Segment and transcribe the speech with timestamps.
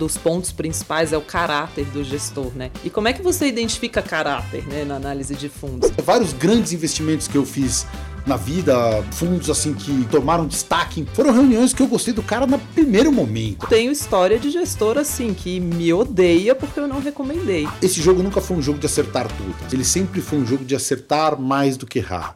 [0.00, 2.70] dos pontos principais é o caráter do gestor, né?
[2.82, 5.90] E como é que você identifica caráter, né, na análise de fundos?
[6.02, 7.86] Vários grandes investimentos que eu fiz
[8.26, 12.58] na vida, fundos assim que tomaram destaque, foram reuniões que eu gostei do cara no
[12.58, 13.66] primeiro momento.
[13.66, 17.68] Tenho história de gestor assim que me odeia porque eu não recomendei.
[17.82, 19.54] Esse jogo nunca foi um jogo de acertar tudo.
[19.70, 22.32] Ele sempre foi um jogo de acertar mais do que errar.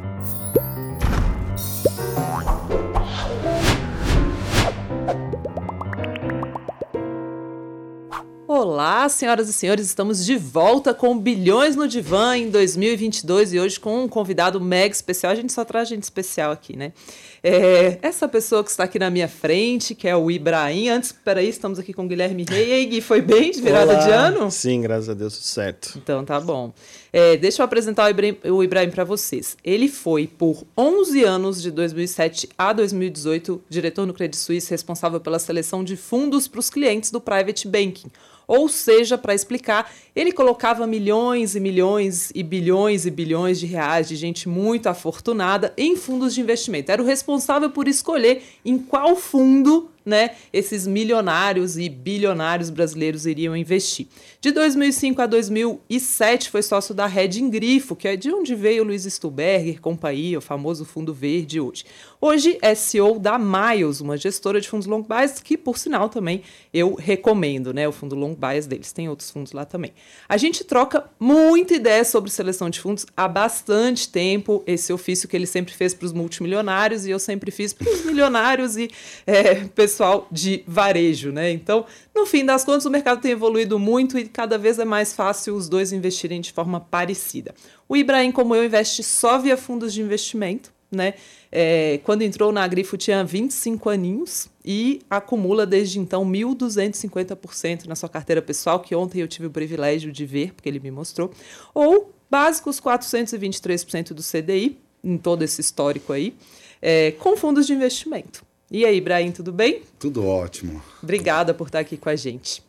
[8.65, 13.79] Olá, senhoras e senhores, estamos de volta com Bilhões no Divã em 2022 e hoje
[13.79, 15.33] com um convidado mega especial.
[15.33, 16.95] A gente só traz gente especial aqui, né?
[17.43, 20.89] É, essa pessoa que está aqui na minha frente, que é o Ibrahim.
[20.89, 22.71] Antes, peraí, estamos aqui com o Guilherme Rei.
[22.71, 24.03] E aí, Gui, foi bem de virada Olá.
[24.03, 24.51] de ano?
[24.51, 25.99] Sim, graças a Deus, certo.
[25.99, 26.73] Então tá bom.
[27.13, 29.59] É, deixa eu apresentar o Ibrahim, o Ibrahim para vocês.
[29.63, 35.39] Ele foi, por 11 anos, de 2007 a 2018, diretor no Credit Suisse, responsável pela
[35.39, 38.11] seleção de fundos para os clientes do Private Banking.
[38.47, 44.09] Ou seja, para explicar, ele colocava milhões e milhões e bilhões e bilhões de reais
[44.09, 46.91] de gente muito afortunada em fundos de investimento.
[46.91, 53.57] Era o responsável por escolher em qual fundo né, esses milionários e bilionários brasileiros iriam
[53.57, 54.07] investir.
[54.41, 58.87] De 2005 a 2007 foi sócio da Reding Grifo, que é de onde veio o
[58.87, 61.85] Luiz Stuberger, companhia, o famoso fundo verde hoje.
[62.21, 66.43] Hoje é CEO da Miles, uma gestora de fundos long bias que, por sinal, também
[66.73, 68.93] eu recomendo, né, o fundo long bias deles.
[68.93, 69.93] Tem outros fundos lá também.
[70.29, 75.37] A gente troca muita ideia sobre seleção de fundos há bastante tempo, esse ofício que
[75.37, 78.91] ele sempre fez para os multimilionários e eu sempre fiz para os milionários e
[79.27, 79.65] é,
[79.95, 81.53] pessoal de varejo, né?
[81.53, 85.13] Então, no fim das contas, o mercado tem evoluído muito e cada vez é mais
[85.13, 87.55] fácil os dois investirem de forma parecida.
[87.89, 91.15] O Ibrahim, como eu, investe só via fundos de investimento, né?
[91.53, 98.09] É, quando entrou na Grifo tinha 25 aninhos e acumula desde então 1.250% na sua
[98.09, 101.31] carteira pessoal, que ontem eu tive o privilégio de ver, porque ele me mostrou,
[101.73, 106.35] ou básicos 423% do CDI, em todo esse histórico aí,
[106.83, 108.45] é, com fundos de investimento.
[108.75, 109.83] E aí, Ibrahim, tudo bem?
[110.01, 110.83] Tudo ótimo.
[111.01, 112.61] Obrigada por estar aqui com a gente.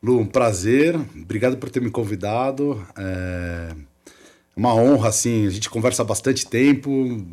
[0.00, 0.94] Lu, um prazer.
[0.94, 2.80] Obrigado por ter me convidado.
[2.96, 3.74] É
[4.54, 5.44] uma honra, assim.
[5.44, 7.26] A gente conversa há bastante tempo.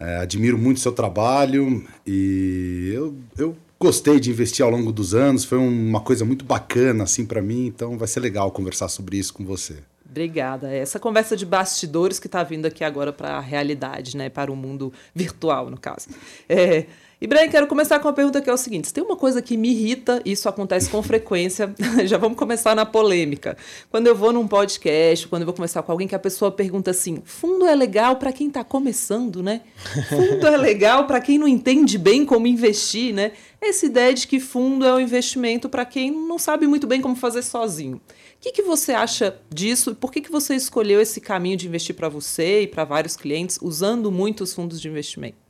[0.00, 5.14] É, admiro muito o seu trabalho e eu, eu gostei de investir ao longo dos
[5.14, 5.44] anos.
[5.44, 7.66] Foi uma coisa muito bacana, assim, para mim.
[7.66, 9.76] Então vai ser legal conversar sobre isso com você.
[10.08, 10.72] Obrigada.
[10.72, 14.30] Essa conversa de bastidores que está vindo aqui agora para a realidade, né?
[14.30, 16.08] Para o mundo virtual, no caso.
[16.48, 16.86] É,
[17.22, 19.56] Ibrahim, quero começar com uma pergunta que é o seguinte: se tem uma coisa que
[19.56, 21.72] me irrita, isso acontece com frequência,
[22.04, 23.56] já vamos começar na polêmica.
[23.92, 26.90] Quando eu vou num podcast, quando eu vou conversar com alguém que a pessoa pergunta
[26.90, 29.60] assim: fundo é legal para quem está começando, né?
[30.08, 33.30] Fundo é legal para quem não entende bem como investir, né?
[33.60, 37.14] Essa ideia de que fundo é um investimento para quem não sabe muito bem como
[37.14, 37.98] fazer sozinho.
[37.98, 38.00] O
[38.40, 41.94] que, que você acha disso e por que, que você escolheu esse caminho de investir
[41.94, 45.41] para você e para vários clientes usando muitos fundos de investimento?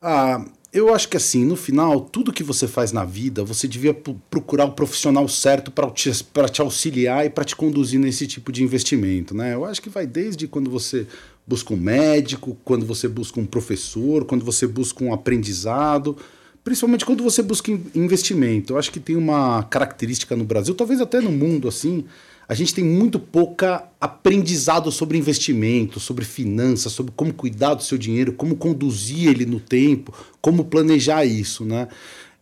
[0.00, 3.94] Ah, eu acho que assim, no final, tudo que você faz na vida, você devia
[3.94, 6.10] procurar o profissional certo para te,
[6.52, 9.34] te auxiliar e para te conduzir nesse tipo de investimento.
[9.34, 9.54] Né?
[9.54, 11.06] Eu acho que vai desde quando você
[11.46, 16.16] busca um médico, quando você busca um professor, quando você busca um aprendizado,
[16.62, 18.74] principalmente quando você busca investimento.
[18.74, 22.04] Eu acho que tem uma característica no Brasil, talvez até no mundo assim,
[22.48, 27.98] a gente tem muito pouca aprendizado sobre investimento, sobre finanças, sobre como cuidar do seu
[27.98, 31.88] dinheiro, como conduzir ele no tempo, como planejar isso, né?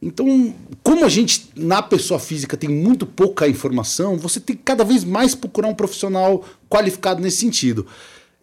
[0.03, 4.85] Então, como a gente, na pessoa física, tem muito pouca informação, você tem que cada
[4.85, 7.87] vez mais procurar um profissional qualificado nesse sentido.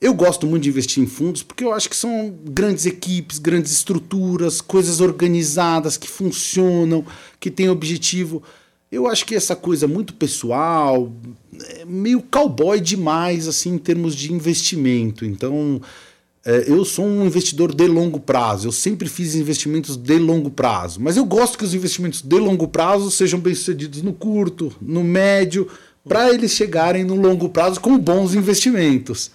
[0.01, 3.71] Eu gosto muito de investir em fundos porque eu acho que são grandes equipes, grandes
[3.71, 7.05] estruturas, coisas organizadas que funcionam,
[7.39, 8.41] que têm objetivo.
[8.91, 11.11] Eu acho que essa coisa muito pessoal,
[11.77, 15.23] é meio cowboy demais, assim, em termos de investimento.
[15.23, 15.81] Então,
[16.45, 18.67] é, eu sou um investidor de longo prazo.
[18.67, 20.99] Eu sempre fiz investimentos de longo prazo.
[20.99, 25.69] Mas eu gosto que os investimentos de longo prazo sejam bem-sucedidos no curto, no médio,
[26.07, 29.31] para eles chegarem no longo prazo com bons investimentos.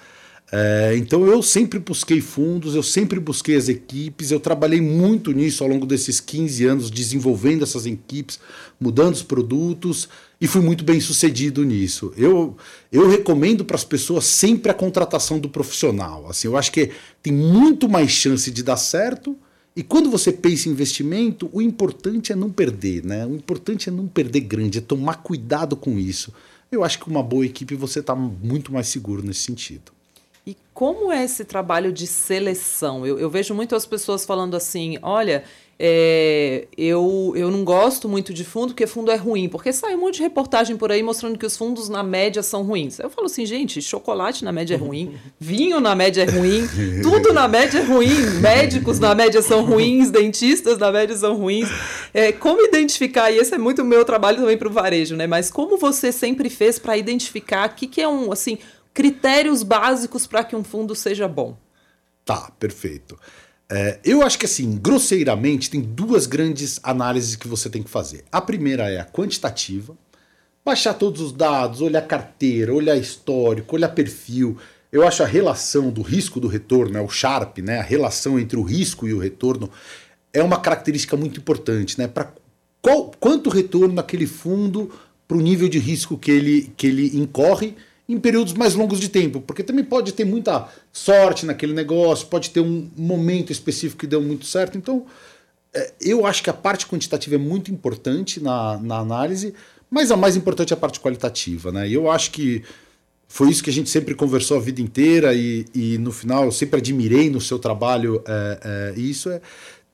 [0.53, 5.65] É, então eu sempre busquei fundos, eu sempre busquei as equipes, eu trabalhei muito nisso
[5.65, 8.39] ao longo desses 15 anos, desenvolvendo essas equipes,
[8.81, 10.09] mudando os produtos
[10.41, 12.13] e fui muito bem sucedido nisso.
[12.17, 12.57] Eu,
[12.93, 16.29] eu recomendo para as pessoas sempre a contratação do profissional.
[16.29, 16.91] Assim, eu acho que
[17.23, 19.37] tem muito mais chance de dar certo.
[19.75, 23.27] E quando você pensa em investimento, o importante é não perder, né?
[23.27, 26.33] O importante é não perder grande, é tomar cuidado com isso.
[26.71, 29.96] Eu acho que uma boa equipe você está muito mais seguro nesse sentido.
[30.49, 33.05] E como é esse trabalho de seleção?
[33.05, 35.43] Eu, eu vejo muitas pessoas falando assim: olha,
[35.79, 39.99] é, eu, eu não gosto muito de fundo porque fundo é ruim, porque sai um
[39.99, 42.99] monte de reportagem por aí mostrando que os fundos na média são ruins.
[42.99, 46.63] Eu falo assim, gente, chocolate na média é ruim, vinho na média é ruim,
[47.03, 51.69] tudo na média é ruim, médicos na média são ruins, dentistas na média são ruins.
[52.15, 55.27] É, como identificar, e esse é muito o meu trabalho também para o varejo, né?
[55.27, 58.59] Mas como você sempre fez para identificar o que, que é um, assim,
[58.97, 61.55] critérios básicos para que um fundo seja bom?
[62.25, 63.19] Tá, perfeito.
[63.71, 68.25] É, eu acho que assim, grosseiramente, tem duas grandes análises que você tem que fazer.
[68.33, 69.95] A primeira é a quantitativa,
[70.65, 74.57] baixar todos os dados, olhar carteira, olhar histórico, olhar perfil.
[74.91, 77.81] Eu acho a relação do risco do retorno, é o Sharp, né?
[77.81, 79.71] A relação entre o risco e o retorno
[80.33, 82.09] é uma característica muito importante, né?
[82.09, 82.33] Para
[83.21, 84.91] quanto retorno aquele fundo
[85.29, 87.77] para o nível de risco que ele, que ele incorre
[88.09, 92.51] em períodos mais longos de tempo, porque também pode ter muita sorte naquele negócio, pode
[92.51, 94.79] ter um momento específico que deu muito certo.
[94.79, 95.07] Então,
[95.75, 99.55] é, eu acho que a parte quantitativa é muito importante na, na análise,
[99.91, 101.73] mas a mais importante é a parte qualitativa.
[101.73, 101.89] Né?
[101.89, 102.63] E eu acho que
[103.29, 106.53] foi isso que a gente sempre conversou a vida inteira e, e no final eu
[106.53, 109.41] sempre admirei no seu trabalho é, é, isso é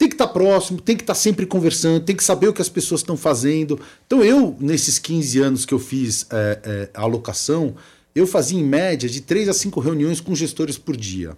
[0.02, 2.52] tem que estar tá próximo, tem que estar tá sempre conversando, tem que saber o
[2.52, 3.78] que as pessoas estão fazendo.
[4.04, 7.76] Então eu, nesses 15 anos que eu fiz é, é, a alocação,
[8.14, 11.36] eu fazia em média de três a cinco reuniões com gestores por dia.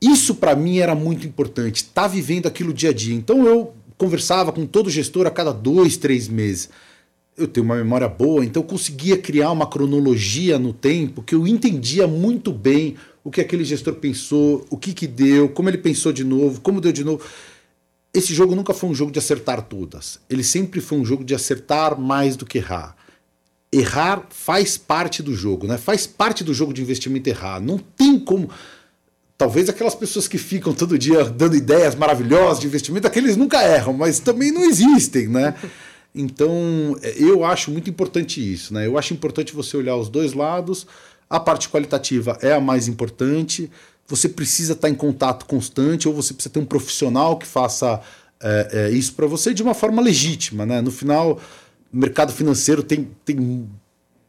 [0.00, 3.14] Isso para mim era muito importante, estar tá vivendo aquilo dia a dia.
[3.14, 6.68] Então eu conversava com todo gestor a cada dois, três meses.
[7.36, 11.46] Eu tenho uma memória boa, então eu conseguia criar uma cronologia no tempo que eu
[11.46, 16.12] entendia muito bem o que aquele gestor pensou, o que, que deu, como ele pensou
[16.12, 17.24] de novo, como deu de novo.
[18.12, 20.18] Esse jogo nunca foi um jogo de acertar todas.
[20.30, 22.96] Ele sempre foi um jogo de acertar mais do que errar
[23.78, 25.76] errar faz parte do jogo, né?
[25.76, 27.60] Faz parte do jogo de investimento errar.
[27.60, 28.50] Não tem como.
[29.38, 33.92] Talvez aquelas pessoas que ficam todo dia dando ideias maravilhosas de investimento, aqueles nunca erram,
[33.92, 35.54] mas também não existem, né?
[36.18, 38.86] Então, eu acho muito importante isso, né?
[38.86, 40.86] Eu acho importante você olhar os dois lados.
[41.28, 43.70] A parte qualitativa é a mais importante.
[44.08, 48.00] Você precisa estar em contato constante, ou você precisa ter um profissional que faça
[48.40, 50.80] é, é, isso para você de uma forma legítima, né?
[50.80, 51.38] No final,
[51.92, 53.68] mercado financeiro tem, tem,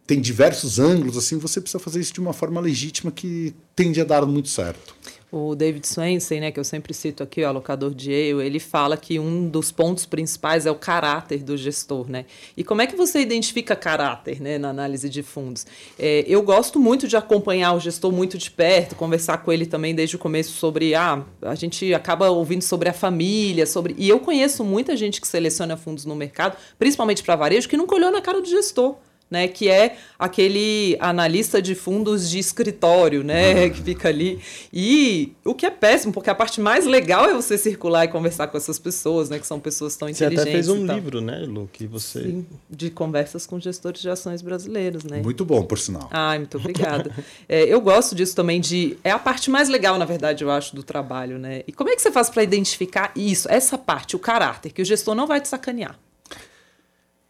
[0.05, 4.03] tem diversos ângulos, assim, você precisa fazer isso de uma forma legítima que tende a
[4.03, 4.95] dar muito certo.
[5.29, 8.95] O David Swensen, né, que eu sempre cito aqui, o alocador de Yale, ele fala
[8.95, 12.25] que um dos pontos principais é o caráter do gestor, né?
[12.55, 15.67] E como é que você identifica caráter, né, na análise de fundos?
[15.99, 19.93] É, eu gosto muito de acompanhar o gestor muito de perto, conversar com ele também
[19.93, 24.21] desde o começo sobre, ah, a gente acaba ouvindo sobre a família, sobre e eu
[24.21, 28.21] conheço muita gente que seleciona fundos no mercado, principalmente para varejo, que nunca olhou na
[28.21, 28.95] cara do gestor
[29.29, 33.69] né, que é aquele analista de fundos de escritório, né, uhum.
[33.71, 34.39] que fica ali.
[34.71, 38.47] E o que é péssimo, porque a parte mais legal é você circular e conversar
[38.47, 40.43] com essas pessoas, né, que são pessoas tão você inteligentes.
[40.43, 44.09] Você até fez um livro, né, Lu, que você Sim, de conversas com gestores de
[44.09, 45.21] ações brasileiros, né?
[45.21, 46.09] Muito bom, por sinal.
[46.11, 47.11] Ai, muito obrigada.
[47.47, 50.75] é, eu gosto disso também de é a parte mais legal, na verdade, eu acho,
[50.75, 51.63] do trabalho, né?
[51.67, 54.85] E como é que você faz para identificar isso, essa parte, o caráter, que o
[54.85, 55.99] gestor não vai te sacanear?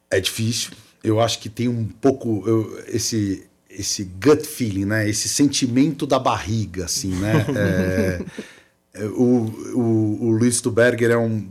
[0.10, 0.72] É difícil
[1.04, 5.08] eu acho que tem um pouco eu, esse esse gut feeling, né?
[5.08, 7.46] Esse sentimento da barriga, assim, né?
[9.00, 9.46] É, é, o,
[9.76, 11.48] o, o Luiz Stuberger é um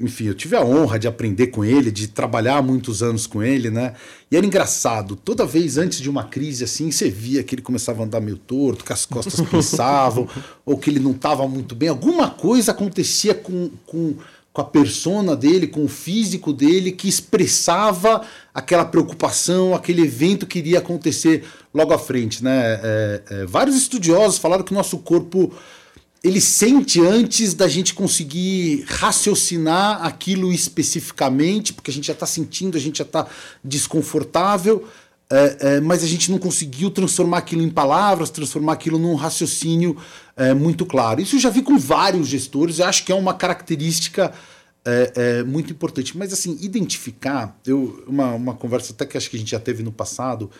[0.00, 3.68] enfim, eu tive a honra de aprender com ele, de trabalhar muitos anos com ele,
[3.70, 3.92] né?
[4.30, 8.02] E era engraçado, toda vez antes de uma crise assim, você via que ele começava
[8.02, 10.26] a andar meio torto, que as costas pensavam,
[10.64, 11.90] ou que ele não estava muito bem.
[11.90, 14.16] Alguma coisa acontecia com, com
[14.52, 20.58] com a persona dele, com o físico dele, que expressava aquela preocupação, aquele evento que
[20.58, 22.42] iria acontecer logo à frente.
[22.42, 22.80] Né?
[22.82, 25.52] É, é, vários estudiosos falaram que o nosso corpo
[26.22, 32.76] ele sente antes da gente conseguir raciocinar aquilo especificamente, porque a gente já está sentindo,
[32.76, 33.26] a gente já está
[33.64, 34.86] desconfortável,
[35.32, 39.96] é, é, mas a gente não conseguiu transformar aquilo em palavras, transformar aquilo num raciocínio
[40.36, 41.20] é, muito claro.
[41.20, 44.32] Isso eu já vi com vários gestores, eu acho que é uma característica
[44.84, 46.18] é, é, muito importante.
[46.18, 49.84] Mas assim, identificar, eu, uma, uma conversa até que acho que a gente já teve
[49.84, 50.50] no passado,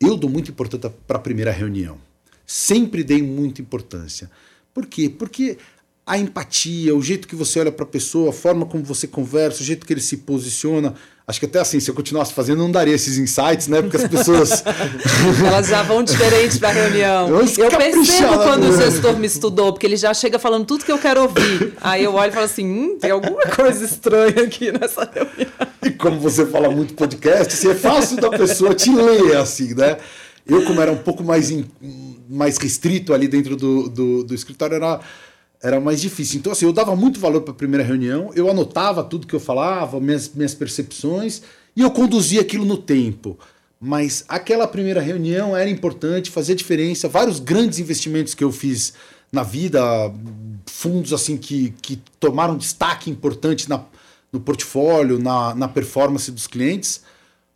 [0.00, 1.98] eu dou muito importância para a primeira reunião.
[2.46, 4.30] Sempre dei muita importância.
[4.72, 5.08] Por quê?
[5.08, 5.58] Porque
[6.06, 9.62] a empatia, o jeito que você olha para a pessoa, a forma como você conversa,
[9.62, 10.94] o jeito que ele se posiciona.
[11.30, 13.80] Acho que até assim, se eu continuasse fazendo, não daria esses insights, né?
[13.80, 14.64] Porque as pessoas.
[15.46, 17.28] Elas já vão diferentes para a reunião.
[17.28, 20.90] Eu, eu percebo quando o gestor me estudou, porque ele já chega falando tudo que
[20.90, 21.74] eu quero ouvir.
[21.80, 25.52] Aí eu olho e falo assim: hum, tem alguma coisa estranha aqui nessa reunião.
[25.84, 29.98] E como você fala muito podcast, assim, é fácil da pessoa te ler, assim, né?
[30.44, 31.64] Eu, como era um pouco mais, in,
[32.28, 34.98] mais restrito ali dentro do, do, do escritório, era
[35.62, 36.38] era mais difícil.
[36.38, 39.40] Então, assim, eu dava muito valor para a primeira reunião, eu anotava tudo que eu
[39.40, 41.42] falava, minhas, minhas percepções,
[41.76, 43.38] e eu conduzia aquilo no tempo.
[43.80, 47.08] Mas aquela primeira reunião era importante, fazia diferença.
[47.08, 48.92] Vários grandes investimentos que eu fiz
[49.32, 49.80] na vida,
[50.66, 53.82] fundos assim que, que tomaram destaque importante na,
[54.32, 57.02] no portfólio, na, na performance dos clientes,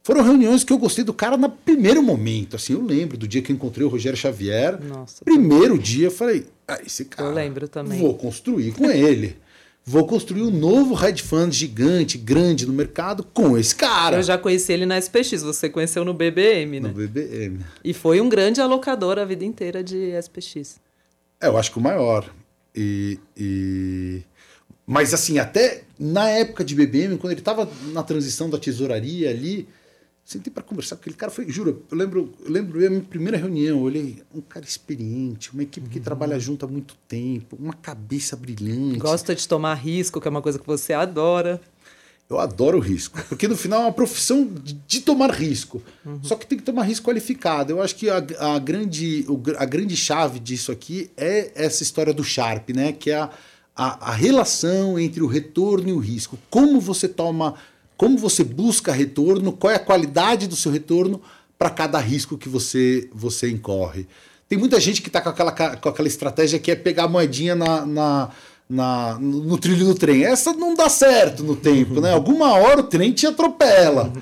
[0.05, 2.57] foram reuniões que eu gostei do cara no primeiro momento.
[2.57, 4.79] Assim, eu lembro do dia que encontrei o Rogério Xavier.
[4.85, 7.31] Nossa, primeiro dia, eu falei, ah, esse cara.
[7.31, 7.99] Eu lembro também.
[7.99, 9.39] Vou construir com ele.
[9.83, 14.19] Vou construir um novo hedge fund gigante, grande no mercado com esse cara.
[14.19, 16.89] Eu já conheci ele na SPX, você conheceu no BBM, né?
[16.89, 17.61] No BBM.
[17.83, 20.81] E foi um grande alocador a vida inteira de SPX.
[21.41, 22.31] É, eu acho que o maior.
[22.75, 24.23] E, e...
[24.87, 29.67] Mas assim, até na época de BBM, quando ele estava na transição da tesouraria ali,
[30.25, 33.37] Sentei para conversar com aquele cara, foi, juro, eu lembro, eu lembro a minha primeira
[33.37, 36.05] reunião, eu olhei um cara experiente, uma equipe que uhum.
[36.05, 38.99] trabalha junto há muito tempo, uma cabeça brilhante.
[38.99, 41.61] Gosta de tomar risco, que é uma coisa que você adora.
[42.29, 45.83] Eu adoro risco, porque no final é uma profissão de, de tomar risco.
[46.07, 46.19] Uhum.
[46.23, 47.73] Só que tem que tomar risco qualificado.
[47.73, 49.27] Eu acho que a, a, grande,
[49.59, 52.93] a grande chave disso aqui é essa história do Sharp, né?
[52.93, 53.31] Que é a,
[53.77, 56.39] a, a relação entre o retorno e o risco.
[56.49, 57.57] Como você toma
[57.97, 61.21] como você busca retorno, qual é a qualidade do seu retorno
[61.59, 64.07] para cada risco que você, você incorre.
[64.49, 67.55] Tem muita gente que está com aquela, com aquela estratégia que é pegar a moedinha
[67.55, 68.31] na, na,
[68.69, 70.25] na, no trilho do trem.
[70.25, 72.13] Essa não dá certo no tempo, né?
[72.13, 74.13] Alguma hora o trem te atropela.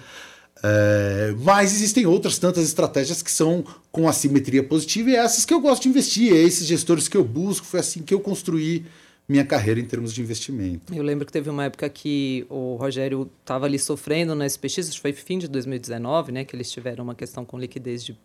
[0.64, 5.52] É, mas existem outras tantas estratégias que são com assimetria positiva e é essas que
[5.52, 8.84] eu gosto de investir, é esses gestores que eu busco, foi assim que eu construí
[9.32, 10.94] minha carreira em termos de investimento.
[10.94, 14.92] Eu lembro que teve uma época que o Rogério estava ali sofrendo na SPX, acho
[14.92, 18.16] que foi fim de 2019, né, que eles tiveram uma questão com liquidez de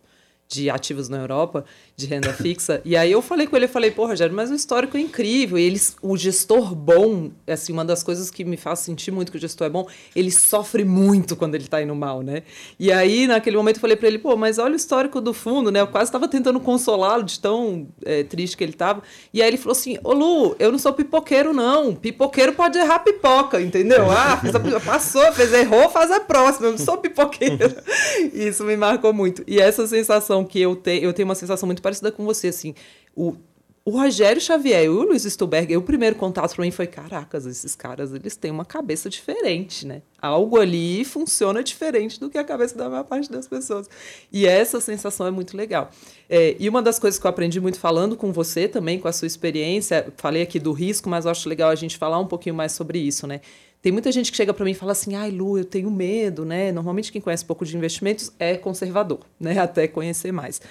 [0.49, 2.81] de ativos na Europa, de renda fixa.
[2.85, 5.57] E aí eu falei com ele, eu falei, pô, Rogério, mas o histórico é incrível.
[5.57, 9.37] E eles, o gestor bom, assim, uma das coisas que me faz sentir muito que
[9.37, 12.43] o gestor é bom, ele sofre muito quando ele tá indo mal, né?
[12.79, 15.71] E aí, naquele momento, eu falei para ele, pô, mas olha o histórico do fundo,
[15.71, 15.81] né?
[15.81, 19.01] Eu quase estava tentando consolá-lo de tão é, triste que ele tava.
[19.33, 21.93] E aí ele falou assim, ô Lu, eu não sou pipoqueiro, não.
[21.95, 24.09] Pipoqueiro pode errar pipoca, entendeu?
[24.09, 26.67] Ah, fez a, passou, fez, errou, faz a próxima.
[26.67, 27.75] Eu não sou pipoqueiro.
[28.33, 29.43] Isso me marcou muito.
[29.47, 32.50] E essa sensação sensação que eu tenho, eu tenho uma sensação muito parecida com você,
[32.50, 32.75] assim,
[33.15, 33.36] o,
[33.84, 37.75] o Rogério Xavier e o Luiz Stuberg, o primeiro contato para mim foi, caracas, esses
[37.75, 40.01] caras, eles têm uma cabeça diferente, né?
[40.22, 43.89] Algo ali funciona diferente do que a cabeça da maior parte das pessoas.
[44.32, 45.89] E essa sensação é muito legal.
[46.29, 49.13] É, e uma das coisas que eu aprendi muito falando com você também, com a
[49.13, 52.74] sua experiência, falei aqui do risco, mas acho legal a gente falar um pouquinho mais
[52.74, 53.39] sobre isso, né?
[53.81, 56.43] Tem muita gente que chega para mim e fala assim: ai, Lu, eu tenho medo,
[56.43, 56.72] né?
[56.72, 59.57] Normalmente quem conhece pouco de investimentos é conservador, né?
[59.60, 60.62] Até conhecer mais.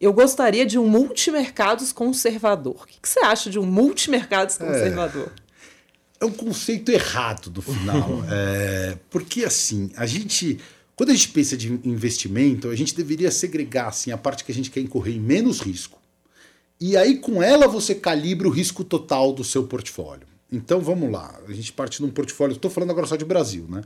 [0.00, 2.82] Eu gostaria de um multimercados conservador.
[2.82, 4.66] O que, que você acha de um multimercados é.
[4.66, 5.32] conservador?
[6.20, 8.22] É, é um conceito errado do final.
[8.30, 10.58] é, porque, assim, a gente.
[10.94, 14.54] Quando a gente pensa de investimento, a gente deveria segregar assim, a parte que a
[14.54, 16.00] gente quer incorrer em menos risco.
[16.80, 20.26] E aí, com ela, você calibra o risco total do seu portfólio.
[20.50, 23.66] Então vamos lá, a gente parte de um portfólio, estou falando agora só de Brasil,
[23.68, 23.82] né?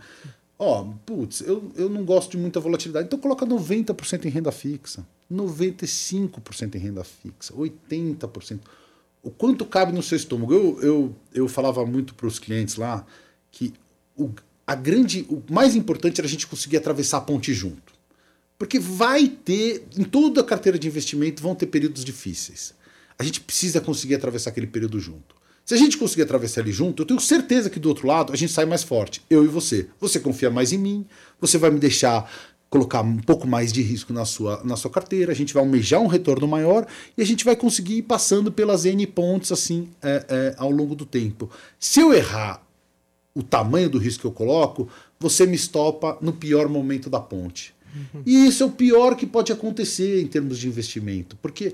[0.58, 5.06] Ó, putz, eu, eu não gosto de muita volatilidade, então coloca 90% em renda fixa,
[5.32, 8.60] 95% em renda fixa, 80%.
[9.22, 10.52] O quanto cabe no seu estômago?
[10.52, 13.06] Eu, eu, eu falava muito para os clientes lá
[13.50, 13.72] que
[14.14, 14.30] o,
[14.66, 17.94] a grande, o mais importante era a gente conseguir atravessar a ponte junto.
[18.58, 22.74] Porque vai ter, em toda a carteira de investimento, vão ter períodos difíceis.
[23.18, 25.39] A gente precisa conseguir atravessar aquele período junto.
[25.70, 28.36] Se a gente conseguir atravessar ele junto, eu tenho certeza que do outro lado a
[28.36, 29.86] gente sai mais forte, eu e você.
[30.00, 31.06] Você confia mais em mim,
[31.40, 32.28] você vai me deixar
[32.68, 36.00] colocar um pouco mais de risco na sua, na sua carteira, a gente vai almejar
[36.00, 40.26] um retorno maior e a gente vai conseguir ir passando pelas N pontos assim é,
[40.28, 41.48] é, ao longo do tempo.
[41.78, 42.66] Se eu errar
[43.32, 44.88] o tamanho do risco que eu coloco,
[45.20, 47.72] você me estopa no pior momento da ponte.
[47.94, 48.22] Uhum.
[48.26, 51.72] E isso é o pior que pode acontecer em termos de investimento, porque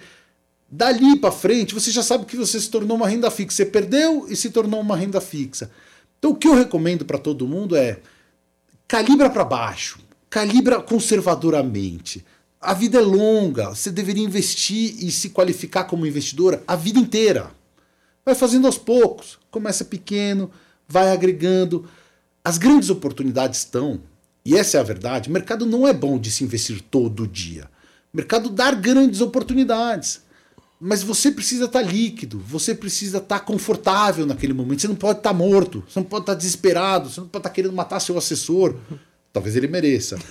[0.68, 3.56] Dali para frente, você já sabe que você se tornou uma renda fixa.
[3.56, 5.70] Você perdeu e se tornou uma renda fixa.
[6.18, 8.00] Então, o que eu recomendo para todo mundo é
[8.88, 12.24] calibra para baixo, calibra conservadoramente.
[12.60, 17.52] A vida é longa, você deveria investir e se qualificar como investidora a vida inteira.
[18.24, 20.50] Vai fazendo aos poucos, começa pequeno,
[20.88, 21.88] vai agregando.
[22.42, 24.00] As grandes oportunidades estão,
[24.44, 27.70] e essa é a verdade, o mercado não é bom de se investir todo dia.
[28.12, 30.22] O mercado dá grandes oportunidades.
[30.80, 34.82] Mas você precisa estar tá líquido, você precisa estar tá confortável naquele momento.
[34.82, 37.50] Você não pode estar tá morto, você não pode estar desesperado, você não pode estar
[37.50, 38.74] querendo matar seu assessor.
[39.36, 40.16] Talvez ele mereça.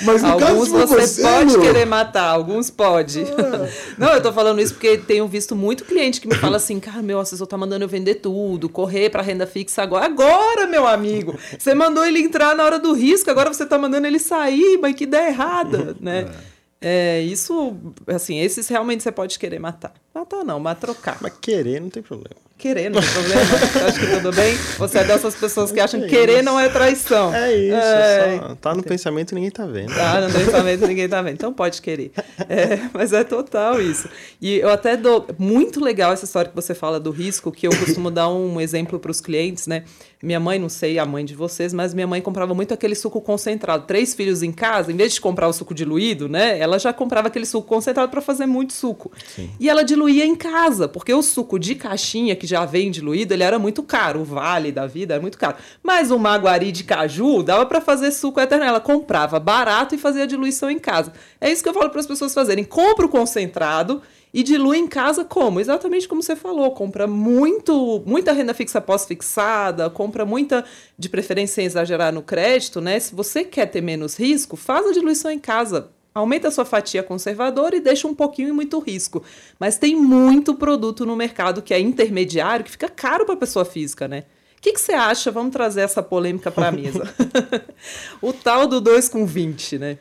[0.00, 1.60] Mas no alguns caso você, você pode meu...
[1.60, 3.24] querer matar, alguns pode.
[3.24, 3.68] Ah.
[3.98, 7.02] Não, eu tô falando isso porque tenho visto muito cliente que me fala assim, cara,
[7.02, 10.06] meu assessor tá mandando eu vender tudo, correr para renda fixa agora.
[10.06, 11.38] Agora, meu amigo!
[11.58, 14.94] Você mandou ele entrar na hora do risco, agora você tá mandando ele sair, mas
[14.94, 16.20] que ideia errada, né?
[16.20, 16.49] É.
[16.80, 19.92] É, isso, assim, esses realmente você pode querer matar.
[20.14, 21.18] Matar não, mas trocar.
[21.20, 22.40] Mas querer não tem problema.
[22.60, 23.42] Querer não tem problema.
[23.88, 24.54] Acho que tudo bem?
[24.78, 27.34] Você é dessas pessoas que acham que querer não é traição.
[27.34, 27.74] É isso.
[27.74, 28.38] É...
[28.38, 29.94] Só, tá no pensamento e ninguém tá vendo.
[29.94, 31.34] Tá no pensamento e ninguém tá vendo.
[31.34, 32.12] Então pode querer.
[32.50, 34.10] É, mas é total isso.
[34.42, 35.26] E eu até dou.
[35.38, 38.98] Muito legal essa história que você fala do risco, que eu costumo dar um exemplo
[38.98, 39.84] para os clientes, né?
[40.22, 43.22] Minha mãe, não sei a mãe de vocês, mas minha mãe comprava muito aquele suco
[43.22, 43.86] concentrado.
[43.86, 46.58] Três filhos em casa, em vez de comprar o suco diluído, né?
[46.58, 49.10] Ela já comprava aquele suco concentrado para fazer muito suco.
[49.34, 49.48] Sim.
[49.58, 53.42] E ela diluía em casa, porque o suco de caixinha, que já vem diluído, ele
[53.42, 54.20] era muito caro.
[54.20, 55.56] O vale da vida era muito caro.
[55.82, 58.64] Mas o maguari de caju dava para fazer suco eterno.
[58.64, 61.12] Ela comprava barato e fazia diluição em casa.
[61.40, 62.64] É isso que eu falo para as pessoas fazerem.
[62.64, 64.02] Compra o concentrado
[64.32, 65.60] e dilui em casa como?
[65.60, 70.64] Exatamente como você falou, compra muito, muita renda fixa pós-fixada, compra muita,
[70.96, 73.00] de preferência sem exagerar no crédito, né?
[73.00, 75.90] Se você quer ter menos risco, faz a diluição em casa.
[76.14, 79.22] Aumenta a sua fatia conservadora e deixa um pouquinho e muito risco.
[79.58, 83.64] Mas tem muito produto no mercado que é intermediário, que fica caro para a pessoa
[83.64, 84.24] física, né?
[84.58, 85.30] O que, que você acha?
[85.30, 87.14] Vamos trazer essa polêmica para a mesa.
[88.20, 89.98] o tal do 2 com 20, né?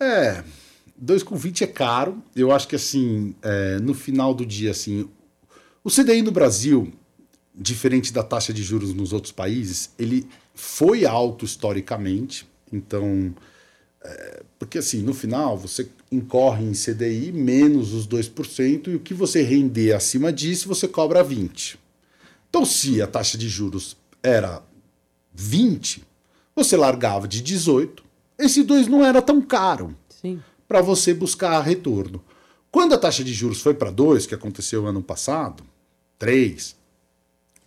[0.00, 0.42] É,
[1.02, 2.22] 2,20 é caro.
[2.34, 5.08] Eu acho que assim, é, no final do dia, assim,
[5.82, 6.92] o CDI no Brasil,
[7.54, 12.48] diferente da taxa de juros nos outros países, ele foi alto historicamente.
[12.72, 13.34] Então,
[14.08, 19.12] é, porque assim, no final você incorre em CDI menos os 2% e o que
[19.12, 21.78] você render acima disso, você cobra 20.
[22.48, 24.62] Então, se a taxa de juros era
[25.34, 26.02] 20,
[26.56, 28.02] você largava de 18,
[28.38, 29.94] esse 2 não era tão caro.
[30.66, 32.24] Para você buscar retorno.
[32.70, 35.62] Quando a taxa de juros foi para 2, que aconteceu ano passado,
[36.18, 36.74] 3,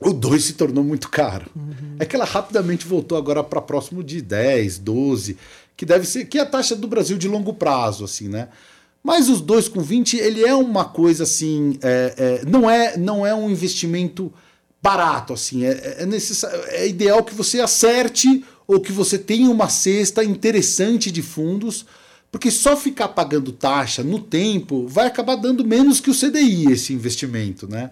[0.01, 1.45] o 2 se tornou muito caro.
[1.55, 1.95] Uhum.
[1.99, 5.37] É que ela rapidamente voltou agora para próximo de 10, 12,
[5.77, 8.49] que deve ser que é a taxa do Brasil de longo prazo, assim, né?
[9.03, 13.25] Mas os 2 com 20, ele é uma coisa assim, é, é, não, é, não
[13.25, 14.31] é um investimento
[14.81, 19.69] barato, assim, é, é, necessário, é ideal que você acerte ou que você tenha uma
[19.69, 21.85] cesta interessante de fundos
[22.31, 26.93] porque só ficar pagando taxa no tempo vai acabar dando menos que o CDI esse
[26.93, 27.91] investimento, né?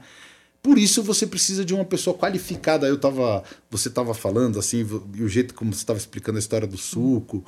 [0.62, 2.88] Por isso você precisa de uma pessoa qualificada.
[2.88, 6.68] Eu tava, você estava falando assim, e o jeito como você estava explicando a história
[6.68, 7.46] do suco,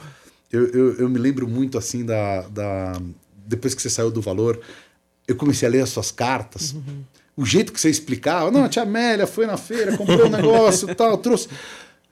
[0.52, 2.94] eu, eu, eu, me lembro muito assim da, da
[3.46, 4.60] depois que você saiu do valor,
[5.28, 6.74] eu comecei a ler as suas cartas.
[6.74, 7.04] Uhum.
[7.36, 10.94] O jeito que você explicava, não, a tia Amélia foi na feira, comprou um negócio,
[10.94, 11.48] tal, trouxe.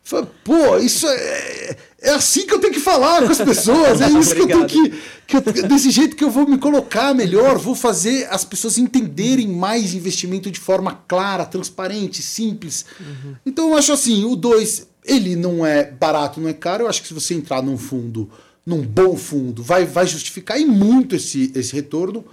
[0.10, 4.10] Falei, Pô, isso é, é assim que eu tenho que falar com as pessoas, é
[4.19, 4.89] isso que eu tenho que,
[5.28, 9.48] que eu, Desse jeito que eu vou me colocar melhor, vou fazer as pessoas entenderem
[9.48, 12.86] mais investimento de forma clara, transparente, simples.
[13.00, 13.36] Uhum.
[13.45, 16.86] Então eu acho assim: o 2, ele não é barato, não é caro.
[16.86, 18.32] Eu acho que se você entrar num fundo,
[18.65, 22.26] num bom fundo, vai, vai justificar e muito esse, esse retorno.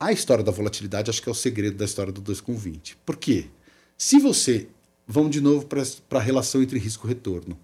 [0.00, 2.96] A história da volatilidade acho que é o segredo da história do 2 com 20.
[3.06, 3.46] Por quê?
[3.96, 4.66] Se você
[5.06, 7.58] vamos de novo para a relação entre risco e retorno.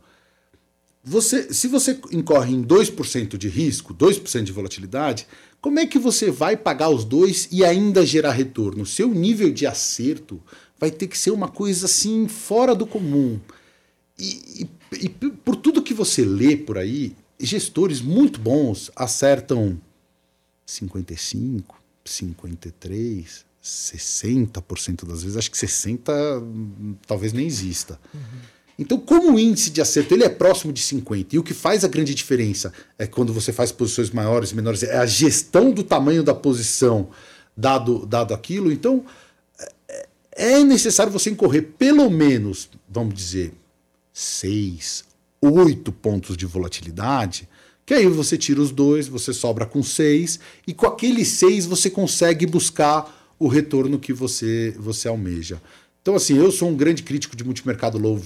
[1.02, 5.26] Você, se você incorre em 2% de risco, 2% de volatilidade,
[5.60, 8.84] como é que você vai pagar os dois e ainda gerar retorno?
[8.84, 10.40] Seu nível de acerto
[10.78, 13.40] vai ter que ser uma coisa assim fora do comum.
[14.18, 19.80] E, e, e por tudo que você lê por aí, gestores muito bons acertam
[20.66, 28.00] 55, 53, 60% das vezes, acho que 60% talvez nem exista.
[28.14, 28.20] Uhum.
[28.78, 31.84] Então, como o índice de acerto ele é próximo de 50, e o que faz
[31.84, 35.82] a grande diferença é quando você faz posições maiores e menores, é a gestão do
[35.82, 37.10] tamanho da posição
[37.54, 38.72] dado, dado aquilo.
[38.72, 39.04] Então,
[39.86, 43.52] é, é necessário você incorrer pelo menos, vamos dizer,
[44.14, 45.04] 6,
[45.42, 47.46] 8 pontos de volatilidade,
[47.84, 51.90] que aí você tira os dois, você sobra com 6, e com aqueles 6 você
[51.90, 55.60] consegue buscar o retorno que você, você almeja.
[56.02, 58.20] Então, assim, eu sou um grande crítico de multimercado low,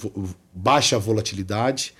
[0.52, 1.94] baixa volatilidade.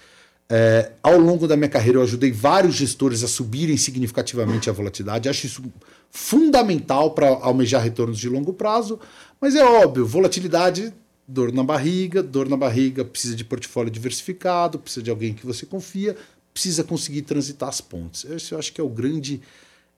[0.51, 5.29] É, ao longo da minha carreira, eu ajudei vários gestores a subirem significativamente a volatilidade.
[5.29, 5.63] Acho isso
[6.11, 8.99] fundamental para almejar retornos de longo prazo.
[9.41, 10.93] Mas é óbvio, volatilidade,
[11.27, 15.65] dor na barriga, dor na barriga, precisa de portfólio diversificado, precisa de alguém que você
[15.65, 16.17] confia,
[16.53, 18.25] precisa conseguir transitar as pontes.
[18.25, 19.41] Esse eu acho que é o grande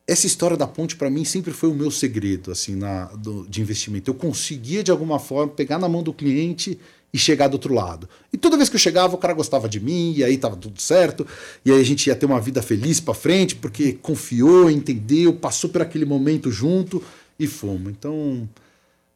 [0.07, 3.61] essa história da ponte para mim sempre foi o meu segredo assim na do, de
[3.61, 4.11] investimento.
[4.11, 6.79] Eu conseguia de alguma forma pegar na mão do cliente
[7.13, 8.09] e chegar do outro lado.
[8.33, 10.81] E toda vez que eu chegava, o cara gostava de mim, e aí tava tudo
[10.81, 11.27] certo,
[11.65, 15.71] e aí a gente ia ter uma vida feliz para frente, porque confiou, entendeu, passou
[15.71, 17.03] por aquele momento junto
[17.39, 17.91] e fomos.
[17.91, 18.49] Então.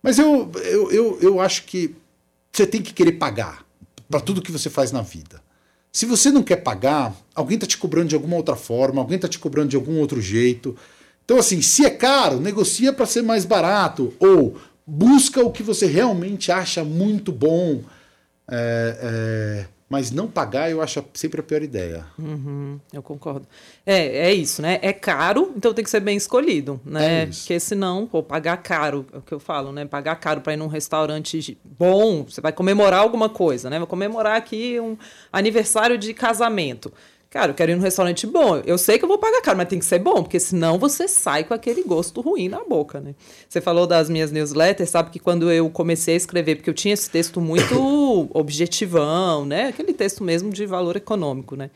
[0.03, 1.95] Mas eu, eu, eu, eu acho que
[2.51, 3.67] você tem que querer pagar
[4.09, 5.43] para tudo que você faz na vida.
[5.93, 9.29] Se você não quer pagar, alguém está te cobrando de alguma outra forma, alguém está
[9.29, 10.77] te cobrando de algum outro jeito.
[11.25, 14.13] Então, assim, se é caro, negocia para ser mais barato.
[14.19, 17.83] Ou busca o que você realmente acha muito bom.
[18.49, 22.07] É, é, mas não pagar eu acho sempre a pior ideia.
[22.17, 23.45] Uhum, eu concordo.
[23.85, 24.79] É, é isso, né?
[24.83, 27.23] É caro, então tem que ser bem escolhido, né?
[27.23, 29.85] É Porque senão, pô, pagar caro, é o que eu falo, né?
[29.85, 33.79] Pagar caro para ir num restaurante bom, você vai comemorar alguma coisa, né?
[33.79, 34.97] Vai comemorar aqui um
[35.33, 36.93] aniversário de casamento.
[37.31, 38.61] Cara, eu quero ir num restaurante bom.
[38.67, 41.07] Eu sei que eu vou pagar caro, mas tem que ser bom, porque senão você
[41.07, 43.15] sai com aquele gosto ruim na boca, né?
[43.49, 46.93] Você falou das minhas newsletters, sabe que quando eu comecei a escrever, porque eu tinha
[46.93, 49.69] esse texto muito objetivão, né?
[49.69, 51.71] Aquele texto mesmo de valor econômico, né?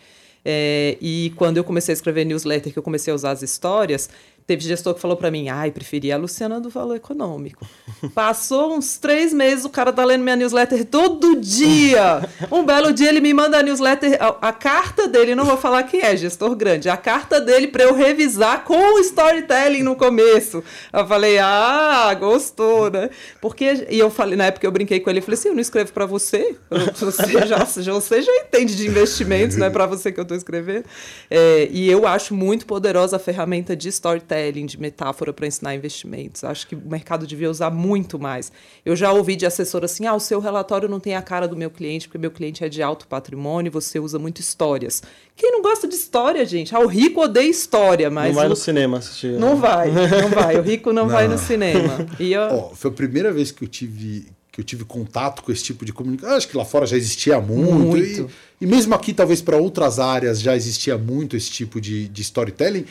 [0.44, 4.10] É, e quando eu comecei a escrever newsletter, que eu comecei a usar as histórias,
[4.46, 7.66] Teve gestor que falou para mim, ai, preferia a Luciana do Valor Econômico.
[8.14, 12.28] Passou uns três meses, o cara tá lendo minha newsletter todo dia.
[12.52, 15.84] Um belo dia ele me manda a newsletter, a, a carta dele, não vou falar
[15.84, 20.62] quem é, gestor grande, a carta dele para eu revisar com o storytelling no começo.
[20.92, 23.08] Eu falei, ah, gostou, né?
[23.40, 25.62] Porque, e eu falei, na época eu brinquei com ele, eu falei assim, eu não
[25.62, 26.54] escrevo para você,
[26.96, 30.34] você já, já, você já entende de investimentos, não é para você que eu tô
[30.34, 30.84] escrevendo.
[31.30, 35.74] É, e eu acho muito poderosa a ferramenta de storytelling storytelling, de metáfora para ensinar
[35.74, 36.44] investimentos.
[36.44, 38.50] Acho que o mercado devia usar muito mais.
[38.84, 41.56] Eu já ouvi de assessor assim: ah, o seu relatório não tem a cara do
[41.56, 45.02] meu cliente, porque meu cliente é de alto patrimônio, você usa muito histórias.
[45.36, 46.74] Quem não gosta de história, gente?
[46.74, 48.28] Ah, o rico odeia história, mas.
[48.28, 48.50] Não vai o...
[48.50, 49.32] no cinema assistir.
[49.32, 50.58] Não vai, não vai.
[50.58, 51.12] O rico não, não.
[51.12, 52.06] vai no cinema.
[52.18, 52.70] E eu...
[52.70, 55.84] oh, foi a primeira vez que eu tive que eu tive contato com esse tipo
[55.84, 56.36] de comunicação.
[56.36, 57.72] Acho que lá fora já existia muito.
[57.72, 58.30] muito.
[58.60, 62.22] E, e, mesmo aqui, talvez para outras áreas, já existia muito esse tipo de, de
[62.22, 62.84] storytelling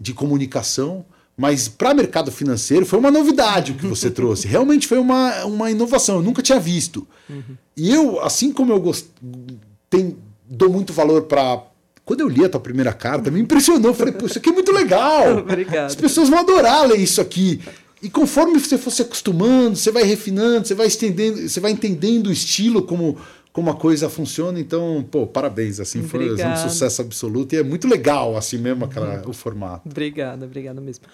[0.00, 1.04] de comunicação,
[1.36, 4.46] mas para mercado financeiro foi uma novidade o que você trouxe.
[4.46, 7.06] Realmente foi uma, uma inovação, eu nunca tinha visto.
[7.28, 7.56] Uhum.
[7.76, 9.06] E eu, assim como eu gost...
[9.88, 10.16] Tem,
[10.48, 11.62] dou muito valor para.
[12.04, 13.94] Quando eu li a tua primeira carta, me impressionou.
[13.94, 15.38] Falei, pô, isso aqui é muito legal.
[15.38, 15.86] Obrigado.
[15.86, 17.60] As pessoas vão adorar ler isso aqui.
[18.02, 22.26] E conforme você for se acostumando, você vai refinando, você vai estendendo, você vai entendendo
[22.26, 23.16] o estilo como
[23.52, 24.58] como a coisa funciona.
[24.58, 29.22] Então, pô, parabéns, assim, foi um sucesso absoluto e é muito legal, assim mesmo, aquela,
[29.22, 29.30] uhum.
[29.30, 29.88] o formato.
[29.88, 31.04] Obrigada, obrigada mesmo.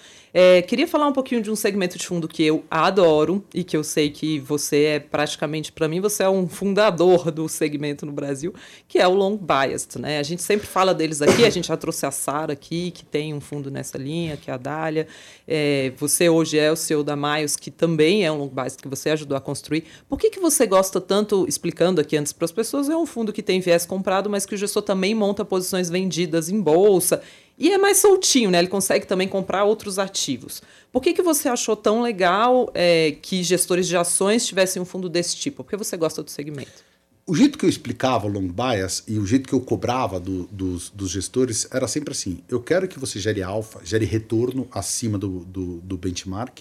[0.40, 3.76] É, queria falar um pouquinho de um segmento de fundo que eu adoro e que
[3.76, 8.12] eu sei que você é praticamente, para mim, você é um fundador do segmento no
[8.12, 8.54] Brasil,
[8.86, 10.20] que é o Long Biased, né?
[10.20, 13.34] A gente sempre fala deles aqui, a gente já trouxe a Sara aqui, que tem
[13.34, 15.08] um fundo nessa linha, que é a Dália.
[15.44, 18.86] É, você hoje é o CEO da Maios, que também é um Long Biased, que
[18.86, 19.86] você ajudou a construir.
[20.08, 23.32] Por que, que você gosta tanto, explicando aqui antes para as pessoas, é um fundo
[23.32, 27.20] que tem viés comprado, mas que o gestor também monta posições vendidas em bolsa
[27.58, 28.58] e é mais soltinho, né?
[28.58, 30.62] Ele consegue também comprar outros ativos.
[30.92, 35.08] Por que, que você achou tão legal é, que gestores de ações tivessem um fundo
[35.08, 35.64] desse tipo?
[35.64, 36.86] Por que você gosta do segmento?
[37.26, 40.44] O jeito que eu explicava o long bias e o jeito que eu cobrava do,
[40.44, 45.18] dos, dos, gestores era sempre assim: eu quero que você gere alfa, gere retorno acima
[45.18, 46.60] do, do, do benchmark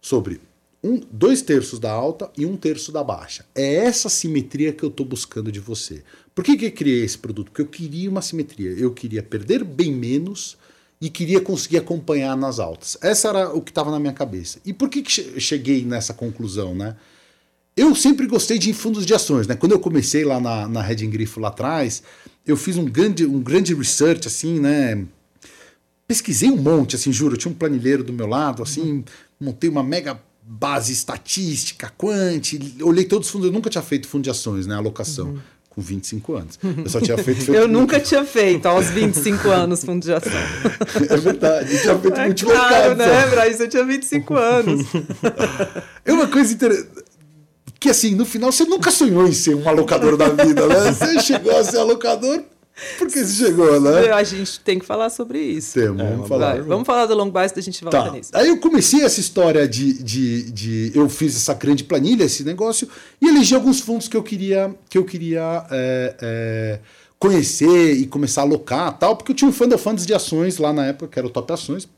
[0.00, 0.40] sobre
[0.86, 3.44] um, dois terços da alta e um terço da baixa.
[3.54, 6.02] É essa simetria que eu estou buscando de você.
[6.34, 7.50] Por que, que eu criei esse produto?
[7.50, 8.70] Porque eu queria uma simetria.
[8.70, 10.56] Eu queria perder bem menos
[11.00, 12.96] e queria conseguir acompanhar nas altas.
[13.02, 14.60] Essa era o que estava na minha cabeça.
[14.64, 16.96] E por que, que cheguei nessa conclusão, né?
[17.76, 19.54] Eu sempre gostei de fundos de ações, né?
[19.54, 22.02] Quando eu comecei lá na, na Red Grifo lá atrás,
[22.46, 25.04] eu fiz um grande, um grande research, assim, né?
[26.08, 27.34] Pesquisei um monte, assim, juro.
[27.34, 29.04] Eu tinha um planilheiro do meu lado, assim,
[29.38, 34.22] montei uma mega base estatística, quant, olhei todos os fundos, eu nunca tinha feito fundo
[34.22, 35.26] de ações, né, alocação.
[35.26, 35.38] Uhum.
[35.68, 36.58] Com 25 anos.
[36.62, 37.52] Eu só tinha feito.
[37.52, 40.32] eu nunca tinha feito aos 25 anos fundo de ação.
[41.10, 41.74] É verdade.
[41.74, 42.68] Eu tinha feito é multimercado.
[42.68, 43.60] Claro, né, Braz?
[43.60, 44.86] Eu tinha 25 anos.
[46.02, 46.88] É uma coisa interessante.
[47.78, 50.92] Que assim, no final você nunca sonhou em ser um alocador da vida, né?
[50.92, 52.42] Você chegou a ser alocador
[52.98, 54.12] porque você chegou, né?
[54.12, 55.72] A gente tem que falar sobre isso.
[55.72, 56.62] Temos, é, vamos falar.
[56.62, 58.10] vamos falar do long bias e a gente volta tá.
[58.10, 58.30] nisso.
[58.34, 62.86] Aí eu comecei essa história de, de, de, Eu fiz essa grande planilha, esse negócio,
[63.20, 66.80] e elegi alguns fundos que eu queria, que eu queria é, é,
[67.18, 70.58] conhecer e começar a alocar tal, porque eu tinha um fundo of funds de ações
[70.58, 71.88] lá na época, que era o Top Ações.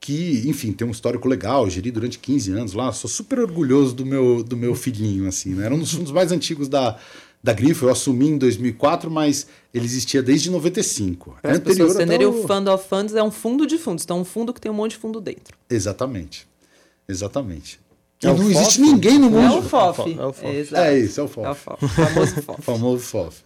[0.00, 3.94] Que, enfim, tem um histórico legal, eu geri durante 15 anos lá, sou super orgulhoso
[3.94, 5.66] do meu, do meu filhinho, assim, né?
[5.66, 6.96] Era um dos fundos mais antigos da,
[7.42, 11.38] da Grifo, eu assumi em 2004, mas ele existia desde 95.
[11.40, 14.24] Para as pessoas entenderem, o Fund of Funds é um fundo de fundos, então um
[14.24, 15.56] fundo que tem um monte de fundo dentro.
[15.70, 16.48] Exatamente.
[17.08, 17.80] Exatamente.
[18.22, 19.54] É não existe ninguém no mundo.
[19.54, 20.18] É o FOF.
[20.18, 20.74] É o FOF.
[20.74, 21.46] É, É isso, é o FOF.
[21.46, 21.84] É o FOF.
[21.84, 22.62] O famoso FOF.
[22.62, 23.42] famoso FOF.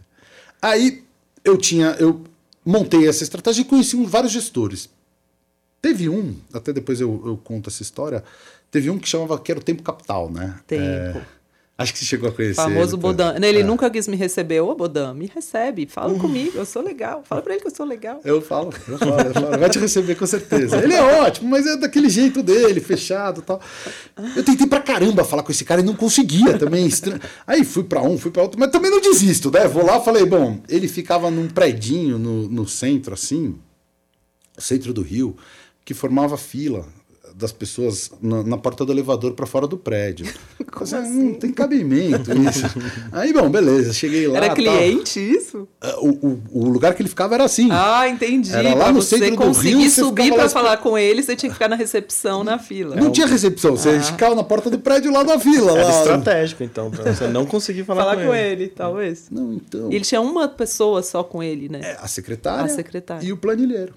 [0.60, 1.04] Aí
[1.44, 2.22] eu tinha, eu
[2.64, 4.88] montei essa estratégia e conheci vários gestores.
[5.82, 8.24] Teve um, até depois eu, eu conto essa história,
[8.70, 10.58] teve um que chamava que era o Tempo Capital, né?
[10.66, 10.82] Tempo.
[10.82, 11.26] É,
[11.78, 12.54] acho que você chegou a conhecer.
[12.54, 13.34] Famoso ele, Bodan.
[13.42, 13.64] Ele É.
[13.64, 14.60] nunca quis me receber.
[14.60, 15.86] Ô, Bodan, me recebe.
[15.86, 17.22] Fala comigo, eu sou legal.
[17.24, 18.20] Fala pra ele que eu sou legal.
[18.24, 19.58] Eu falo, eu falo, eu falo.
[19.58, 20.76] Vai te receber com certeza.
[20.82, 23.60] Ele é ótimo, mas é daquele jeito dele, fechado e tal.
[24.36, 26.86] Eu tentei pra caramba falar com esse cara e não conseguia também.
[26.86, 29.66] estran- Aí fui pra um, fui pra outro, mas também não desisto, né?
[29.66, 33.56] Vou lá falei, bom, ele ficava num predinho no, no centro, assim,
[34.58, 35.36] centro do Rio,
[35.84, 36.86] que formava fila
[37.34, 40.26] das pessoas na, na porta do elevador pra fora do prédio.
[40.72, 42.66] Como Não tem cabimento isso.
[43.12, 44.36] Aí, bom, beleza, cheguei lá.
[44.36, 44.56] Era tal.
[44.56, 45.68] cliente isso?
[46.00, 47.68] O, o, o lugar que ele ficava era assim.
[47.70, 48.52] Ah, entendi.
[48.54, 51.22] Era lá pra no você centro do conseguir Rio, você subir lá falar com ele,
[51.22, 52.96] você tinha que ficar na recepção, na fila.
[52.96, 55.72] Não tinha recepção, você ficava na porta do prédio lá da vila.
[55.72, 55.98] Era lá.
[55.98, 58.68] estratégico, então, pra você não conseguir falar, falar com, ele.
[58.68, 59.28] talvez.
[59.30, 59.90] Não, então.
[59.90, 61.80] E ele tinha uma pessoa só com ele, né?
[61.82, 63.26] É, a secretária, A secretária.
[63.26, 63.94] e o planilheiro.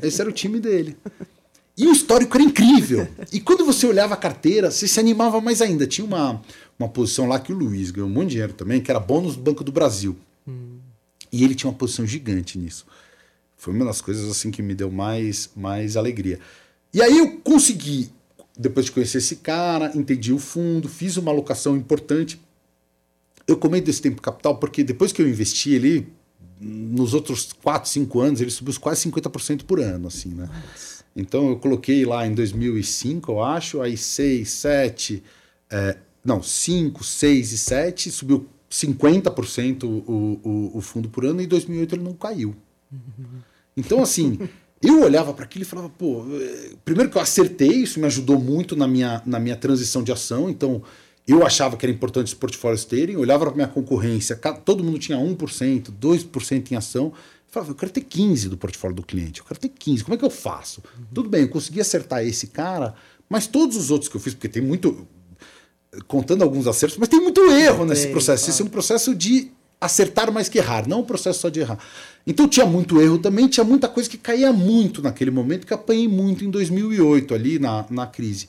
[0.00, 0.96] Esse era o time dele.
[1.76, 3.06] E o histórico era incrível.
[3.30, 5.86] E quando você olhava a carteira, você se animava mais ainda.
[5.86, 6.40] Tinha uma,
[6.78, 9.36] uma posição lá que o Luiz ganhou um monte de dinheiro também, que era bônus
[9.36, 10.16] do Banco do Brasil.
[11.30, 12.86] E ele tinha uma posição gigante nisso.
[13.56, 16.38] Foi uma das coisas assim que me deu mais, mais alegria.
[16.94, 18.10] E aí eu consegui,
[18.56, 22.40] depois de conhecer esse cara, entendi o fundo, fiz uma alocação importante.
[23.46, 26.08] Eu comento desse tempo capital porque depois que eu investi ele,
[26.58, 30.48] nos outros 4, 5 anos, ele subiu quase 50% por ano, assim, né?
[31.16, 35.22] Então eu coloquei lá em 2005, eu acho, aí 6, 7,
[35.70, 41.44] é, não, 5, 6 e 7, subiu 50% o, o, o fundo por ano e
[41.44, 42.54] em 2008 ele não caiu.
[43.76, 44.38] Então, assim,
[44.82, 48.38] eu olhava para aquilo e falava, pô, eh, primeiro que eu acertei, isso me ajudou
[48.38, 50.82] muito na minha, na minha transição de ação, então
[51.26, 55.18] eu achava que era importante os portfólios terem, olhava para minha concorrência, todo mundo tinha
[55.18, 57.12] 1%, 2% em ação,
[57.56, 60.18] falava, eu quero ter 15% do portfólio do cliente, eu quero ter 15%, como é
[60.18, 60.82] que eu faço?
[61.12, 62.94] Tudo bem, eu consegui acertar esse cara,
[63.28, 65.06] mas todos os outros que eu fiz, porque tem muito,
[66.06, 68.50] contando alguns acertos, mas tem muito erro nesse Tem, processo.
[68.50, 71.78] Esse é um processo de acertar mais que errar, não um processo só de errar.
[72.26, 76.08] Então tinha muito erro também, tinha muita coisa que caía muito naquele momento, que apanhei
[76.08, 78.48] muito em 2008, ali na, na crise.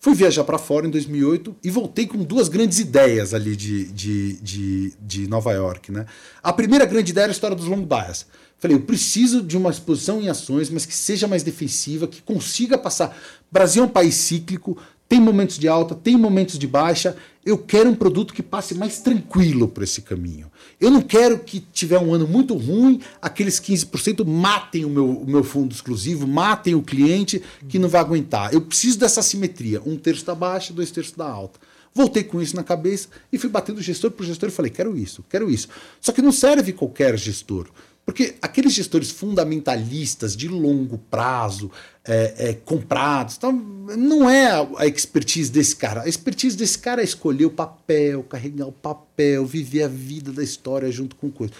[0.00, 4.32] Fui viajar para fora em 2008 e voltei com duas grandes ideias ali de, de,
[4.34, 5.90] de, de Nova York.
[5.90, 6.06] Né?
[6.40, 8.24] A primeira grande ideia era a história dos long bias.
[8.58, 12.76] Falei, eu preciso de uma exposição em ações, mas que seja mais defensiva, que consiga
[12.76, 13.16] passar.
[13.52, 14.76] Brasil é um país cíclico,
[15.08, 17.16] tem momentos de alta, tem momentos de baixa.
[17.46, 20.50] Eu quero um produto que passe mais tranquilo por esse caminho.
[20.78, 25.26] Eu não quero que tiver um ano muito ruim, aqueles 15% matem o meu, o
[25.26, 28.52] meu fundo exclusivo, matem o cliente que não vai aguentar.
[28.52, 29.80] Eu preciso dessa simetria.
[29.86, 31.58] Um terço da baixa, dois terços da alta.
[31.94, 35.24] Voltei com isso na cabeça e fui batendo gestor por gestor e falei: quero isso,
[35.28, 35.68] quero isso.
[36.00, 37.68] Só que não serve qualquer gestor.
[38.08, 41.70] Porque aqueles gestores fundamentalistas de longo prazo,
[42.02, 46.04] é, é, comprados, tal, não é a, a expertise desse cara.
[46.04, 50.42] A expertise desse cara é escolher o papel, carregar o papel, viver a vida da
[50.42, 51.52] história junto com coisa.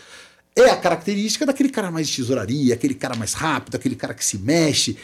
[0.56, 4.24] É a característica daquele cara mais de tesouraria, aquele cara mais rápido, aquele cara que
[4.24, 4.96] se mexe.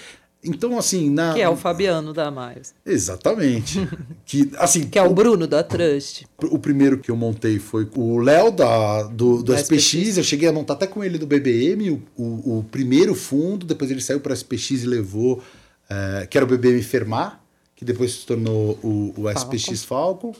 [0.44, 1.32] Então, assim, na.
[1.32, 2.74] Que é o Fabiano da Myers.
[2.84, 3.88] Exatamente.
[4.24, 6.26] que, assim, Que é o Bruno da Trust.
[6.42, 9.84] o primeiro que eu montei foi o Léo da, do, do SPX.
[9.84, 10.18] SPX.
[10.18, 13.64] Eu cheguei a montar até com ele do BBM, o, o, o primeiro fundo.
[13.64, 15.42] Depois ele saiu para o SPX e levou,
[15.88, 17.40] eh, que era o BBM Fermar,
[17.74, 20.34] que depois se tornou o, o SPX Falcon.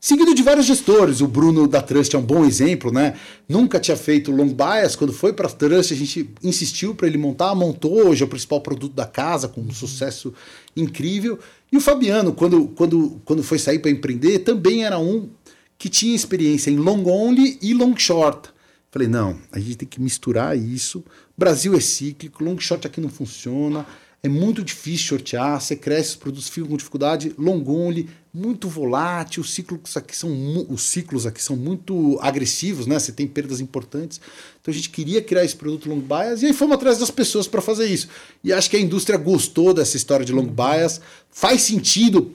[0.00, 1.20] Seguido de vários gestores.
[1.20, 3.14] O Bruno da Trust é um bom exemplo, né?
[3.46, 4.96] Nunca tinha feito long bias.
[4.96, 8.08] Quando foi para a Trust, a gente insistiu para ele montar, montou.
[8.08, 10.32] Hoje é o principal produto da casa, com um sucesso
[10.74, 11.38] incrível.
[11.70, 15.28] E o Fabiano, quando, quando, quando foi sair para empreender, também era um
[15.76, 18.48] que tinha experiência em long only e long short.
[18.90, 21.04] Falei, não, a gente tem que misturar isso.
[21.36, 23.86] Brasil é cíclico, long short aqui não funciona,
[24.22, 29.42] é muito difícil shortear, você cresce, os produtos ficam com dificuldade, long only, muito volátil,
[29.42, 32.98] os ciclos aqui são, os ciclos aqui são muito agressivos, né?
[32.98, 34.20] Você tem perdas importantes.
[34.60, 37.48] Então a gente queria criar esse produto long bias e aí fomos atrás das pessoas
[37.48, 38.08] para fazer isso.
[38.44, 42.34] E acho que a indústria gostou dessa história de long bias, faz sentido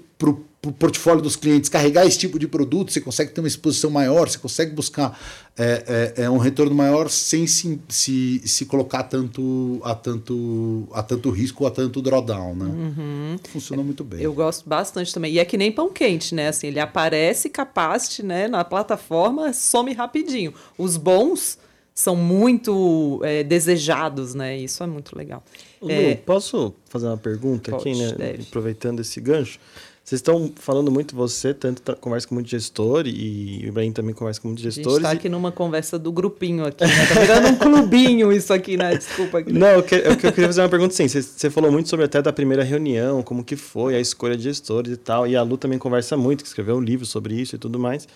[0.66, 3.92] para o portfólio dos clientes carregar esse tipo de produto, você consegue ter uma exposição
[3.92, 5.18] maior, você consegue buscar
[5.58, 11.04] é, é, é, um retorno maior sem se, se, se colocar tanto, a, tanto, a
[11.04, 12.56] tanto risco ou a tanto drawdown.
[12.56, 13.38] Né?
[13.52, 14.22] Funcionou muito bem.
[14.22, 15.34] Eu gosto bastante também.
[15.34, 16.50] E é que nem pão quente, né?
[16.50, 18.48] Assim, ele aparece capacity, né?
[18.48, 20.54] Na plataforma, some rapidinho.
[20.78, 21.58] Os bons
[21.94, 24.58] são muito é, desejados, né?
[24.58, 25.42] Isso é muito legal.
[25.82, 28.12] Lu, É, posso fazer uma pergunta aqui, Pode, né?
[28.12, 28.44] deve.
[28.44, 29.60] Aproveitando esse gancho.
[30.06, 34.14] Vocês estão falando muito, você tanto tá, conversa com muito gestor e o Ibrahim também
[34.14, 34.88] conversa com muitos gestores.
[34.88, 37.08] A gente tá aqui numa conversa do grupinho aqui, né?
[37.12, 38.96] Tá virando um clubinho isso aqui, né?
[38.96, 39.40] Desculpa.
[39.40, 39.52] Aqui.
[39.52, 41.08] Não, eu, que, eu, eu queria fazer uma pergunta sim.
[41.08, 44.44] Você, você falou muito sobre até da primeira reunião, como que foi, a escolha de
[44.44, 45.26] gestores e tal.
[45.26, 48.08] E a Lu também conversa muito, que escreveu um livro sobre isso e tudo mais.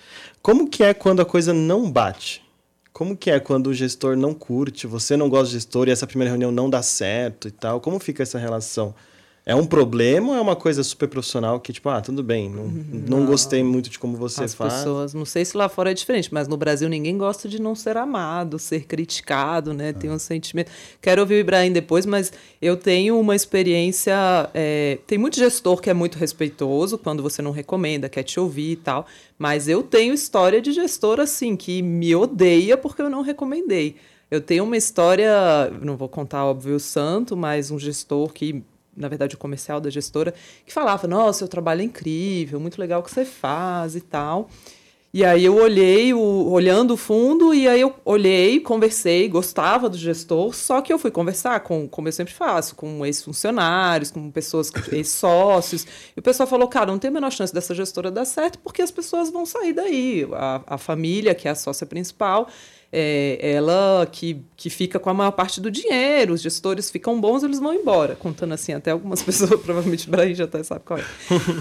[0.44, 2.44] Como que é quando a coisa não bate?
[2.94, 6.06] Como que é quando o gestor não curte, você não gosta de gestor e essa
[6.06, 7.82] primeira reunião não dá certo e tal?
[7.82, 8.94] Como fica essa relação?
[9.50, 12.66] É um problema ou é uma coisa super profissional que, tipo, ah, tudo bem, não,
[12.68, 14.74] não, não gostei muito de como você As faz?
[14.74, 17.60] As pessoas, não sei se lá fora é diferente, mas no Brasil ninguém gosta de
[17.60, 19.92] não ser amado, ser criticado, né?
[19.92, 20.70] Tem um sentimento.
[21.02, 22.32] Quero ouvir o Ibrahim depois, mas
[22.62, 24.14] eu tenho uma experiência.
[24.54, 25.00] É...
[25.08, 28.76] Tem muito gestor que é muito respeitoso quando você não recomenda, quer te ouvir e
[28.76, 33.96] tal, mas eu tenho história de gestor assim, que me odeia porque eu não recomendei.
[34.30, 38.64] Eu tenho uma história, não vou contar, óbvio, o santo, mas um gestor que
[39.00, 40.34] na verdade, o comercial da gestora,
[40.66, 44.50] que falava: Nossa, seu trabalho é incrível, muito legal o que você faz e tal.
[45.12, 49.98] E aí eu olhei, o, olhando o fundo, e aí eu olhei, conversei, gostava do
[49.98, 54.72] gestor, só que eu fui conversar com, como eu sempre faço, com ex-funcionários, com pessoas,
[54.92, 58.60] ex-sócios, e o pessoal falou, cara, não tem a menor chance dessa gestora dar certo,
[58.60, 60.28] porque as pessoas vão sair daí.
[60.32, 62.48] A, a família, que é a sócia principal,
[62.92, 67.44] é, ela que, que fica com a maior parte do dinheiro, os gestores ficam bons,
[67.44, 68.16] eles vão embora.
[68.16, 71.04] Contando assim, até algumas pessoas, provavelmente o Brasil já até sabe qual é.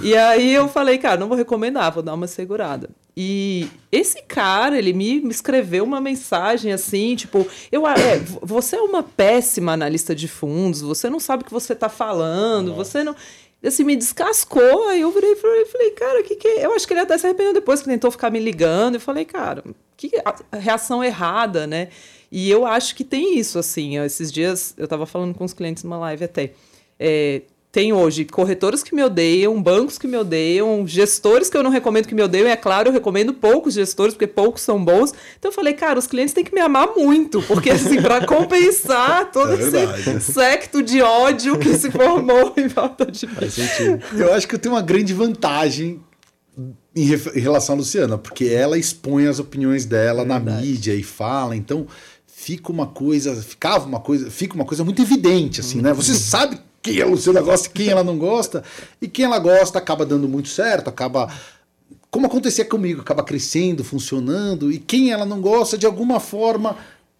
[0.02, 2.88] e aí eu falei, cara, não vou recomendar, vou dar uma segurada.
[3.16, 9.02] E esse cara, ele me escreveu uma mensagem assim, tipo, eu, é, você é uma
[9.02, 12.84] péssima analista de fundos, você não sabe o que você está falando, Nossa.
[12.84, 13.14] você não
[13.62, 14.88] assim, me descascou.
[14.88, 16.66] Aí eu virei e falei, falei, cara, o que que é?
[16.66, 18.94] Eu acho que ele até se arrependeu depois, que tentou ficar me ligando.
[18.94, 19.64] Eu falei, cara,
[19.98, 20.12] que
[20.52, 21.88] reação errada, né?
[22.30, 23.98] E eu acho que tem isso, assim.
[23.98, 26.52] Esses dias eu estava falando com os clientes numa live até.
[27.00, 31.70] É, tem hoje corretores que me odeiam, bancos que me odeiam, gestores que eu não
[31.70, 32.46] recomendo que me odeiam.
[32.46, 35.12] E é claro, eu recomendo poucos gestores, porque poucos são bons.
[35.36, 39.32] Então eu falei, cara, os clientes têm que me amar muito, porque assim, para compensar
[39.32, 43.34] todo é esse secto de ódio que se formou em volta de mim.
[44.16, 46.00] Eu acho que eu tenho uma grande vantagem
[46.94, 51.54] em, em relação à Luciana, porque ela expõe as opiniões dela na mídia e fala,
[51.54, 51.86] então
[52.26, 55.92] fica uma coisa, ficava uma coisa, fica uma coisa muito evidente, assim, né?
[55.92, 58.62] Você sabe quem a Luciana gosta e quem ela não gosta,
[59.00, 61.32] e quem ela gosta acaba dando muito certo, acaba.
[62.10, 66.76] Como acontecia comigo, acaba crescendo, funcionando, e quem ela não gosta, de alguma forma,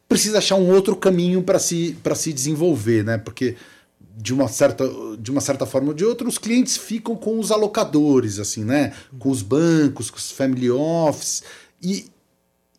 [0.09, 3.19] precisa achar um outro caminho para se, se desenvolver, né?
[3.19, 3.57] Porque
[4.21, 4.85] de uma certa
[5.19, 8.93] de uma certa forma ou de outra os clientes ficam com os alocadores assim né?
[9.17, 11.45] Com os bancos com os family office.
[11.81, 12.07] E,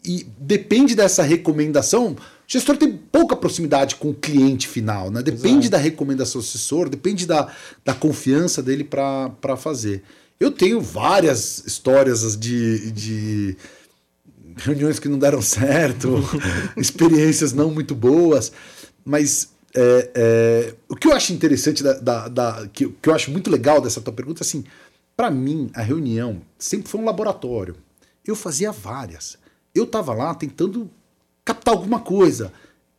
[0.04, 5.24] e depende dessa recomendação o gestor tem pouca proximidade com o cliente final né?
[5.24, 5.72] Depende Exato.
[5.72, 7.50] da recomendação do assessor depende da,
[7.86, 10.04] da confiança dele para fazer.
[10.38, 13.58] Eu tenho várias histórias de, de
[14.58, 16.22] reuniões que não deram certo
[16.76, 18.52] experiências não muito boas
[19.06, 23.32] mas é, é, o que eu acho interessante, da, da, da que, que, eu acho
[23.32, 24.64] muito legal dessa tua pergunta, assim,
[25.16, 27.76] para mim, a reunião sempre foi um laboratório.
[28.26, 29.38] Eu fazia várias.
[29.74, 30.90] Eu estava lá tentando
[31.44, 32.52] captar alguma coisa.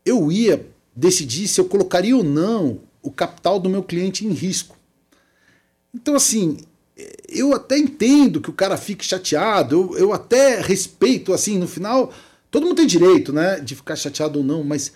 [0.04, 4.76] Eu ia decidir se eu colocaria ou não o capital do meu cliente em risco.
[5.94, 6.58] Então, assim,
[7.28, 12.12] eu até entendo que o cara fique chateado, eu, eu até respeito, assim, no final,
[12.50, 14.92] todo mundo tem direito, né, de ficar chateado ou não, mas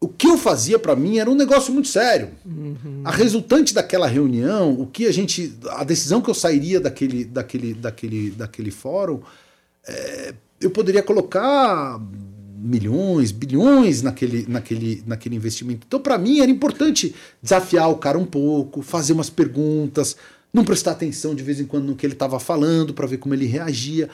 [0.00, 2.30] o que eu fazia para mim era um negócio muito sério.
[2.44, 3.02] Uhum.
[3.04, 7.74] A resultante daquela reunião, o que a gente, a decisão que eu sairia daquele, daquele,
[7.74, 9.20] daquele, daquele fórum,
[9.86, 12.00] é, eu poderia colocar
[12.56, 15.86] milhões, bilhões naquele, naquele, naquele investimento.
[15.86, 20.16] Então, para mim, era importante desafiar o cara um pouco, fazer umas perguntas,
[20.52, 23.34] não prestar atenção de vez em quando no que ele estava falando para ver como
[23.34, 24.08] ele reagia.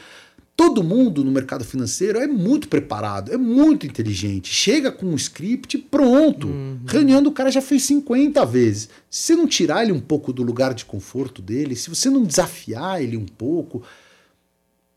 [0.60, 4.52] Todo mundo no mercado financeiro é muito preparado, é muito inteligente.
[4.52, 6.48] Chega com um script pronto.
[6.48, 6.80] Uhum.
[6.86, 8.90] Reunião do cara já fez 50 vezes.
[9.08, 12.22] Se você não tirar ele um pouco do lugar de conforto dele, se você não
[12.22, 13.82] desafiar ele um pouco,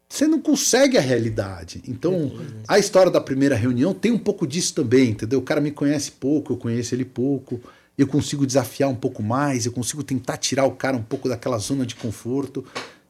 [0.09, 1.81] você não consegue a realidade.
[1.87, 2.33] Então,
[2.67, 5.39] a história da primeira reunião tem um pouco disso também, entendeu?
[5.39, 7.61] O cara me conhece pouco, eu conheço ele pouco.
[7.97, 11.57] Eu consigo desafiar um pouco mais, eu consigo tentar tirar o cara um pouco daquela
[11.57, 12.65] zona de conforto.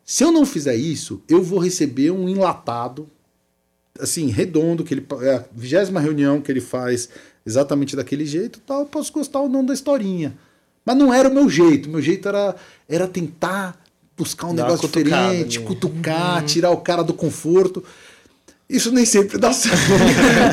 [0.05, 3.07] Se eu não fizer isso, eu vou receber um enlatado,
[3.99, 7.09] assim, redondo, que ele é a vigésima reunião que ele faz
[7.45, 10.37] exatamente daquele jeito, tal, eu posso gostar ou não da historinha.
[10.85, 11.87] Mas não era o meu jeito.
[11.87, 12.55] O meu jeito era,
[12.87, 13.81] era tentar
[14.17, 16.45] buscar um Dá negócio diferente, cutucar, uhum.
[16.45, 17.83] tirar o cara do conforto.
[18.73, 19.77] Isso nem sempre dá certo.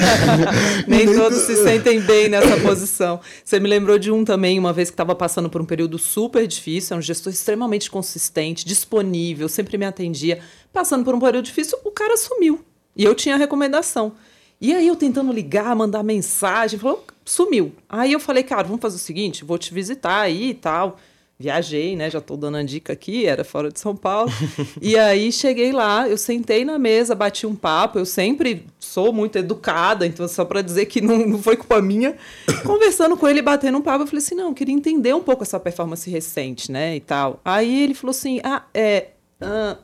[0.86, 3.18] nem, nem todos se sentem bem nessa posição.
[3.42, 6.46] Você me lembrou de um também, uma vez que estava passando por um período super
[6.46, 10.38] difícil, é um gestor extremamente consistente, disponível, sempre me atendia.
[10.70, 12.62] Passando por um período difícil, o cara sumiu.
[12.94, 14.12] E eu tinha a recomendação.
[14.60, 17.72] E aí eu tentando ligar, mandar mensagem, falou, sumiu.
[17.88, 20.98] Aí eu falei, cara, vamos fazer o seguinte, vou te visitar aí e tal.
[21.40, 22.10] Viajei, né?
[22.10, 24.30] Já estou dando a dica aqui, era fora de São Paulo.
[24.78, 27.98] e aí cheguei lá, eu sentei na mesa, bati um papo.
[27.98, 32.14] Eu sempre sou muito educada, então só para dizer que não, não foi culpa minha.
[32.62, 35.42] Conversando com ele, batendo um papo, eu falei assim: não, eu queria entender um pouco
[35.42, 36.96] essa performance recente, né?
[36.96, 37.40] E tal.
[37.42, 39.06] Aí ele falou assim: ah, é.
[39.40, 39.78] Ah,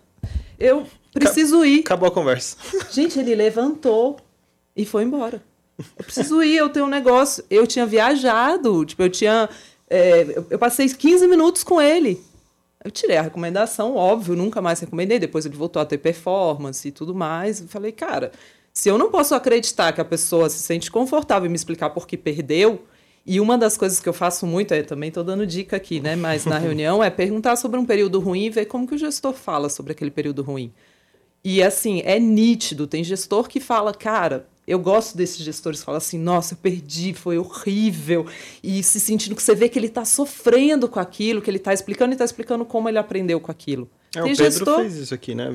[0.58, 1.80] eu preciso ir.
[1.80, 2.58] Acabou a conversa.
[2.92, 4.18] Gente, ele levantou
[4.76, 5.42] e foi embora.
[5.78, 7.42] Eu preciso ir, eu tenho um negócio.
[7.48, 9.48] Eu tinha viajado, tipo, eu tinha
[9.88, 12.20] é, eu passei 15 minutos com ele.
[12.84, 15.18] Eu tirei a recomendação, óbvio, nunca mais recomendei.
[15.18, 17.60] Depois ele voltou a ter performance e tudo mais.
[17.60, 18.30] Eu falei, cara,
[18.72, 22.06] se eu não posso acreditar que a pessoa se sente confortável em me explicar por
[22.06, 22.84] que perdeu,
[23.26, 26.14] e uma das coisas que eu faço muito, é também estou dando dica aqui, né?
[26.14, 29.32] Mas na reunião é perguntar sobre um período ruim e ver como que o gestor
[29.32, 30.72] fala sobre aquele período ruim.
[31.48, 32.88] E assim, é nítido.
[32.88, 37.14] Tem gestor que fala, cara, eu gosto desses gestores que falam assim, nossa, eu perdi,
[37.14, 38.26] foi horrível.
[38.60, 41.72] E se sentindo que você vê que ele está sofrendo com aquilo, que ele está
[41.72, 43.88] explicando e está explicando como ele aprendeu com aquilo.
[44.14, 44.80] É, Tem o Pedro gestor...
[44.80, 45.54] fez isso aqui, né?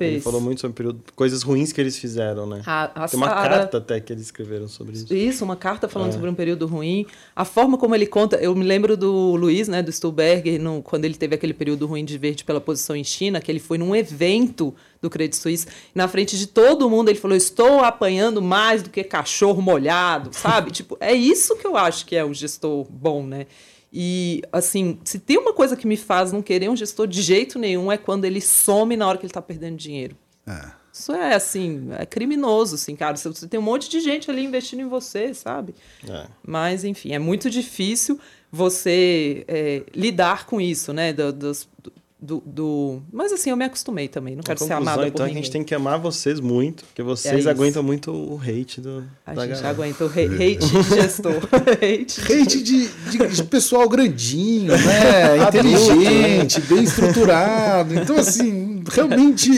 [0.00, 2.62] Ele falou muito sobre período, coisas ruins que eles fizeram, né?
[2.66, 5.14] A, a Tem uma carta até que eles escreveram sobre isso.
[5.14, 6.12] Isso, uma carta falando é.
[6.12, 7.06] sobre um período ruim.
[7.34, 11.04] A forma como ele conta, eu me lembro do Luiz, né, do Stuhlberger, no, quando
[11.04, 13.94] ele teve aquele período ruim de verde pela posição em China, que ele foi num
[13.94, 18.90] evento do Credit Suisse, na frente de todo mundo, ele falou: "Estou apanhando mais do
[18.90, 20.70] que cachorro molhado", sabe?
[20.72, 23.46] tipo, é isso que eu acho que é um gestor bom, né?
[23.92, 27.58] E, assim, se tem uma coisa que me faz não querer um gestor de jeito
[27.58, 30.16] nenhum é quando ele some na hora que ele está perdendo dinheiro.
[30.46, 30.82] É.
[30.92, 33.16] Isso é, assim, é criminoso, assim, cara.
[33.16, 35.74] Você tem um monte de gente ali investindo em você, sabe?
[36.08, 36.26] É.
[36.46, 38.18] Mas, enfim, é muito difícil
[38.50, 41.12] você é, lidar com isso, né?
[41.12, 44.36] Do, dos, do, do, Mas assim, eu me acostumei também.
[44.36, 47.46] Não quero ser amada então por a gente tem que amar vocês muito, porque vocês
[47.46, 49.04] é aguentam muito o hate do.
[49.26, 49.68] A gente galera.
[49.68, 51.48] aguenta o hate de gestor.
[51.52, 55.38] hate, hate de, de, de, pessoal grandinho, né?
[55.48, 57.92] Inteligente, bem estruturado.
[57.92, 59.50] Então, assim, realmente.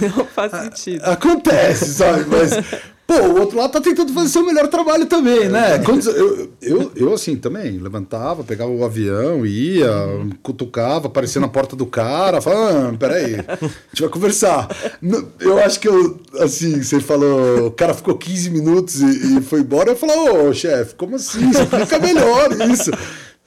[0.00, 1.02] Não faz sentido.
[1.04, 2.24] Acontece, sabe?
[2.24, 2.52] Mas
[3.12, 5.78] Pô, o outro lado tá tentando fazer seu melhor trabalho também, né?
[5.80, 9.90] Quando eu, eu, eu, assim, também, levantava, pegava o avião, ia,
[10.42, 13.58] cutucava, aparecia na porta do cara, falava, ah, peraí, a
[13.90, 14.68] gente vai conversar.
[15.38, 19.60] Eu acho que eu, assim, você falou, o cara ficou 15 minutos e, e foi
[19.60, 21.50] embora, eu falei, ô, chefe, como assim?
[21.50, 22.90] Explica melhor isso.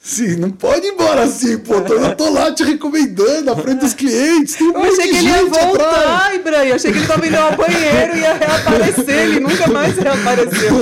[0.06, 1.74] Sim, não pode ir embora assim, pô.
[1.74, 4.54] Eu tô lá te recomendando na frente dos clientes.
[4.54, 6.68] Tem um eu achei que ele ia voltar, Ibrahim.
[6.68, 9.18] Eu achei que ele tava indo ao banheiro e ia reaparecer.
[9.18, 10.74] Ele nunca mais reapareceu.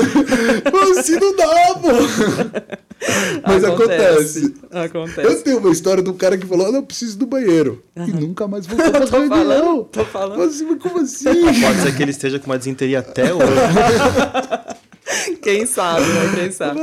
[0.70, 1.88] Mas assim não dá, pô.
[3.48, 4.54] Mas acontece.
[4.70, 5.26] acontece.
[5.26, 7.82] Eu tenho uma história de um cara que falou: ah, não, eu preciso do banheiro.
[7.96, 8.06] Uhum.
[8.06, 9.38] E nunca mais voltou pra tô reunião.
[9.38, 10.38] Falando, tô falando.
[10.38, 11.60] Mas, como assim?
[11.62, 13.46] Pode ser que ele esteja com uma desinteria até hoje.
[15.40, 16.32] Quem sabe, né?
[16.34, 16.80] Quem sabe.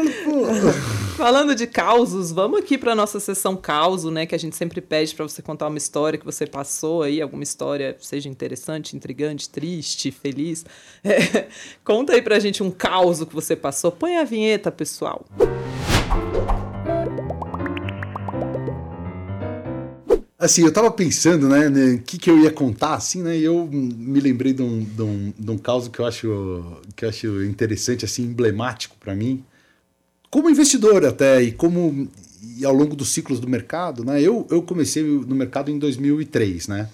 [1.21, 4.25] Falando de causos, vamos aqui para nossa sessão causo, né?
[4.25, 7.43] Que a gente sempre pede para você contar uma história que você passou aí, alguma
[7.43, 10.65] história, seja interessante, intrigante, triste, feliz.
[11.03, 11.45] É,
[11.85, 13.91] conta aí pra gente um caos que você passou.
[13.91, 15.23] Põe a vinheta, pessoal.
[20.39, 23.43] Assim, eu tava pensando, né, o né, que, que eu ia contar, assim, né, e
[23.43, 27.09] eu me lembrei de um, de um, de um caso que eu acho, que eu
[27.09, 29.45] acho interessante, assim, emblemático para mim,
[30.31, 32.09] como investidor até, e como
[32.57, 36.67] e ao longo dos ciclos do mercado, né, eu, eu comecei no mercado em 2003,
[36.67, 36.89] né,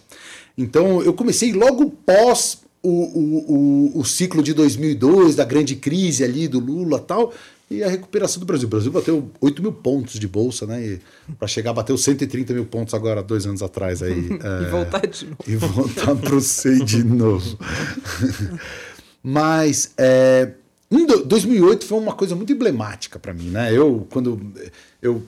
[0.58, 6.24] então eu comecei logo pós o, o, o, o ciclo de 2002, da grande crise
[6.24, 7.34] ali do Lula tal,
[7.70, 8.68] e a recuperação do Brasil.
[8.68, 11.00] O Brasil bateu 8 mil pontos de bolsa, né?
[11.38, 14.02] Para chegar a bater 130 mil pontos agora, dois anos atrás.
[14.02, 15.44] Aí, é, e voltar de novo.
[15.46, 17.58] E voltar para o SEI de novo.
[19.22, 20.54] Mas é,
[20.90, 23.76] em 2008 foi uma coisa muito emblemática para mim, né?
[23.76, 24.40] Eu, quando
[25.02, 25.22] eu,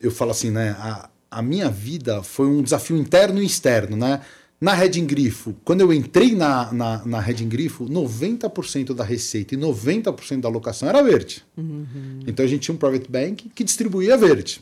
[0.00, 0.70] eu falo assim, né?
[0.78, 4.20] A, a minha vida foi um desafio interno e externo, né?
[4.60, 9.58] Na Red Grifo, quando eu entrei na, na, na Red Grifo, 90% da receita e
[9.58, 11.42] 90% da alocação era verde.
[11.56, 12.20] Uhum.
[12.26, 14.60] Então a gente tinha um private bank que distribuía verde.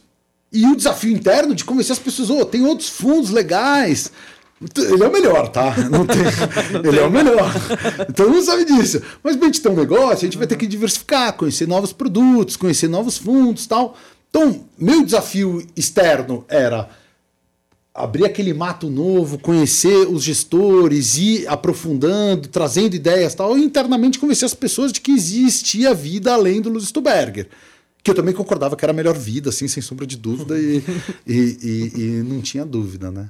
[0.53, 4.13] E o desafio interno de convencer as pessoas, oh, tem outros fundos legais.
[4.77, 5.75] Ele é o melhor, tá?
[5.91, 6.19] Não tem,
[6.73, 7.53] não ele tem é o melhor.
[8.09, 9.01] Então não sabe disso.
[9.23, 11.93] Mas para a gente ter um negócio, a gente vai ter que diversificar, conhecer novos
[11.93, 13.97] produtos, conhecer novos fundos tal.
[14.29, 16.89] Então, meu desafio externo era
[17.99, 24.47] abrir aquele mato novo, conhecer os gestores, ir aprofundando, trazendo ideias tal, e internamente convencer
[24.47, 27.49] as pessoas de que existia vida além do Luz Stuberger.
[28.03, 30.83] Que eu também concordava que era a melhor vida, assim, sem sombra de dúvida, e,
[31.27, 33.29] e, e, e, não tinha dúvida, né?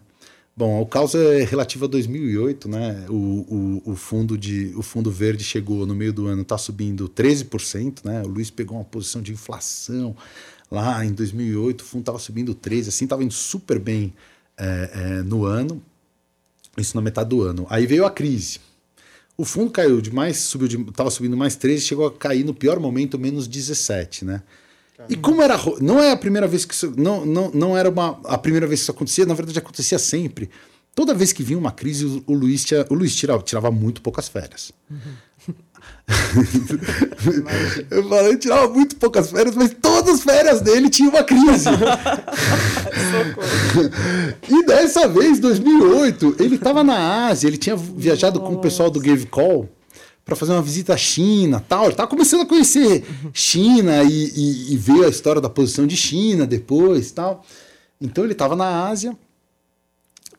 [0.59, 3.07] Bom, o caos é relativo a 2008, né?
[3.09, 7.09] O, o, o, fundo de, o fundo verde chegou no meio do ano, está subindo
[7.09, 8.23] 13%, né?
[8.25, 10.17] O Luiz pegou uma posição de inflação
[10.69, 14.13] lá em 2008, o fundo estava subindo 13%, assim, estava indo super bem
[14.57, 15.81] é, é, no ano,
[16.77, 17.65] isso na metade do ano.
[17.71, 18.59] Aí veio a crise.
[19.37, 22.81] O fundo caiu de mais, subiu estava subindo mais 13, chegou a cair no pior
[22.81, 24.43] momento menos 17, né?
[25.09, 28.21] E como era, não é a primeira vez que isso, não, não, não era uma,
[28.25, 30.51] a primeira vez que isso acontecia, na verdade acontecia sempre.
[30.95, 34.03] Toda vez que vinha uma crise, o, o Luiz, tinha, o Luiz tirava, tirava muito
[34.03, 34.73] poucas férias.
[34.91, 35.55] Uhum.
[37.91, 41.69] eu falei, eu tirava muito poucas férias, mas todas as férias dele tinha uma crise.
[44.49, 48.51] e dessa vez, 2008, ele estava na Ásia, ele tinha viajado Nossa.
[48.51, 49.69] com o pessoal do Gave Call
[50.29, 51.85] para fazer uma visita à China, tal.
[51.85, 55.97] Ele estava começando a conhecer China e, e, e ver a história da posição de
[55.97, 57.45] China depois, tal.
[58.01, 59.17] Então ele estava na Ásia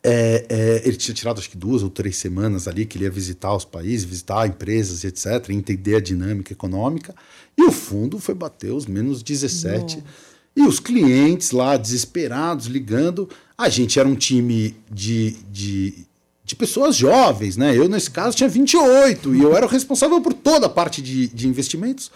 [0.01, 3.11] é, é, ele tinha tirado acho que duas ou três semanas ali que ele ia
[3.11, 7.13] visitar os países, visitar empresas, etc., entender a dinâmica econômica.
[7.57, 9.97] E o fundo foi bater os menos 17.
[9.97, 10.07] Nossa.
[10.55, 13.29] E os clientes lá, desesperados, ligando.
[13.57, 16.05] A gente era um time de, de,
[16.49, 17.77] de pessoas jovens, né?
[17.77, 21.27] Eu, nesse caso, tinha 28 e eu era o responsável por toda a parte de,
[21.27, 22.11] de investimentos.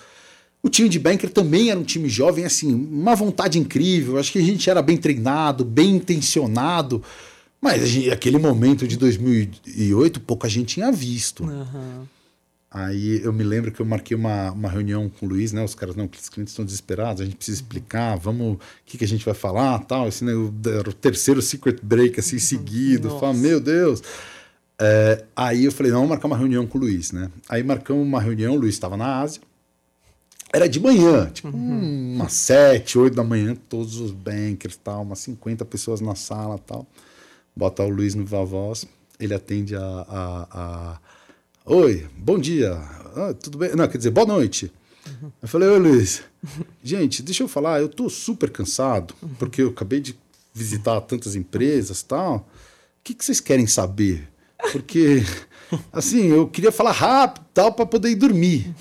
[0.64, 4.18] O time de banker também era um time jovem, assim, uma vontade incrível.
[4.18, 7.04] Acho que a gente era bem treinado, bem intencionado.
[7.62, 11.44] Mas gente, aquele momento de 2008, pouca gente tinha visto.
[11.44, 12.08] Uhum.
[12.74, 15.64] Aí eu me lembro que eu marquei uma, uma reunião com o Luiz, né?
[15.64, 19.04] Os caras, não, os clientes estão desesperados, a gente precisa explicar, vamos, o que, que
[19.04, 20.08] a gente vai falar, tal.
[20.08, 20.32] Esse, né,
[20.68, 23.10] era o terceiro secret break, assim, seguido.
[23.20, 24.02] Fala, meu Deus.
[24.80, 27.30] É, aí eu falei, não, vamos marcar uma reunião com o Luiz, né?
[27.48, 29.42] Aí marcamos uma reunião, o Luiz estava na Ásia.
[30.52, 32.16] Era de manhã, tipo, uhum.
[32.16, 36.88] umas sete, oito da manhã, todos os bankers, tal, umas 50 pessoas na sala, tal
[37.56, 38.86] bota o Luiz no Vavoz,
[39.20, 41.00] ele atende a, a, a
[41.66, 42.74] Oi, bom dia.
[43.16, 43.74] Ah, tudo bem?
[43.74, 44.70] Não, quer dizer, boa noite.
[45.07, 45.32] Uhum.
[45.41, 46.22] Eu falei, oi Luiz.
[46.84, 49.30] Gente, deixa eu falar, eu tô super cansado, uhum.
[49.39, 50.14] porque eu acabei de
[50.53, 52.36] visitar tantas empresas e tal.
[52.36, 52.43] O
[53.01, 54.28] que, que vocês querem saber?
[54.74, 55.24] Porque,
[55.93, 58.76] assim, eu queria falar rápido tal para poder ir dormir.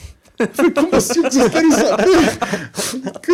[0.52, 1.22] Falei, como assim?
[1.30, 1.62] Saber?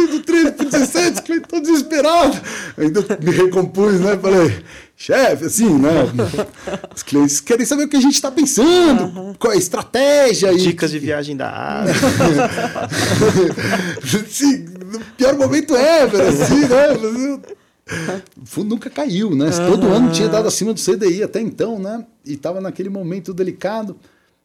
[0.08, 2.40] Do 13 para 17, que estou desesperado.
[2.76, 4.16] Ainda me recompus, né?
[4.16, 4.64] Falei,
[4.96, 5.90] chefe, assim, né?
[6.94, 9.34] Os clientes querem saber o que a gente está pensando, uhum.
[9.38, 10.54] qual é a estratégia.
[10.56, 10.94] Dicas e...
[10.94, 11.94] de viagem da Ásia.
[14.28, 17.40] Sim, no pior momento ever, assim, né?
[18.40, 19.46] O fundo nunca caiu, né?
[19.46, 19.70] Uhum.
[19.70, 22.04] Todo ano tinha dado acima do CDI até então, né?
[22.24, 23.96] E estava naquele momento delicado.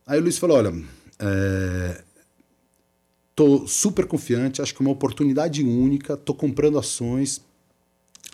[0.07, 0.73] Aí o Luiz falou: olha,
[1.19, 2.01] é,
[3.36, 7.41] Tô super confiante, acho que é uma oportunidade única, tô comprando ações.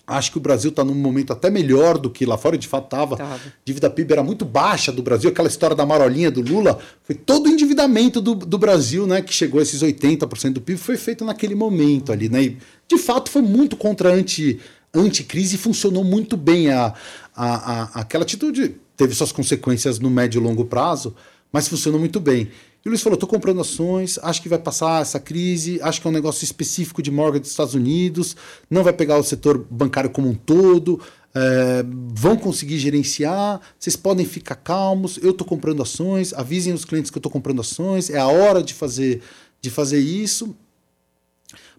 [0.05, 2.85] Acho que o Brasil está num momento até melhor do que lá fora, de fato
[2.85, 3.15] estava.
[3.63, 6.79] Dívida PIB era muito baixa do Brasil, aquela história da marolinha do Lula.
[7.03, 10.79] Foi todo o endividamento do, do Brasil, né, que chegou a esses 80% do PIB,
[10.79, 12.27] foi feito naquele momento ali.
[12.27, 12.43] Né?
[12.43, 14.59] E, de fato, foi muito contra anti,
[14.93, 16.71] anticrise e funcionou muito bem.
[16.71, 16.93] A,
[17.35, 21.15] a, a, aquela atitude teve suas consequências no médio e longo prazo,
[21.53, 22.49] mas funcionou muito bem.
[22.83, 26.07] E o Luiz falou: estou comprando ações, acho que vai passar essa crise, acho que
[26.07, 28.35] é um negócio específico de mortgage dos Estados Unidos,
[28.69, 30.99] não vai pegar o setor bancário como um todo,
[31.33, 37.11] é, vão conseguir gerenciar, vocês podem ficar calmos, eu estou comprando ações, avisem os clientes
[37.11, 39.21] que eu estou comprando ações, é a hora de fazer,
[39.61, 40.55] de fazer isso.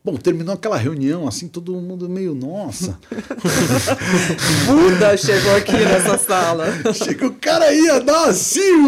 [0.02, 2.98] Bom, terminou aquela reunião, assim, todo mundo meio, nossa.
[4.66, 6.64] Buda chegou aqui nessa sala.
[6.94, 8.78] Chega o cara aí a dar assim,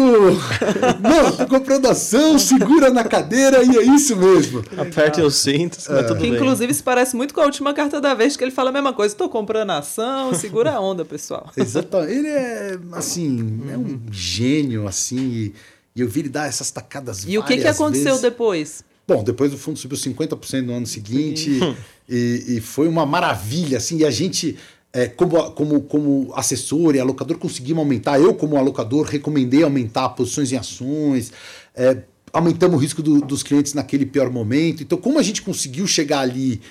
[0.99, 4.63] não, tô comprando ação, segura na cadeira e é isso mesmo.
[4.75, 6.01] Aperte os cintos, é.
[6.01, 6.33] tudo que, bem.
[6.33, 8.91] Inclusive, se parece muito com a última carta da vez, que ele fala a mesma
[8.91, 11.47] coisa, tô comprando ação, segura a onda, pessoal.
[11.55, 12.11] Exatamente.
[12.11, 15.53] Ele é, assim, é um gênio, assim, e,
[15.95, 18.21] e eu vi ele dar essas tacadas E o que, que aconteceu vezes.
[18.21, 18.83] depois?
[19.07, 21.59] Bom, depois o fundo subiu 50% no ano seguinte
[22.07, 24.57] e, e, foi uma maravilha, assim, e a gente,
[24.93, 28.19] é, como, como, como assessor e alocador, conseguimos aumentar.
[28.19, 31.33] Eu, como alocador, recomendei aumentar posições em ações,
[31.75, 34.81] é, aumentamos o risco do, dos clientes naquele pior momento.
[34.83, 36.61] Então, como a gente conseguiu chegar ali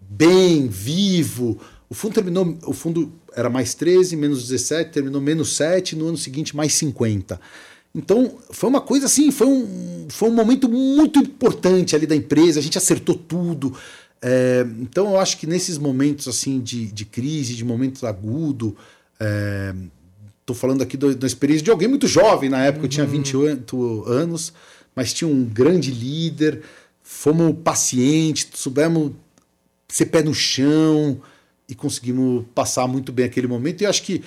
[0.00, 5.96] bem, vivo, o fundo terminou, o fundo era mais 13, menos 17, terminou menos 7,
[5.96, 7.40] no ano seguinte mais 50.
[7.94, 12.60] Então, foi uma coisa assim, foi um, foi um momento muito importante ali da empresa,
[12.60, 13.76] a gente acertou tudo.
[14.22, 18.76] É, então, eu acho que nesses momentos assim de, de crise, de momentos agudo,
[20.40, 24.04] Estou falando aqui do, da experiência de alguém muito jovem na época, eu tinha 28
[24.04, 24.52] anos,
[24.96, 26.62] mas tinha um grande líder,
[27.04, 29.12] fomos pacientes, soubemos
[29.86, 31.20] ser pé no chão
[31.68, 33.82] e conseguimos passar muito bem aquele momento.
[33.82, 34.24] E acho que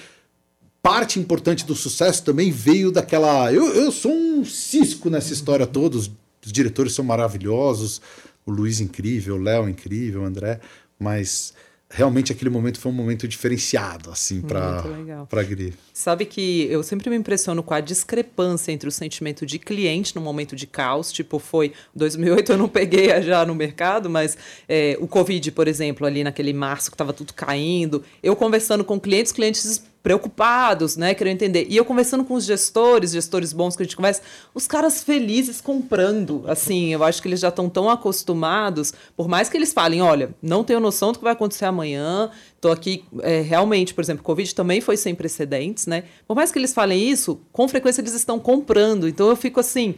[0.83, 3.51] parte importante do sucesso também veio daquela.
[3.51, 6.11] Eu, eu sou um cisco nessa história toda, os,
[6.45, 8.01] os diretores são maravilhosos,
[8.45, 10.59] o Luiz incrível, o Léo incrível, o André,
[10.99, 11.53] mas
[11.89, 14.83] realmente aquele momento foi um momento diferenciado, assim, para
[15.29, 15.73] para Gri.
[15.93, 20.21] Sabe que eu sempre me impressiono com a discrepância entre o sentimento de cliente no
[20.21, 24.35] momento de caos, tipo, foi 2008 eu não peguei já no mercado, mas
[24.67, 28.99] é, o Covid, por exemplo, ali naquele março que estava tudo caindo, eu conversando com
[28.99, 31.65] clientes, clientes preocupados, né, querendo entender.
[31.69, 34.21] E eu conversando com os gestores, gestores bons que a gente conversa,
[34.53, 36.43] os caras felizes comprando.
[36.45, 40.35] Assim, eu acho que eles já estão tão acostumados, por mais que eles falem, olha,
[40.41, 44.53] não tenho noção do que vai acontecer amanhã, estou aqui é, realmente, por exemplo, Covid
[44.53, 46.03] também foi sem precedentes, né?
[46.27, 49.07] Por mais que eles falem isso, com frequência eles estão comprando.
[49.07, 49.95] Então eu fico assim,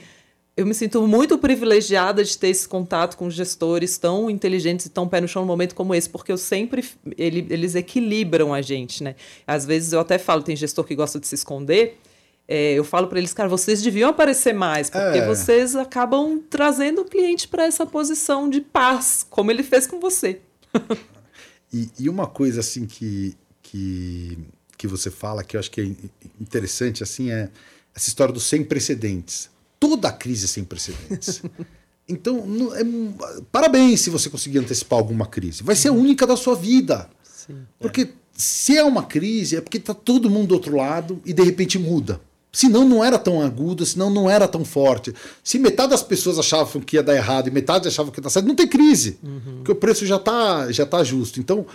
[0.57, 5.07] eu me sinto muito privilegiada de ter esse contato com gestores tão inteligentes e tão
[5.07, 6.85] pé no chão num momento como esse, porque eu sempre
[7.17, 9.15] ele, eles equilibram a gente, né?
[9.45, 11.99] Às vezes eu até falo, tem gestor que gosta de se esconder.
[12.47, 15.25] É, eu falo para eles, cara, vocês deviam aparecer mais, porque é.
[15.25, 20.39] vocês acabam trazendo o cliente para essa posição de paz, como ele fez com você.
[21.73, 24.37] e, e uma coisa assim que, que,
[24.77, 25.85] que você fala que eu acho que é
[26.39, 27.49] interessante assim é
[27.93, 29.49] essa história dos sem precedentes
[29.79, 31.41] toda a crise sem precedentes.
[32.07, 32.39] Então,
[32.75, 32.83] é,
[33.51, 35.63] parabéns se você conseguir antecipar alguma crise.
[35.63, 37.09] Vai ser a única da sua vida.
[37.23, 38.09] Sim, porque é.
[38.31, 41.79] se é uma crise, é porque está todo mundo do outro lado e de repente
[41.79, 42.21] muda.
[42.51, 45.13] Senão não era tão aguda, senão não era tão forte.
[45.43, 48.29] Se metade das pessoas achavam que ia dar errado e metade achavam que ia dar
[48.29, 49.17] certo, não tem crise.
[49.21, 49.55] Uhum.
[49.57, 51.39] Porque o preço já está já tá justo.
[51.39, 51.65] Então,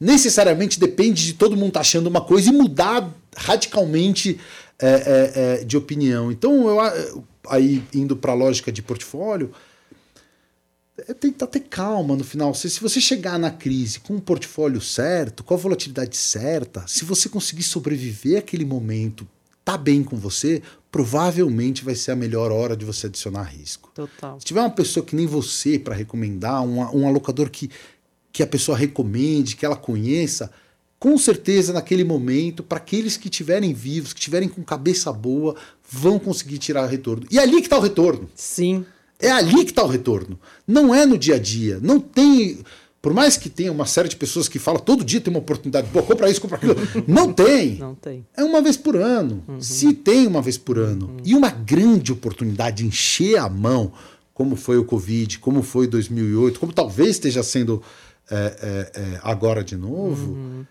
[0.00, 4.40] necessariamente depende de todo mundo estar tá achando uma coisa e mudar radicalmente
[4.82, 6.32] é, é, é, de opinião.
[6.32, 9.52] Então, eu, aí indo para a lógica de portfólio,
[10.98, 12.52] é tentar ter calma no final.
[12.52, 17.04] Se, se você chegar na crise com o portfólio certo, com a volatilidade certa, se
[17.04, 19.26] você conseguir sobreviver aquele momento,
[19.64, 20.60] tá bem com você,
[20.90, 23.90] provavelmente vai ser a melhor hora de você adicionar risco.
[23.94, 24.38] Total.
[24.38, 27.70] Se tiver uma pessoa que nem você para recomendar, um, um alocador que,
[28.32, 30.50] que a pessoa recomende, que ela conheça,
[31.02, 35.56] com certeza naquele momento, para aqueles que estiverem vivos, que estiverem com cabeça boa,
[35.90, 37.26] vão conseguir tirar retorno.
[37.28, 38.30] E é ali que está o retorno.
[38.36, 38.86] Sim.
[39.18, 40.38] É ali que está o retorno.
[40.64, 41.80] Não é no dia a dia.
[41.82, 42.60] Não tem.
[43.02, 45.88] Por mais que tenha uma série de pessoas que falam todo dia tem uma oportunidade,
[45.92, 46.76] pô, compra isso, compra aquilo.
[47.08, 47.78] Não tem.
[47.78, 48.24] Não tem.
[48.36, 49.42] É uma vez por ano.
[49.48, 49.60] Uhum.
[49.60, 51.06] Se tem uma vez por ano.
[51.06, 51.16] Uhum.
[51.24, 53.92] E uma grande oportunidade de encher a mão,
[54.32, 57.82] como foi o Covid, como foi 2008, como talvez esteja sendo
[58.30, 58.36] é,
[58.94, 60.30] é, é, agora de novo.
[60.30, 60.64] Uhum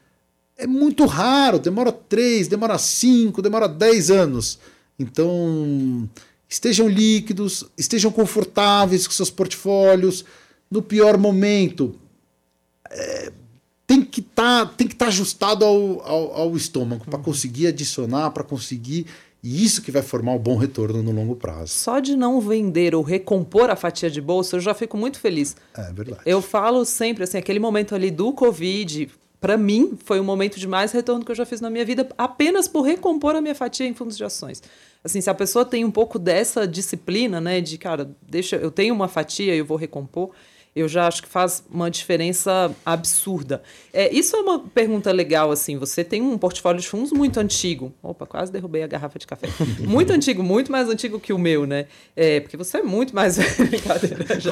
[0.62, 4.60] é muito raro, demora três, demora cinco, demora dez anos.
[5.00, 6.08] Então,
[6.48, 10.24] estejam líquidos, estejam confortáveis com seus portfólios.
[10.70, 11.96] No pior momento,
[12.92, 13.32] é,
[13.88, 19.08] tem que tá, estar tá ajustado ao, ao, ao estômago para conseguir adicionar, para conseguir.
[19.44, 21.74] E isso que vai formar um bom retorno no longo prazo.
[21.74, 25.56] Só de não vender ou recompor a fatia de bolsa, eu já fico muito feliz.
[25.76, 26.22] É verdade.
[26.24, 29.10] Eu falo sempre assim, aquele momento ali do Covid,
[29.42, 32.08] para mim, foi o momento de mais retorno que eu já fiz na minha vida,
[32.16, 34.62] apenas por recompor a minha fatia em fundos de ações.
[35.04, 38.94] Assim, se a pessoa tem um pouco dessa disciplina, né, de cara, deixa, eu tenho
[38.94, 40.30] uma fatia, eu vou recompor,
[40.74, 43.62] eu já acho que faz uma diferença absurda.
[43.92, 45.78] É, isso é uma pergunta legal, assim.
[45.78, 47.94] Você tem um portfólio de fundos muito antigo.
[48.02, 49.50] Opa, quase derrubei a garrafa de café.
[49.82, 51.88] Muito antigo, muito mais antigo que o meu, né?
[52.16, 53.38] É, porque você é muito mais.
[53.58, 54.52] Brincadeira, já.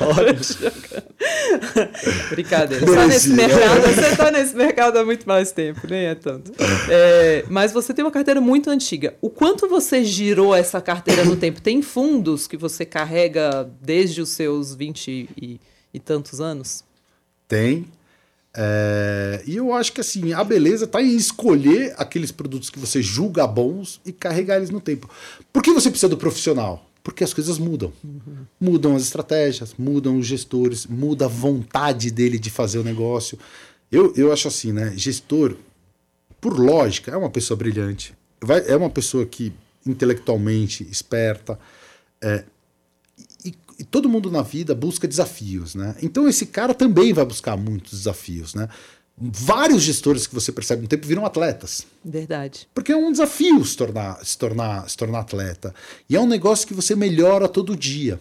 [2.29, 2.85] Brincadeira.
[2.85, 6.51] Você está nesse mercado, você está nesse mercado há muito mais tempo, nem é tanto.
[6.89, 9.15] É, mas você tem uma carteira muito antiga.
[9.21, 11.61] O quanto você girou essa carteira no tempo?
[11.61, 15.59] Tem fundos que você carrega desde os seus 20 e
[15.93, 16.83] e tantos anos?
[17.47, 17.87] Tem.
[18.55, 23.01] É, e eu acho que assim, a beleza está em escolher aqueles produtos que você
[23.01, 25.09] julga bons e carregar eles no tempo.
[25.53, 26.89] Por que você precisa do profissional?
[27.03, 27.93] Porque as coisas mudam.
[28.03, 28.45] Uhum.
[28.59, 33.37] Mudam as estratégias, mudam os gestores, muda a vontade dele de fazer o negócio.
[33.91, 34.93] Eu, eu acho assim, né?
[34.95, 35.55] Gestor,
[36.41, 38.13] por lógica, é uma pessoa brilhante.
[38.41, 39.53] Vai, é uma pessoa que
[39.85, 41.57] intelectualmente esperta.
[42.21, 42.43] É,
[43.79, 45.95] e todo mundo na vida busca desafios, né?
[46.01, 48.67] Então esse cara também vai buscar muitos desafios, né?
[49.17, 51.85] Vários gestores que você percebe no tempo viram atletas.
[52.03, 52.67] Verdade.
[52.73, 55.73] Porque é um desafio se tornar, se tornar, se tornar atleta.
[56.09, 58.19] E é um negócio que você melhora todo dia.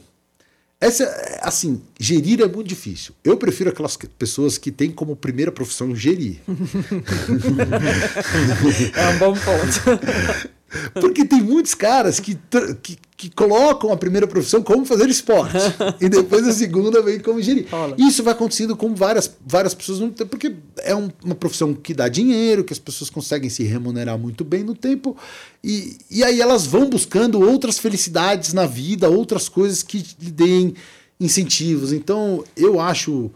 [0.80, 1.04] Essa,
[1.42, 3.12] assim, gerir é muito difícil.
[3.24, 6.40] Eu prefiro aquelas pessoas que têm como primeira profissão gerir.
[8.94, 10.48] é um bom ponto.
[10.94, 12.38] Porque tem muitos caras que,
[12.82, 15.56] que, que, colocam a primeira profissão como fazer esporte.
[15.98, 17.66] e depois a segunda vem como gerir.
[17.72, 17.94] Olha.
[17.98, 21.94] Isso vai acontecendo com várias, várias pessoas no tempo, porque é um, uma profissão que
[21.94, 25.16] dá dinheiro, que as pessoas conseguem se remunerar muito bem no tempo.
[25.64, 30.74] E, e aí elas vão buscando outras felicidades na vida, outras coisas que lhe deem
[31.18, 31.92] incentivos.
[31.92, 33.30] Então, eu acho.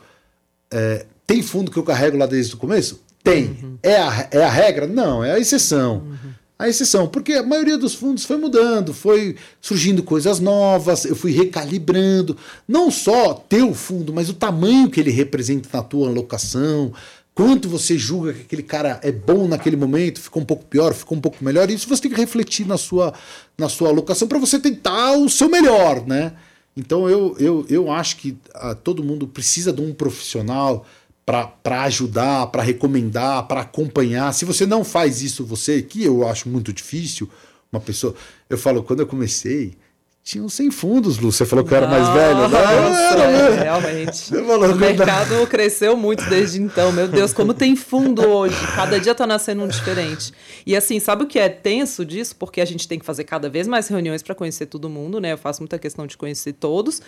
[0.71, 3.01] É, tem fundo que eu carrego lá desde o começo?
[3.25, 3.57] Tem.
[3.63, 3.79] Uhum.
[3.83, 4.87] É, a, é a regra?
[4.87, 6.03] Não, é a exceção.
[6.05, 11.17] Uhum a exceção, porque a maioria dos fundos foi mudando, foi surgindo coisas novas, eu
[11.17, 12.37] fui recalibrando,
[12.69, 16.93] não só ter o fundo, mas o tamanho que ele representa na tua alocação,
[17.35, 21.19] quanto você julga que aquele cara é bom naquele momento, ficou um pouco pior, ficou
[21.19, 23.13] um pouco melhor, isso você tem que refletir na sua,
[23.59, 26.33] na sua alocação para você tentar o seu melhor, né?
[26.77, 30.87] Então eu, eu, eu acho que ah, todo mundo precisa de um profissional
[31.25, 34.33] para ajudar, para recomendar, para acompanhar.
[34.35, 37.29] Se você não faz isso, você, que eu acho muito difícil,
[37.71, 38.15] uma pessoa.
[38.51, 39.77] Eu falo, quando eu comecei,
[40.25, 41.33] tinham 100 fundos, Lu.
[41.33, 42.49] Você falou que eu era mais velho.
[42.49, 44.29] Não, era, é, realmente.
[44.31, 45.47] Falou, o mercado não.
[45.47, 46.93] cresceu muito desde então.
[46.93, 48.55] Meu Deus, como tem fundo hoje.
[48.77, 50.33] Cada dia está nascendo um diferente.
[50.65, 52.37] E assim, sabe o que é tenso disso?
[52.37, 55.33] Porque a gente tem que fazer cada vez mais reuniões para conhecer todo mundo, né?
[55.33, 57.03] Eu faço muita questão de conhecer todos.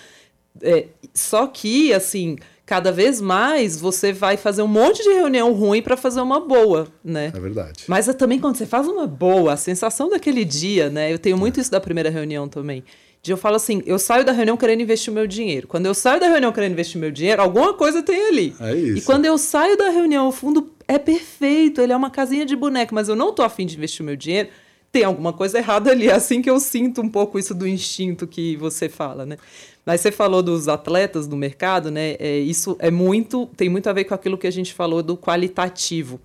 [0.60, 2.36] É, só que, assim,
[2.66, 6.88] cada vez mais você vai fazer um monte de reunião ruim para fazer uma boa,
[7.04, 7.32] né?
[7.34, 7.84] É verdade.
[7.86, 11.12] Mas é também quando você faz uma boa, a sensação daquele dia, né?
[11.12, 11.62] Eu tenho muito é.
[11.62, 12.82] isso da primeira reunião também.
[13.22, 15.66] De eu falo assim, eu saio da reunião querendo investir o meu dinheiro.
[15.66, 18.54] Quando eu saio da reunião querendo investir o meu dinheiro, alguma coisa tem ali.
[18.60, 18.98] É isso.
[18.98, 22.54] E quando eu saio da reunião, o fundo é perfeito, ele é uma casinha de
[22.54, 24.50] boneco, mas eu não tô afim de investir o meu dinheiro,
[24.94, 26.06] tem alguma coisa errada ali.
[26.06, 29.36] É assim que eu sinto um pouco isso do instinto que você fala, né?
[29.84, 32.14] Mas você falou dos atletas do mercado, né?
[32.20, 35.16] É, isso é muito, tem muito a ver com aquilo que a gente falou do
[35.16, 36.20] qualitativo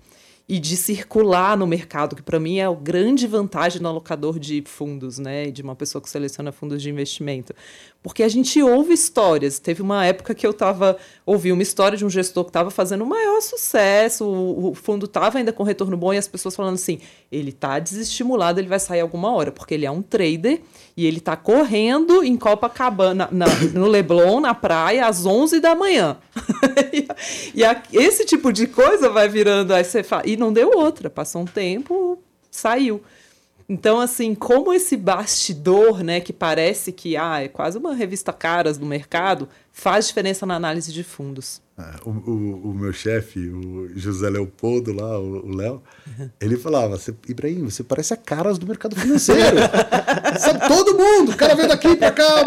[0.48, 4.62] e de circular no mercado, que para mim é a grande vantagem no alocador de
[4.66, 7.52] fundos, né, de uma pessoa que seleciona fundos de investimento.
[8.02, 9.58] Porque a gente ouve histórias.
[9.58, 10.96] Teve uma época que eu estava
[11.26, 15.04] ouvi uma história de um gestor que estava fazendo o maior sucesso, o, o fundo
[15.06, 16.98] estava ainda com retorno bom e as pessoas falando assim:
[17.30, 20.60] ele está desestimulado, ele vai sair alguma hora, porque ele é um trader
[20.96, 26.16] e ele está correndo em Copacabana, na, no Leblon, na praia, às 11 da manhã.
[27.54, 29.72] e a, esse tipo de coisa vai virando.
[29.72, 32.18] Aí você fala, e não deu outra, passou um tempo,
[32.50, 33.02] saiu.
[33.72, 38.76] Então, assim, como esse bastidor, né, que parece que ah, é quase uma revista caras
[38.76, 41.62] do mercado, faz diferença na análise de fundos.
[41.78, 45.80] É, o, o, o, meu chefe, o José Leopoldo lá, o Léo,
[46.18, 46.28] uhum.
[46.40, 46.98] ele falava,
[47.28, 49.58] Ibrahim, você parece a caras do mercado financeiro.
[50.36, 52.44] Sabe, todo mundo, o cara veio daqui pra cá.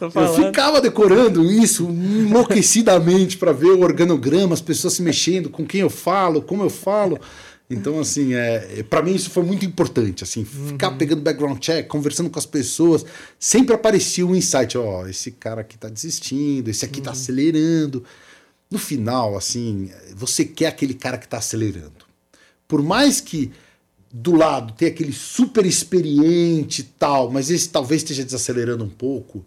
[0.00, 5.82] Eu ficava decorando isso enlouquecidamente para ver o organograma, as pessoas se mexendo, com quem
[5.82, 7.16] eu falo, como eu falo.
[7.70, 10.98] Então, assim, é, para mim isso foi muito importante, assim, ficar uhum.
[10.98, 13.06] pegando background check, conversando com as pessoas,
[13.38, 17.04] sempre aparecia um insight, ó, esse cara aqui tá desistindo, esse aqui tá uhum.
[17.04, 18.04] tá acelerando.
[18.68, 22.04] No final, assim, você quer aquele cara que tá acelerando.
[22.66, 23.52] Por mais que
[24.12, 29.44] do lado tenha aquele super experiente e tal, mas esse talvez esteja desacelerando um pouco,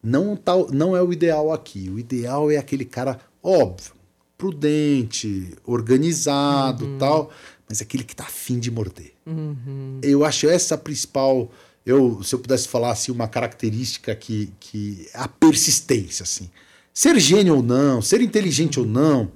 [0.00, 1.90] não, tá, não é o ideal aqui.
[1.90, 3.94] O ideal é aquele cara, óbvio,
[4.36, 6.98] prudente, organizado uhum.
[6.98, 7.30] tal,
[7.68, 9.12] mas aquele que tá afim de morder.
[9.26, 10.00] Uhum.
[10.02, 11.50] Eu acho essa a principal.
[11.84, 16.50] Eu, se eu pudesse falar assim, uma característica que, que é a persistência, assim.
[16.92, 19.30] Ser gênio ou não, ser inteligente ou não,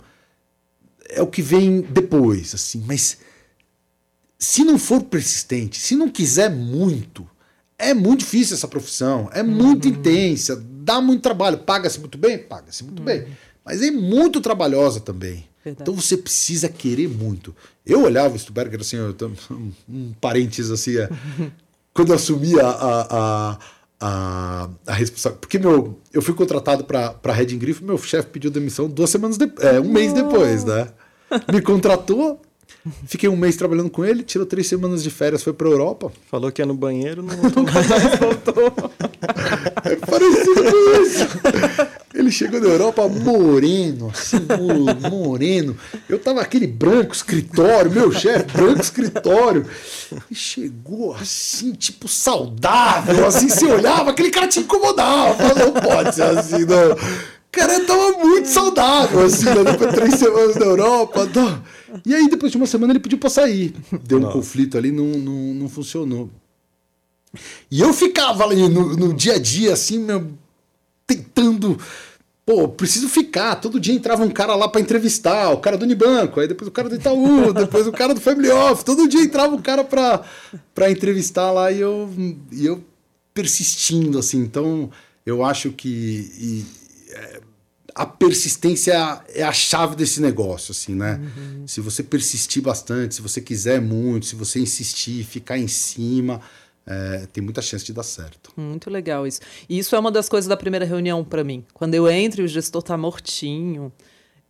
[1.09, 2.85] é o que vem depois, assim.
[2.87, 3.19] Mas
[4.39, 7.29] se não for persistente, se não quiser muito,
[7.79, 9.95] é muito difícil essa profissão, é muito uhum.
[9.95, 13.05] intensa, dá muito trabalho, paga-se muito bem, paga-se muito uhum.
[13.05, 13.27] bem,
[13.65, 15.45] mas é muito trabalhosa também.
[15.69, 15.83] Verdade.
[15.83, 17.55] Então você precisa querer muito.
[17.85, 19.15] Eu olhava o Stuberger assim, eu,
[19.51, 21.09] um, um parênteses assim, é,
[21.93, 23.59] quando eu assumi a, a,
[24.01, 25.41] a, a, responsabilidade.
[25.41, 29.37] Porque meu, eu fui contratado para a Red Griffin, meu chefe pediu demissão duas semanas
[29.37, 30.89] depois, é, um mês depois, né?
[31.53, 32.41] Me contratou,
[33.07, 36.13] Fiquei um mês trabalhando com ele, tirou três semanas de férias, foi pra Europa.
[36.31, 37.87] Falou que ia no banheiro, não voltou mais,
[38.19, 38.91] voltou.
[39.85, 39.97] É.
[42.29, 44.37] Ele chegou na Europa moreno, assim,
[45.11, 45.75] moreno.
[46.07, 49.65] Eu tava aquele branco escritório, meu chefe, branco escritório.
[50.31, 55.55] E chegou assim, tipo, saudável, assim, você olhava, aquele cara te incomodava.
[55.55, 56.93] Não pode ser assim, não.
[56.93, 59.65] O cara tava muito saudável, assim, né?
[59.65, 61.27] depois de três semanas na Europa.
[61.33, 61.63] Tá.
[62.05, 63.75] E aí, depois de uma semana, ele pediu pra sair.
[64.05, 64.35] Deu um Nossa.
[64.35, 66.29] conflito ali, não, não, não funcionou.
[67.71, 70.31] E eu ficava ali no, no dia a dia, assim, meu
[71.09, 71.79] tentando
[72.49, 73.57] pô, preciso ficar.
[73.57, 76.71] Todo dia entrava um cara lá para entrevistar, o cara do Unibanco, aí depois o
[76.71, 78.85] cara do Itaú, depois o cara do Family Office.
[78.85, 82.11] Todo dia entrava um cara para entrevistar lá e eu,
[82.51, 82.83] e eu
[83.35, 84.39] persistindo, assim.
[84.39, 84.91] Então,
[85.27, 86.65] eu acho que e,
[87.11, 87.41] é,
[87.95, 88.95] a persistência
[89.35, 91.21] é a chave desse negócio, assim, né?
[91.21, 91.69] Uhum.
[91.69, 96.41] Se você persistir bastante, se você quiser muito, se você insistir, ficar em cima
[96.89, 98.51] é, tem muita chance de dar certo.
[98.57, 99.41] Muito legal isso.
[99.69, 101.63] E isso é uma das coisas da primeira reunião para mim.
[101.75, 103.93] Quando eu entro e o gestor tá mortinho,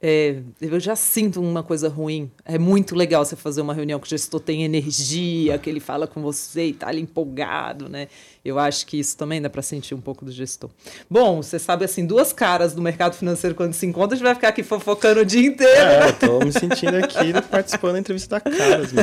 [0.01, 2.31] é, eu já sinto uma coisa ruim.
[2.45, 6.07] É muito legal você fazer uma reunião que o gestor tem energia, que ele fala
[6.07, 8.07] com você e tá ali empolgado, né?
[8.45, 10.71] Eu acho que isso também dá para sentir um pouco do gestor.
[11.11, 14.35] Bom, você sabe assim, duas caras do mercado financeiro quando se encontra, a gente vai
[14.35, 15.73] ficar aqui fofocando o dia inteiro.
[15.73, 16.09] É, né?
[16.09, 19.03] eu tô me sentindo aqui participando da entrevista da Caras, né?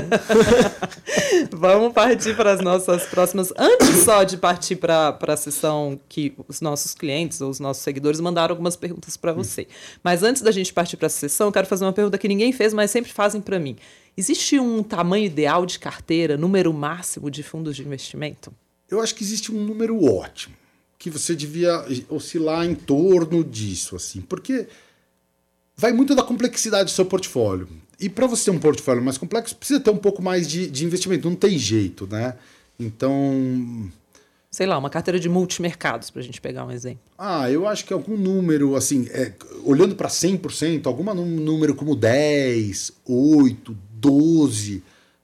[1.52, 3.54] Vamos partir para as nossas próximas.
[3.58, 8.20] Antes só de partir para a sessão que os nossos clientes ou os nossos seguidores
[8.22, 9.68] mandaram algumas perguntas para você.
[10.02, 12.52] Mas antes da gente partir para a sessão, eu quero fazer uma pergunta que ninguém
[12.52, 13.76] fez, mas sempre fazem para mim.
[14.18, 18.54] Existe um tamanho ideal de carteira, número máximo de fundos de investimento?
[18.90, 20.56] Eu acho que existe um número ótimo,
[20.98, 24.68] que você devia oscilar em torno disso, assim, porque
[25.76, 27.68] vai muito da complexidade do seu portfólio.
[28.00, 30.86] E para você ter um portfólio mais complexo, precisa ter um pouco mais de, de
[30.86, 32.36] investimento, não tem jeito, né?
[32.80, 33.90] Então.
[34.56, 37.02] Sei lá, uma carteira de multimercados, para a gente pegar um exemplo.
[37.18, 39.34] Ah, eu acho que algum número, assim, é,
[39.66, 44.82] olhando para 100%, algum número como 10, 8, 12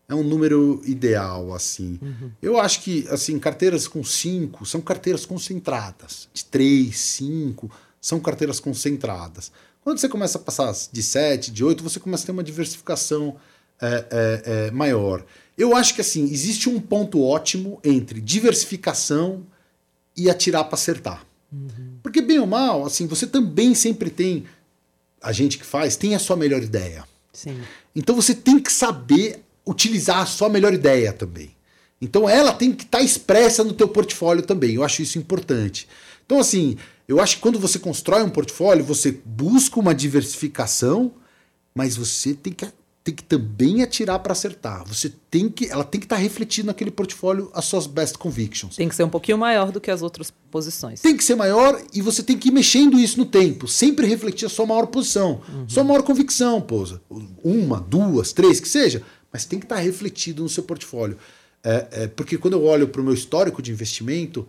[0.10, 1.98] é um número ideal, assim.
[2.02, 2.30] Uhum.
[2.42, 6.28] Eu acho que, assim, carteiras com 5 são carteiras concentradas.
[6.34, 7.72] De 3, 5
[8.02, 9.50] são carteiras concentradas.
[9.82, 13.38] Quando você começa a passar de 7, de 8, você começa a ter uma diversificação
[13.82, 15.26] é, é, é, maior.
[15.62, 19.46] Eu acho que, assim, existe um ponto ótimo entre diversificação
[20.18, 21.24] e atirar para acertar.
[21.54, 22.00] Uhum.
[22.02, 24.46] Porque, bem ou mal, assim, você também sempre tem,
[25.22, 27.04] a gente que faz, tem a sua melhor ideia.
[27.32, 27.62] Sim.
[27.96, 31.52] Então você tem que saber utilizar a sua melhor ideia também.
[32.02, 34.74] Então ela tem que estar tá expressa no teu portfólio também.
[34.74, 35.88] Eu acho isso importante.
[36.26, 36.76] Então assim,
[37.08, 41.14] eu acho que quando você constrói um portfólio, você busca uma diversificação,
[41.76, 42.66] mas você tem que
[43.04, 44.84] tem que também atirar para acertar.
[44.88, 48.76] Você tem que, ela tem que estar tá refletindo naquele portfólio as suas best convictions.
[48.76, 51.02] Tem que ser um pouquinho maior do que as outras posições.
[51.02, 54.46] Tem que ser maior e você tem que ir mexendo isso no tempo, sempre refletir
[54.46, 55.68] a sua maior posição, uhum.
[55.68, 57.02] sua maior convicção, pousa.
[57.44, 61.18] Uma, duas, três, que seja mas tem que estar refletido no seu portfólio.
[61.64, 64.48] É, é, porque quando eu olho para o meu histórico de investimento,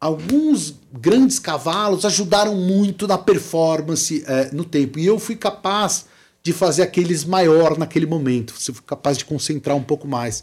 [0.00, 4.98] alguns grandes cavalos ajudaram muito na performance é, no tempo.
[4.98, 6.06] E eu fui capaz
[6.42, 8.54] de fazer aqueles maior naquele momento.
[8.56, 10.42] Você foi capaz de concentrar um pouco mais.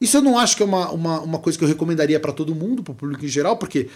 [0.00, 2.54] Isso eu não acho que é uma, uma, uma coisa que eu recomendaria para todo
[2.54, 3.88] mundo, para o público em geral, porque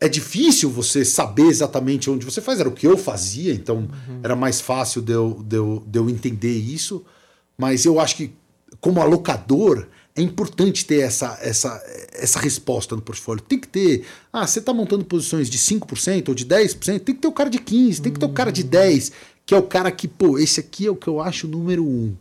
[0.00, 2.60] é difícil você saber exatamente onde você faz.
[2.60, 4.20] Era o que eu fazia, então uhum.
[4.22, 7.04] era mais fácil de eu, de, eu, de eu entender isso.
[7.58, 8.32] Mas eu acho que
[8.80, 9.86] como alocador,
[10.16, 11.82] é importante ter essa, essa,
[12.12, 13.42] essa resposta no portfólio.
[13.42, 14.04] Tem que ter.
[14.32, 17.50] Ah, você está montando posições de 5% ou de 10%, tem que ter o cara
[17.50, 19.12] de 15%, tem que ter o cara de 10%,
[19.46, 21.84] que é o cara que, pô, esse aqui é o que eu acho o número
[21.84, 22.14] um.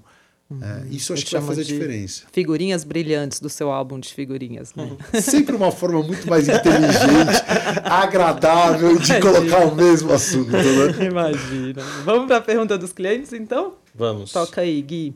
[0.61, 2.23] É, isso eu acho que vai fazer a diferença.
[2.31, 4.75] Figurinhas brilhantes do seu álbum de figurinhas.
[4.75, 4.91] Né?
[5.19, 7.41] Sempre uma forma muito mais inteligente,
[7.83, 10.51] agradável de colocar o mesmo assunto.
[10.51, 11.05] Né?
[11.09, 11.81] Imagina.
[12.03, 13.75] Vamos para a pergunta dos clientes, então?
[13.95, 14.31] Vamos.
[14.31, 15.15] Toca aí, Gui.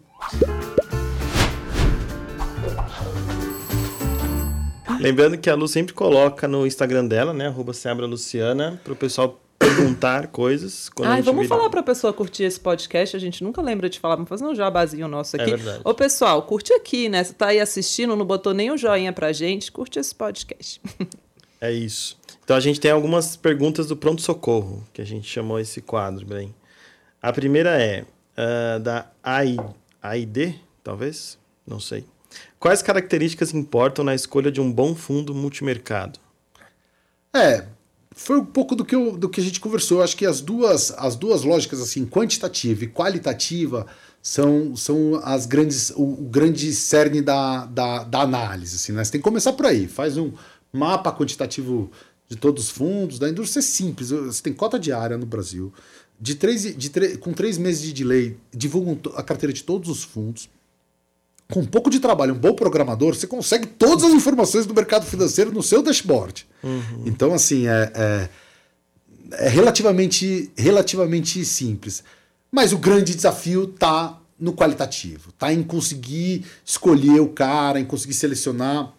[4.99, 7.47] Lembrando que a Lu sempre coloca no Instagram dela, né?
[7.47, 7.73] Arroba
[8.07, 10.89] Luciana, para o pessoal perguntar coisas.
[11.03, 11.47] Ai, vamos vir...
[11.47, 13.15] falar para a pessoa curtir esse podcast.
[13.15, 15.53] A gente nunca lembra de falar, vamos fazer um jabazinho nosso é aqui.
[15.53, 15.82] É verdade.
[15.84, 17.24] Ô, pessoal, curte aqui, né?
[17.24, 20.82] Você tá aí assistindo, não botou nem um joinha pra gente, curte esse podcast.
[21.59, 22.18] é isso.
[22.43, 26.26] Então a gente tem algumas perguntas do Pronto Socorro, que a gente chamou esse quadro,
[26.26, 26.53] bem.
[27.22, 28.05] A primeira é
[28.38, 29.07] uh, da
[30.01, 31.38] AID, talvez?
[31.65, 32.05] Não sei.
[32.59, 36.20] Quais características importam na escolha de um bom fundo multimercado?
[37.34, 37.65] É,
[38.18, 39.99] foi um pouco do que, eu, do que a gente conversou.
[39.99, 43.86] Eu acho que as duas, as duas lógicas, assim, quantitativa e qualitativa,
[44.20, 48.76] são, são as grandes, o, o grande cerne da, da, da, análise.
[48.76, 49.03] Assim, né?
[49.03, 49.88] Você tem que começar por aí.
[49.88, 50.34] Faz um
[50.74, 51.91] mapa quantitativo
[52.28, 53.20] de todos os fundos.
[53.20, 54.09] Da indústria é simples.
[54.09, 55.72] Você tem cota diária no Brasil.
[56.20, 60.03] De três, de três, com três meses de delay, divulgam a carteira de todos os
[60.03, 60.49] fundos
[61.51, 65.05] com um pouco de trabalho, um bom programador, você consegue todas as informações do mercado
[65.05, 66.45] financeiro no seu dashboard.
[66.61, 67.03] Uhum.
[67.05, 68.29] Então, assim, é, é,
[69.31, 72.03] é, relativamente, relativamente simples.
[72.51, 78.13] Mas o grande desafio está no qualitativo, tá em conseguir escolher o cara, em conseguir
[78.13, 78.93] selecionar.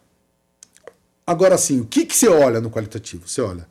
[1.27, 3.29] Agora, assim, o que, que você olha no qualitativo?
[3.29, 3.67] Você olha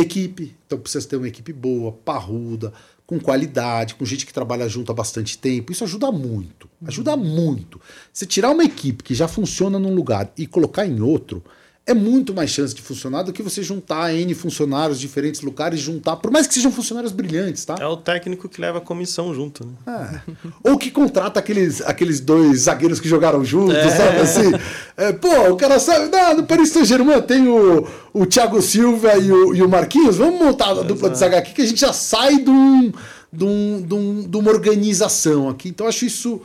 [0.00, 0.56] Equipe.
[0.66, 2.72] Então precisa ter uma equipe boa, parruda,
[3.08, 5.72] com qualidade, com gente que trabalha junto há bastante tempo.
[5.72, 6.68] Isso ajuda muito.
[6.86, 7.80] Ajuda muito.
[8.12, 11.42] Você tirar uma equipe que já funciona num lugar e colocar em outro,
[11.88, 15.80] é muito mais chance de funcionar do que você juntar N funcionários de diferentes lugares,
[15.80, 17.76] juntar, por mais que sejam funcionários brilhantes, tá?
[17.80, 20.22] É o técnico que leva a comissão junto, né?
[20.26, 20.70] É.
[20.70, 23.88] Ou que contrata aqueles, aqueles dois zagueiros que jogaram juntos, é.
[23.88, 24.52] sabe assim?
[24.98, 29.32] É, pô, o cara sabe, não, no Paris Saint-Germain tem o, o Thiago Silva e
[29.32, 31.94] o, e o Marquinhos, vamos montar a dupla de zaga aqui que a gente já
[31.94, 32.92] sai de, um,
[33.32, 35.70] de, um, de, um, de uma organização aqui.
[35.70, 36.42] Então, acho isso,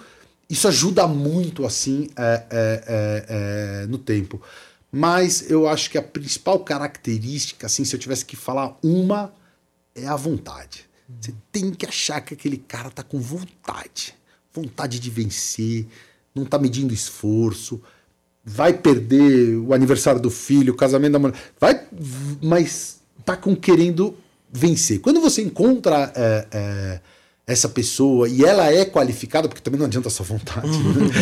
[0.50, 3.26] isso ajuda muito, assim, é, é, é,
[3.84, 4.40] é no tempo.
[4.96, 9.34] Mas eu acho que a principal característica, assim, se eu tivesse que falar uma,
[9.96, 10.86] é a vontade.
[11.20, 14.14] Você tem que achar que aquele cara tá com vontade.
[14.54, 15.88] Vontade de vencer,
[16.36, 17.82] não tá medindo esforço,
[18.46, 21.36] vai perder o aniversário do filho, o casamento da mulher.
[21.60, 21.88] Vai,
[22.40, 24.16] mas tá com querendo
[24.52, 25.00] vencer.
[25.00, 27.02] Quando você encontra é, é,
[27.46, 30.66] essa pessoa e ela é qualificada, porque também não adianta só vontade.
[30.66, 31.12] Né?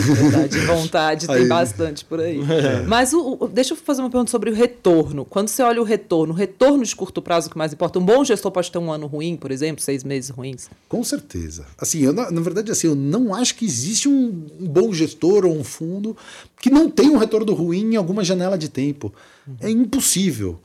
[0.14, 1.46] Verdade, vontade tem aí.
[1.46, 2.40] bastante por aí.
[2.40, 2.82] É.
[2.86, 5.26] Mas o, o, deixa eu fazer uma pergunta sobre o retorno.
[5.26, 8.24] Quando você olha o retorno, o retorno de curto prazo que mais importa, um bom
[8.24, 10.70] gestor pode ter um ano ruim, por exemplo, seis meses ruins?
[10.88, 11.66] Com certeza.
[11.76, 15.44] Assim, eu, na, na verdade, assim, eu não acho que existe um, um bom gestor
[15.44, 16.16] ou um fundo
[16.58, 19.12] que não tenha um retorno ruim em alguma janela de tempo.
[19.46, 19.56] Uhum.
[19.60, 20.58] É impossível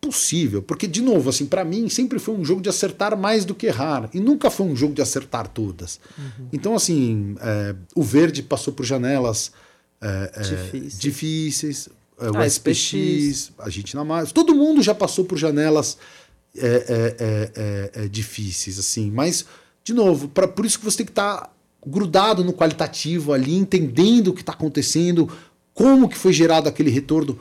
[0.00, 3.54] possível, porque de novo, assim, para mim sempre foi um jogo de acertar mais do
[3.54, 5.98] que errar e nunca foi um jogo de acertar todas.
[6.16, 6.48] Uhum.
[6.52, 9.52] Então, assim, é, o verde passou por janelas
[10.00, 11.88] é, é difíceis,
[12.20, 15.98] é, o ah, SPX, SPX, a gente na mais, todo mundo já passou por janelas
[16.56, 19.10] é, é, difíceis, assim.
[19.10, 19.44] Mas,
[19.82, 21.50] de novo, pra, por isso que você tem que estar tá
[21.86, 25.30] grudado no qualitativo ali, entendendo o que está acontecendo,
[25.74, 27.38] como que foi gerado aquele retorno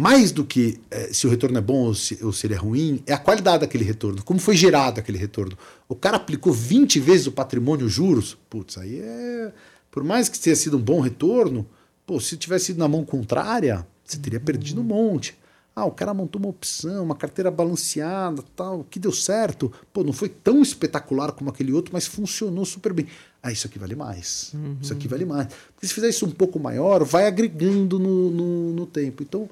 [0.00, 2.56] mais do que é, se o retorno é bom ou se, ou se ele é
[2.56, 5.58] ruim, é a qualidade daquele retorno, como foi gerado aquele retorno.
[5.86, 9.52] O cara aplicou 20 vezes o patrimônio juros, putz, aí é.
[9.90, 11.66] Por mais que tenha sido um bom retorno,
[12.06, 15.36] pô, se tivesse sido na mão contrária, você teria perdido um monte.
[15.76, 19.70] Ah, o cara montou uma opção, uma carteira balanceada, tal, que deu certo.
[19.92, 23.06] Pô, não foi tão espetacular como aquele outro, mas funcionou super bem.
[23.42, 24.50] Ah, isso aqui vale mais.
[24.54, 24.78] Uhum.
[24.80, 25.48] Isso aqui vale mais.
[25.74, 29.22] Porque se fizer isso um pouco maior, vai agregando no, no, no tempo.
[29.22, 29.48] Então,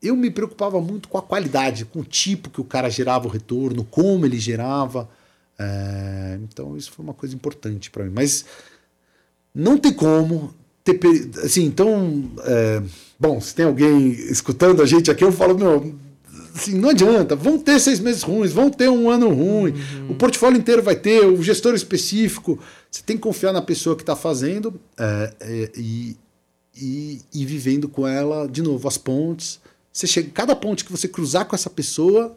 [0.00, 3.30] eu me preocupava muito com a qualidade, com o tipo que o cara gerava o
[3.30, 5.08] retorno, como ele gerava.
[5.58, 8.12] É, então isso foi uma coisa importante para mim.
[8.14, 8.44] Mas
[9.52, 11.00] não tem como ter.
[11.42, 12.30] Assim, então.
[12.44, 12.82] É,
[13.18, 15.94] bom, se tem alguém escutando a gente aqui, eu falo, meu.
[16.54, 20.10] Assim, não adianta, vão ter seis meses ruins, vão ter um ano ruim, uhum.
[20.10, 22.58] o portfólio inteiro vai ter, o gestor específico.
[22.90, 26.16] Você tem que confiar na pessoa que está fazendo é, e,
[26.76, 29.60] e, e vivendo com ela, de novo, as pontes
[29.92, 32.36] você chega, cada ponte que você cruzar com essa pessoa,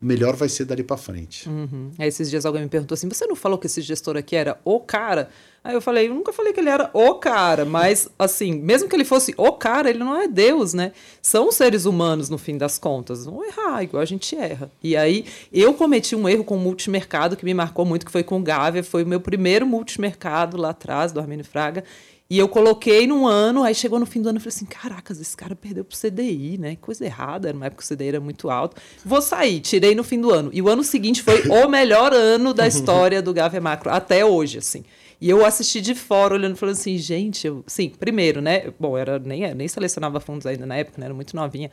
[0.00, 1.48] melhor vai ser dali para frente.
[1.48, 1.90] Uhum.
[1.98, 4.60] Aí esses dias alguém me perguntou assim: você não falou que esse gestor aqui era
[4.64, 5.30] o cara?
[5.64, 8.94] Aí eu falei: eu nunca falei que ele era o cara, mas assim, mesmo que
[8.94, 10.92] ele fosse o cara, ele não é Deus, né?
[11.22, 14.70] São seres humanos no fim das contas, vão errar, igual a gente erra.
[14.82, 18.22] E aí eu cometi um erro com o multimercado que me marcou muito, que foi
[18.22, 21.82] com o Gávea, foi o meu primeiro multimercado lá atrás, do Armênio Fraga.
[22.28, 25.20] E eu coloquei num ano, aí chegou no fim do ano e falei assim: caracas,
[25.20, 26.76] esse cara perdeu pro CDI, né?
[26.80, 28.80] Coisa errada, era uma época que o CDI era muito alto.
[29.04, 30.50] Vou sair, tirei no fim do ano.
[30.52, 34.58] E o ano seguinte foi o melhor ano da história do Gávea Macro, até hoje,
[34.58, 34.84] assim.
[35.20, 37.64] E eu assisti de fora, olhando, falando assim, gente, eu...
[37.66, 38.70] sim, primeiro, né?
[38.78, 41.06] Bom, era nem, nem selecionava fundos ainda na época, né?
[41.06, 41.70] Era muito novinha.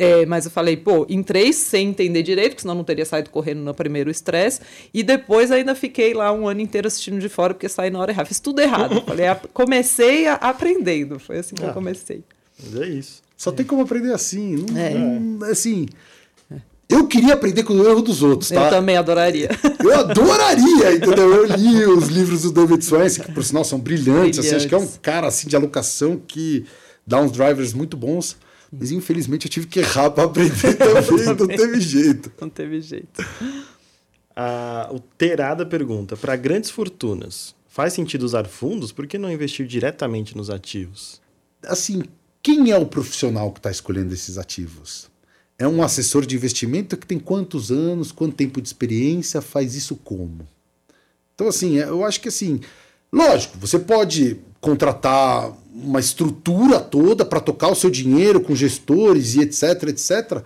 [0.00, 3.60] É, mas eu falei, pô, entrei sem entender direito, porque senão não teria saído correndo
[3.60, 4.60] no primeiro estresse.
[4.94, 8.10] E depois ainda fiquei lá um ano inteiro assistindo de fora, porque saí na hora
[8.10, 8.26] errada.
[8.26, 9.02] Fiz tudo errado.
[9.06, 11.18] falei, comecei a, aprendendo.
[11.18, 12.24] Foi assim que ah, eu comecei.
[12.58, 13.22] Mas é isso.
[13.36, 13.52] Só é.
[13.52, 14.64] tem como aprender assim.
[14.70, 14.94] Não, é.
[14.94, 15.86] Não, assim.
[16.88, 18.64] Eu queria aprender com o erro dos outros, tá?
[18.64, 19.50] Eu também adoraria.
[19.84, 21.34] Eu adoraria, entendeu?
[21.34, 24.12] Eu li os livros do David Swensen, que por sinal são brilhantes.
[24.12, 24.38] brilhantes.
[24.40, 26.64] Assim, acho que é um cara assim de alocação que
[27.06, 28.36] dá uns drivers muito bons.
[28.72, 32.32] Mas infelizmente eu tive que errar para aprender também, não teve jeito.
[32.40, 33.24] Não teve jeito.
[34.34, 38.92] Ah, o Terada pergunta: para grandes fortunas, faz sentido usar fundos?
[38.92, 41.20] Por que não investir diretamente nos ativos?
[41.64, 42.02] Assim,
[42.42, 45.10] quem é o profissional que está escolhendo esses ativos?
[45.58, 49.94] É um assessor de investimento que tem quantos anos, quanto tempo de experiência, faz isso
[49.96, 50.48] como?
[51.34, 52.60] Então, assim, eu acho que assim,
[53.12, 59.40] lógico, você pode contratar uma estrutura toda para tocar o seu dinheiro com gestores e
[59.40, 60.42] etc, etc.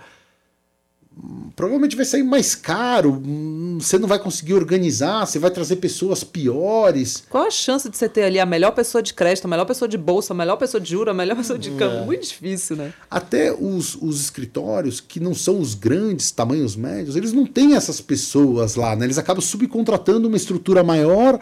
[1.56, 6.22] provavelmente vai sair mais caro, hum, você não vai conseguir organizar, você vai trazer pessoas
[6.22, 7.24] piores.
[7.30, 9.88] Qual a chance de você ter ali a melhor pessoa de crédito, a melhor pessoa
[9.88, 11.96] de bolsa, a melhor pessoa de juro, a melhor pessoa de campo?
[11.96, 12.04] É.
[12.04, 12.92] Muito difícil, né?
[13.10, 18.00] Até os, os escritórios, que não são os grandes, tamanhos médios, eles não têm essas
[18.00, 19.06] pessoas lá, né?
[19.06, 21.40] Eles acabam subcontratando uma estrutura maior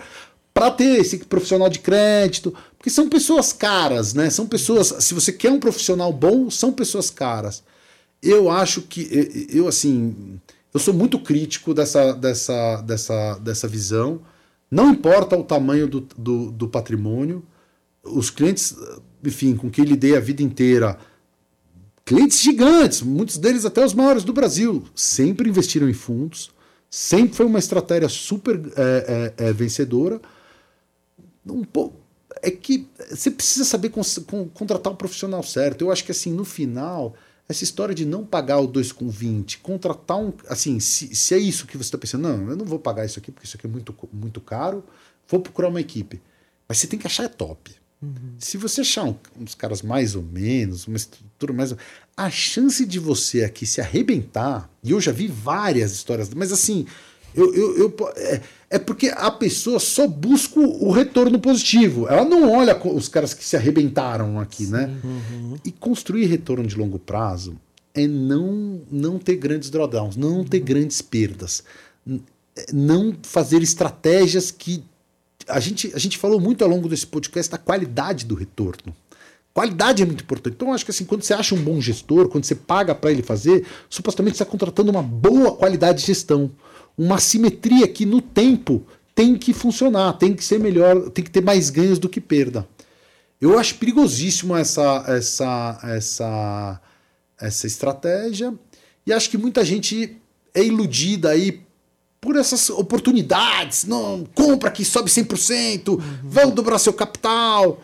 [0.52, 4.28] para ter esse profissional de crédito, porque são pessoas caras, né?
[4.30, 7.62] São pessoas, se você quer um profissional bom, são pessoas caras
[8.22, 10.40] eu acho que eu assim
[10.72, 14.22] eu sou muito crítico dessa, dessa, dessa, dessa visão.
[14.70, 17.44] Não importa o tamanho do, do, do patrimônio,
[18.02, 18.74] os clientes,
[19.22, 20.98] enfim, com quem lidei a vida inteira,
[22.06, 26.50] clientes gigantes, muitos deles até os maiores do Brasil, sempre investiram em fundos,
[26.88, 30.22] sempre foi uma estratégia super é, é, é, vencedora.
[31.46, 31.96] Um pouco,
[32.40, 34.02] é que você precisa saber con
[34.54, 35.82] contratar o um profissional certo.
[35.82, 37.14] Eu acho que assim, no final,
[37.48, 40.32] essa história de não pagar o 2,20, contratar um.
[40.48, 43.18] Assim, se, se é isso que você está pensando, não, eu não vou pagar isso
[43.18, 44.84] aqui porque isso aqui é muito, muito caro,
[45.28, 46.20] vou procurar uma equipe.
[46.68, 47.72] Mas você tem que achar é top.
[48.00, 48.34] Uhum.
[48.38, 51.74] Se você achar um, uns caras mais ou menos, uma estrutura mais.
[52.16, 56.86] A chance de você aqui se arrebentar, e eu já vi várias histórias, mas assim,
[57.34, 62.08] eu, eu, eu é, é, porque a pessoa só busca o retorno positivo.
[62.08, 64.86] Ela não olha os caras que se arrebentaram aqui, né?
[64.86, 64.92] Sim.
[64.92, 65.00] né?
[65.04, 65.56] Uhum.
[65.64, 67.56] E construir retorno de longo prazo
[67.94, 70.44] é não, não ter grandes drawdowns, não uhum.
[70.44, 71.62] ter grandes perdas,
[72.72, 74.82] não fazer estratégias que.
[75.48, 78.94] A gente, a gente falou muito ao longo desse podcast da qualidade do retorno.
[79.52, 80.54] Qualidade é muito importante.
[80.54, 83.22] Então, acho que assim, quando você acha um bom gestor, quando você paga para ele
[83.22, 86.50] fazer, supostamente você está contratando uma boa qualidade de gestão
[86.96, 91.42] uma simetria que no tempo tem que funcionar, tem que ser melhor, tem que ter
[91.42, 92.66] mais ganhos do que perda.
[93.40, 96.80] Eu acho perigosíssimo essa, essa, essa,
[97.40, 98.54] essa estratégia
[99.06, 100.16] e acho que muita gente
[100.54, 101.60] é iludida aí
[102.20, 103.84] por essas oportunidades.
[103.84, 106.00] Não, compra que sobe 100%, uhum.
[106.22, 107.82] vão dobrar seu capital.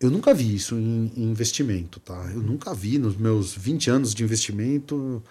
[0.00, 2.30] Eu nunca vi isso em, em, investimento, tá?
[2.34, 5.22] Eu nunca vi nos meus 20 anos de investimento,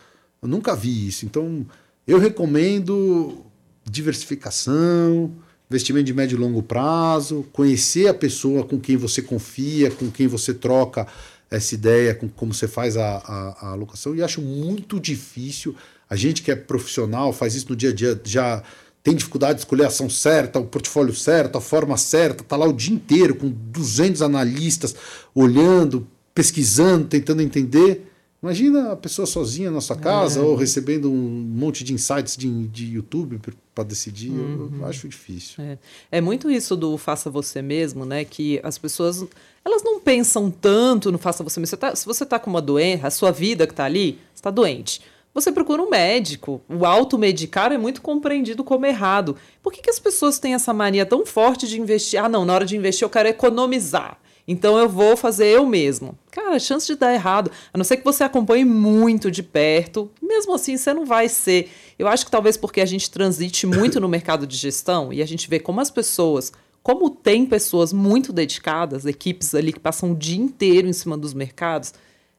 [0.42, 1.26] eu nunca vi isso.
[1.26, 1.66] Então,
[2.08, 3.46] eu recomendo
[3.84, 5.32] diversificação,
[5.70, 10.28] investimento de médio e longo prazo, conhecer a pessoa com quem você confia, com quem
[10.28, 11.08] você troca
[11.50, 14.16] essa ideia, com como você faz a, a, a alocação.
[14.16, 15.76] E acho muito difícil.
[16.10, 18.64] A gente que é profissional, faz isso no dia a dia, já
[19.04, 22.66] tem dificuldade de escolher a ação certa, o portfólio certo, a forma certa, está lá
[22.68, 24.96] o dia inteiro com 200 analistas
[25.34, 28.12] olhando, pesquisando, tentando entender.
[28.46, 30.44] Imagina a pessoa sozinha na sua casa é.
[30.44, 33.42] ou recebendo um monte de insights de, de YouTube
[33.74, 34.30] para decidir.
[34.30, 34.70] Uhum.
[34.82, 35.64] Eu, acho difícil.
[35.64, 35.80] É.
[36.12, 36.22] é.
[36.22, 38.24] muito isso do faça você mesmo, né?
[38.24, 39.26] Que as pessoas
[39.66, 41.72] elas não pensam tanto no faça você mesmo.
[41.72, 44.52] Você tá, se você está com uma doença, a sua vida que está ali, está
[44.52, 45.02] doente.
[45.34, 46.62] Você procura um médico.
[46.70, 49.36] O automedicar é muito compreendido como errado.
[49.64, 52.24] Por que, que as pessoas têm essa mania tão forte de investir?
[52.24, 54.20] Ah, não, na hora de investir eu quero economizar.
[54.48, 56.18] Então eu vou fazer eu mesmo.
[56.32, 60.12] Cara, a chance de dar errado, a não ser que você acompanhe muito de perto,
[60.22, 61.72] mesmo assim você não vai ser.
[61.98, 65.26] Eu acho que talvez porque a gente transite muito no mercado de gestão e a
[65.26, 66.52] gente vê como as pessoas,
[66.84, 71.34] como tem pessoas muito dedicadas, equipes ali que passam o dia inteiro em cima dos
[71.34, 71.94] mercados,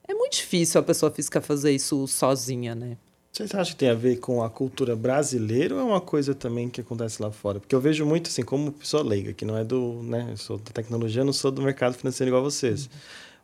[0.06, 2.96] é muito difícil a pessoa física fazer isso sozinha, né?
[3.36, 6.70] Vocês acham que tem a ver com a cultura brasileira ou é uma coisa também
[6.70, 7.60] que acontece lá fora?
[7.60, 10.56] Porque eu vejo muito assim, como pessoa leiga, que não é do, né, eu sou
[10.56, 12.86] da tecnologia, não sou do mercado financeiro igual vocês.
[12.86, 12.90] Uhum.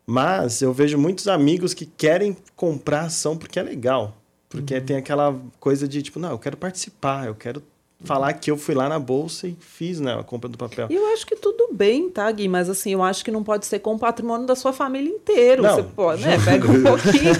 [0.07, 4.17] Mas eu vejo muitos amigos que querem comprar ação porque é legal.
[4.49, 4.83] Porque uhum.
[4.83, 7.61] tem aquela coisa de tipo, não, eu quero participar, eu quero
[8.03, 10.87] falar que eu fui lá na bolsa e fiz né, a compra do papel.
[10.89, 12.47] E eu acho que tudo bem, tá, Gui?
[12.47, 15.63] Mas assim, eu acho que não pode ser com o patrimônio da sua família inteiro.
[15.63, 16.37] Não, Você pode, né?
[16.43, 17.33] Pega um pouquinho.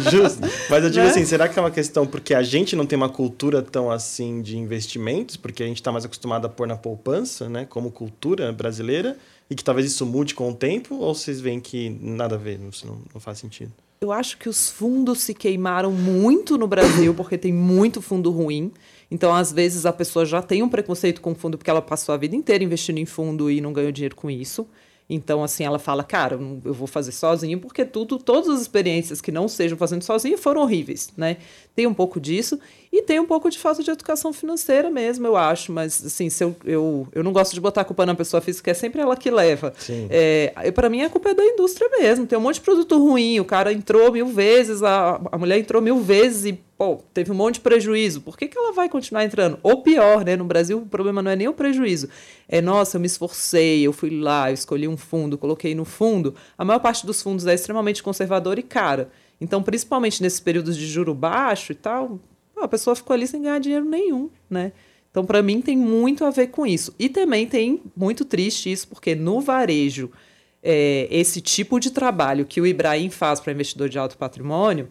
[0.10, 0.40] Justo.
[0.68, 1.10] Mas eu digo né?
[1.10, 4.42] assim, será que é uma questão porque a gente não tem uma cultura tão assim
[4.42, 7.66] de investimentos, porque a gente está mais acostumado a pôr na poupança, né?
[7.68, 9.16] Como cultura brasileira,
[9.50, 12.60] e que talvez isso mude com o tempo, ou vocês veem que nada a ver,
[12.70, 13.72] isso não, não faz sentido?
[14.00, 18.70] Eu acho que os fundos se queimaram muito no Brasil, porque tem muito fundo ruim.
[19.10, 22.18] Então, às vezes, a pessoa já tem um preconceito com fundo porque ela passou a
[22.18, 24.68] vida inteira investindo em fundo e não ganhou dinheiro com isso.
[25.10, 29.32] Então, assim, ela fala, cara, eu vou fazer sozinho, porque tudo, todas as experiências que
[29.32, 31.38] não sejam fazendo sozinho foram horríveis, né?
[31.74, 32.60] Tem um pouco disso
[32.92, 35.72] e tem um pouco de falta de educação financeira mesmo, eu acho.
[35.72, 38.70] Mas, assim, se eu, eu, eu não gosto de botar a culpa na pessoa física,
[38.70, 39.72] é sempre ela que leva.
[40.10, 42.26] É, para mim, a culpa é da indústria mesmo.
[42.26, 45.80] Tem um monte de produto ruim, o cara entrou mil vezes, a, a mulher entrou
[45.80, 49.24] mil vezes e pô, teve um monte de prejuízo, por que, que ela vai continuar
[49.24, 49.58] entrando?
[49.64, 50.36] Ou pior, né?
[50.36, 52.08] No Brasil, o problema não é nem o prejuízo.
[52.48, 56.36] É, nossa, eu me esforcei, eu fui lá, eu escolhi um fundo, coloquei no fundo.
[56.56, 59.10] A maior parte dos fundos é extremamente conservador e cara.
[59.40, 62.20] Então, principalmente nesses períodos de juro baixo e tal,
[62.56, 64.70] a pessoa ficou ali sem ganhar dinheiro nenhum, né?
[65.10, 66.94] Então, para mim, tem muito a ver com isso.
[66.96, 70.12] E também tem muito triste isso, porque no varejo,
[70.62, 74.88] é, esse tipo de trabalho que o Ibrahim faz para investidor de alto patrimônio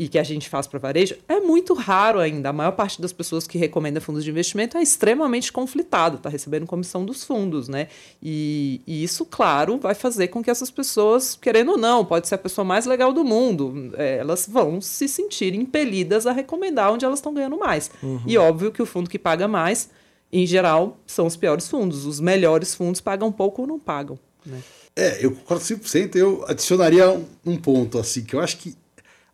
[0.00, 2.48] e que a gente faz para varejo é muito raro ainda.
[2.48, 6.64] A maior parte das pessoas que recomenda fundos de investimento é extremamente conflitado, está recebendo
[6.64, 7.86] comissão dos fundos, né?
[8.22, 12.36] E, e, isso, claro, vai fazer com que essas pessoas, querendo ou não, pode ser
[12.36, 17.04] a pessoa mais legal do mundo, é, elas vão se sentir impelidas a recomendar onde
[17.04, 17.90] elas estão ganhando mais.
[18.02, 18.22] Uhum.
[18.26, 19.90] E óbvio que o fundo que paga mais,
[20.32, 22.06] em geral, são os piores fundos.
[22.06, 24.18] Os melhores fundos pagam pouco ou não pagam.
[24.46, 24.62] Né?
[24.96, 26.16] É, eu concordo 100%.
[26.16, 28.74] Eu adicionaria um, um ponto, assim, que eu acho que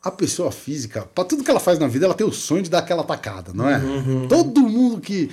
[0.07, 2.71] a pessoa física, para tudo que ela faz na vida, ela tem o sonho de
[2.71, 3.79] dar aquela tacada, não é?
[3.79, 4.29] Uhum.
[4.29, 5.31] Todo mundo que.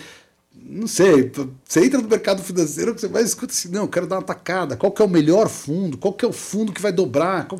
[0.56, 1.32] Não sei,
[1.64, 4.76] você entra no mercado financeiro, você vai escutar assim, não, eu quero dar uma tacada.
[4.76, 5.98] Qual que é o melhor fundo?
[5.98, 7.48] Qual que é o fundo que vai dobrar?
[7.48, 7.58] Que...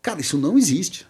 [0.00, 1.06] Cara, isso não existe.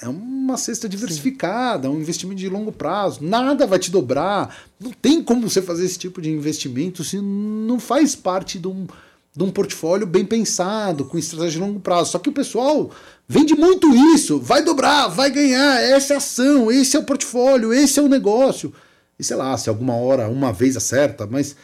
[0.00, 1.94] É uma cesta diversificada, Sim.
[1.94, 3.22] um investimento de longo prazo.
[3.22, 4.54] Nada vai te dobrar.
[4.78, 8.86] Não tem como você fazer esse tipo de investimento se não faz parte de um,
[9.34, 12.12] de um portfólio bem pensado, com estratégia de longo prazo.
[12.12, 12.90] Só que o pessoal
[13.26, 17.72] vende muito isso, vai dobrar, vai ganhar, essa é a ação, esse é o portfólio,
[17.72, 18.72] esse é o negócio.
[19.18, 21.56] E sei lá, se alguma hora, uma vez acerta, mas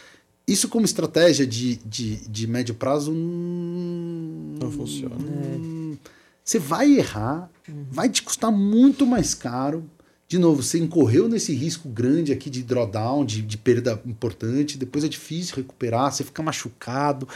[0.46, 5.14] isso como estratégia de, de, de médio prazo hum, não funciona.
[5.16, 5.96] Hum,
[6.42, 7.50] você vai errar,
[7.90, 9.84] vai te custar muito mais caro.
[10.26, 15.04] De novo, você incorreu nesse risco grande aqui de drawdown, de, de perda importante, depois
[15.04, 17.28] é difícil recuperar, você fica machucado.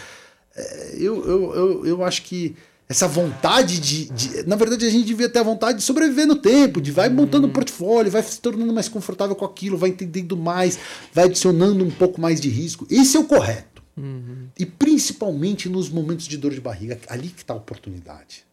[0.56, 2.54] É, eu, eu, eu, eu acho que
[2.88, 6.36] essa vontade de, de, Na verdade, a gente devia ter a vontade de sobreviver no
[6.36, 7.54] tempo, de vai montando um uhum.
[7.54, 10.78] portfólio, vai se tornando mais confortável com aquilo, vai entendendo mais,
[11.12, 12.86] vai adicionando um pouco mais de risco.
[12.90, 13.82] Esse é o correto.
[13.96, 14.48] Uhum.
[14.58, 18.44] E principalmente nos momentos de dor de barriga, ali que está a oportunidade.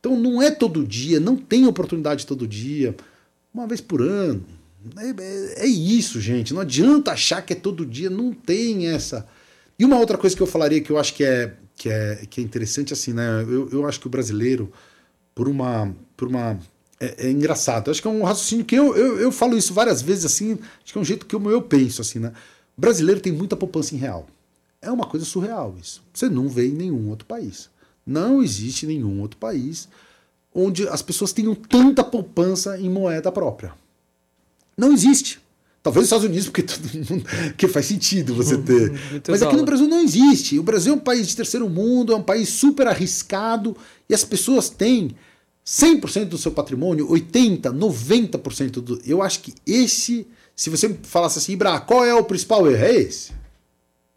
[0.00, 2.94] Então não é todo dia, não tem oportunidade todo dia,
[3.52, 4.44] uma vez por ano.
[4.98, 6.52] É, é, é isso, gente.
[6.52, 9.26] Não adianta achar que é todo dia, não tem essa.
[9.78, 12.40] E uma outra coisa que eu falaria que eu acho que é que é, que
[12.40, 13.42] é interessante assim, né?
[13.42, 14.72] Eu, eu acho que o brasileiro,
[15.34, 15.94] por uma.
[16.16, 16.58] Por uma
[17.00, 17.88] é, é engraçado.
[17.88, 20.58] Eu acho que é um raciocínio que eu, eu, eu falo isso várias vezes assim,
[20.82, 22.32] acho que é um jeito que eu, eu penso, assim, né?
[22.76, 24.26] O brasileiro tem muita poupança em real.
[24.80, 26.02] É uma coisa surreal isso.
[26.12, 27.70] Você não vê em nenhum outro país.
[28.06, 29.88] Não existe nenhum outro país
[30.54, 33.72] onde as pessoas tenham tanta poupança em moeda própria.
[34.76, 35.40] Não existe.
[35.84, 37.26] Talvez nos Estados Unidos, porque todo mundo,
[37.58, 38.90] que faz sentido você ter.
[39.10, 40.58] Muito Mas aqui no Brasil não existe.
[40.58, 43.76] O Brasil é um país de terceiro mundo, é um país super arriscado
[44.08, 45.14] e as pessoas têm
[45.66, 48.98] 100% do seu patrimônio, 80, 90% do.
[49.04, 52.82] Eu acho que esse, se você falasse assim, Ibra, qual é o principal erro?
[52.82, 53.32] É esse.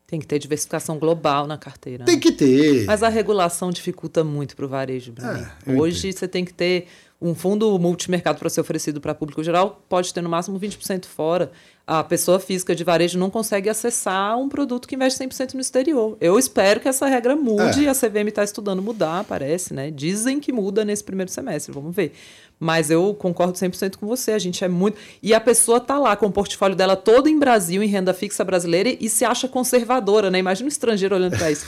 [0.07, 2.05] Tem que ter diversificação global na carteira.
[2.05, 2.85] Tem que ter.
[2.85, 5.13] Mas a regulação dificulta muito para o varejo.
[5.65, 6.87] É, Hoje você tem que ter
[7.19, 11.51] um fundo multimercado para ser oferecido para público geral pode ter no máximo 20% fora.
[11.85, 16.17] A pessoa física de varejo não consegue acessar um produto que investe 100% no exterior.
[16.19, 17.85] Eu espero que essa regra mude.
[17.85, 17.89] É.
[17.89, 19.89] A CVM está estudando mudar, parece, né?
[19.89, 22.11] Dizem que muda nesse primeiro semestre, vamos ver.
[22.59, 24.31] Mas eu concordo 100% com você.
[24.33, 24.97] A gente é muito.
[25.23, 28.43] E a pessoa tá lá com o portfólio dela todo em Brasil, em renda fixa
[28.43, 30.39] brasileira, e se acha conservadora, né?
[30.39, 31.65] Imagina um estrangeiro olhando para isso.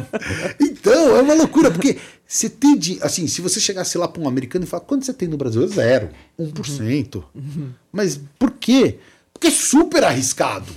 [0.58, 1.98] então, é uma loucura, porque
[2.32, 2.98] você tem de.
[3.02, 5.64] Assim, se você chegasse lá para um americano e falar, quanto você tem no Brasil?
[5.64, 6.10] É zero.
[6.38, 7.24] 1%.
[7.34, 7.70] Uhum.
[7.92, 8.98] Mas por quê?
[9.32, 10.72] Porque é super arriscado.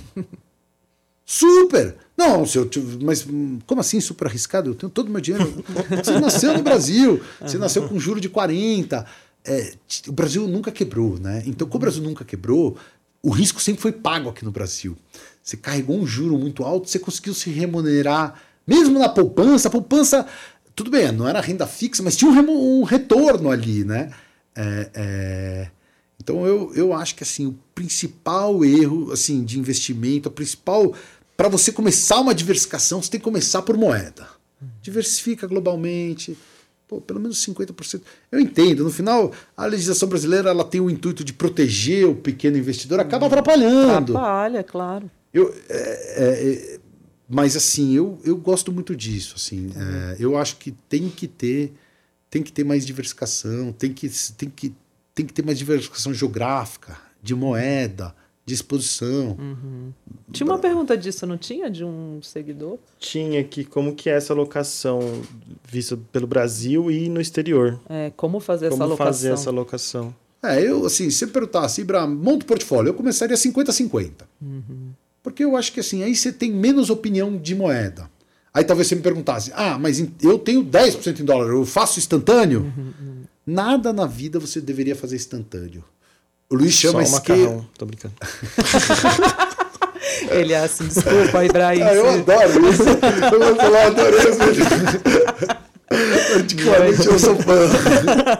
[1.24, 1.96] super!
[2.16, 2.68] Não, se eu,
[3.02, 3.26] mas
[3.66, 4.70] como assim super arriscado?
[4.70, 5.64] Eu tenho todo o meu dinheiro.
[6.02, 9.06] Você nasceu no Brasil, você nasceu com juro de 40
[9.46, 9.74] é,
[10.08, 11.42] o Brasil nunca quebrou, né?
[11.46, 12.76] Então, como o Brasil nunca quebrou,
[13.22, 14.96] o risco sempre foi pago aqui no Brasil.
[15.42, 19.68] Você carregou um juro muito alto, você conseguiu se remunerar, mesmo na poupança.
[19.68, 20.26] A poupança,
[20.76, 24.12] tudo bem, não era renda fixa, mas tinha um, um retorno ali, né?
[24.54, 25.70] É, é...
[26.22, 30.94] Então eu, eu acho que assim o principal erro assim de investimento, a principal
[31.36, 34.28] para você começar uma diversificação, você tem que começar por moeda.
[34.82, 36.36] Diversifica globalmente,
[36.88, 38.00] Pô, pelo menos 50%.
[38.30, 42.56] Eu entendo, no final, a legislação brasileira ela tem o intuito de proteger o pequeno
[42.56, 44.16] investidor, acaba atrapalhando.
[44.16, 45.10] Atrapalha, claro.
[45.34, 46.80] Eu, é, é, é,
[47.28, 49.34] mas assim, eu, eu gosto muito disso.
[49.36, 51.72] Assim, é, eu acho que tem que ter
[52.28, 54.74] tem que ter mais diversificação, tem que, tem que,
[55.14, 58.14] tem que ter mais diversificação geográfica, de moeda
[58.46, 59.36] de exposição.
[59.38, 59.92] Uhum.
[60.30, 61.68] Tinha uma pergunta disso, não tinha?
[61.68, 62.78] De um seguidor?
[63.00, 65.00] Tinha que como que é essa alocação
[65.68, 67.80] vista pelo Brasil e no exterior.
[67.88, 69.04] É, como fazer como essa alocação?
[69.04, 70.14] Como fazer essa alocação?
[70.44, 74.12] É, eu, assim, se perguntasse, Ibra, monta o portfólio, eu começaria 50-50.
[74.40, 74.90] Uhum.
[75.26, 78.08] Porque eu acho que, assim, aí você tem menos opinião de moeda.
[78.54, 82.60] Aí talvez você me perguntasse, ah, mas eu tenho 10% em dólar, eu faço instantâneo?
[82.60, 83.22] Uhum, uhum.
[83.44, 85.82] Nada na vida você deveria fazer instantâneo.
[86.48, 87.40] O Luiz chama Só o scale.
[87.42, 87.66] macarrão.
[87.76, 88.14] Tô brincando.
[90.30, 91.82] Ele é assim, desculpa, Ibrahim.
[91.82, 92.84] Ah, eu adoro isso.
[92.84, 94.64] Eu vou falar, adorei vídeo.
[95.88, 97.54] Particularmente eu sou fã.